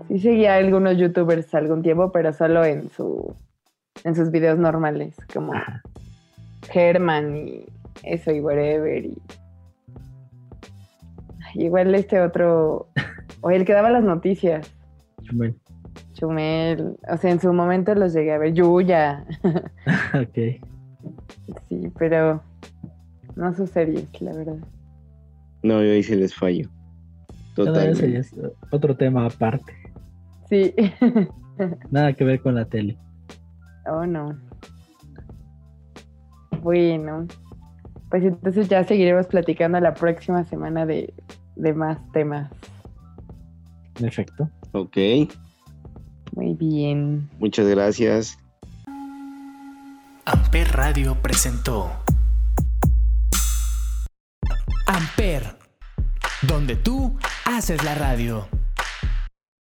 sí 0.08 0.20
seguía 0.20 0.56
a 0.56 0.58
algunos 0.58 0.98
youtubers 0.98 1.54
algún 1.54 1.84
tiempo, 1.84 2.12
pero 2.12 2.34
solo 2.34 2.66
en 2.66 2.90
su 2.90 3.34
en 4.04 4.16
sus 4.16 4.32
videos 4.32 4.60
normales, 4.60 5.16
como 5.34 5.54
Herman 6.74 7.36
y 7.36 7.66
eso 8.04 8.32
y 8.32 8.40
whatever 8.40 9.06
y 9.06 9.18
igual 11.58 11.94
este 11.96 12.22
otro 12.22 12.90
o 13.42 13.52
el 13.52 13.66
que 13.66 13.74
daba 13.74 13.90
las 13.90 14.04
noticias. 14.04 14.74
Chumel. 15.24 15.56
Chumel, 16.14 16.98
o 17.10 17.18
sea, 17.18 17.32
en 17.32 17.40
su 17.40 17.52
momento 17.54 17.94
los 17.96 18.14
llegué 18.14 18.34
a 18.34 18.38
ver, 18.38 18.54
Yuya. 18.54 19.26
ok. 20.14 20.62
Sí, 21.70 21.92
pero 21.98 22.42
no 23.36 23.54
sus 23.54 23.70
series, 23.70 24.22
la 24.22 24.34
verdad. 24.34 24.58
No, 25.64 25.84
yo 25.84 25.92
ahí 25.92 26.04
sí 26.04 26.16
les 26.16 26.34
fallo. 26.34 26.70
Total. 27.56 27.90
es 27.90 28.36
otro 28.72 28.96
tema 28.96 29.26
aparte. 29.26 29.74
Sí. 30.50 30.74
Nada 31.92 32.14
que 32.14 32.24
ver 32.24 32.42
con 32.42 32.56
la 32.56 32.66
tele. 32.66 32.98
Oh, 33.90 34.06
no. 34.06 34.38
Bueno, 36.62 37.26
pues 38.10 38.24
entonces 38.24 38.68
ya 38.68 38.84
seguiremos 38.84 39.28
platicando 39.28 39.80
la 39.80 39.94
próxima 39.94 40.44
semana 40.44 40.86
de, 40.86 41.14
de 41.58 41.74
más 41.74 41.98
temas. 42.12 42.50
Perfecto. 44.00 44.50
Ok. 44.72 44.98
Muy 46.34 46.54
bien. 46.54 47.30
Muchas 47.40 47.68
gracias. 47.68 48.38
Amper 50.26 50.72
Radio 50.74 51.16
presentó 51.22 51.90
Amper, 54.86 55.58
donde 56.44 56.76
tú 56.76 57.18
haces 57.46 57.84
la 57.84 57.96
radio. 57.96 58.48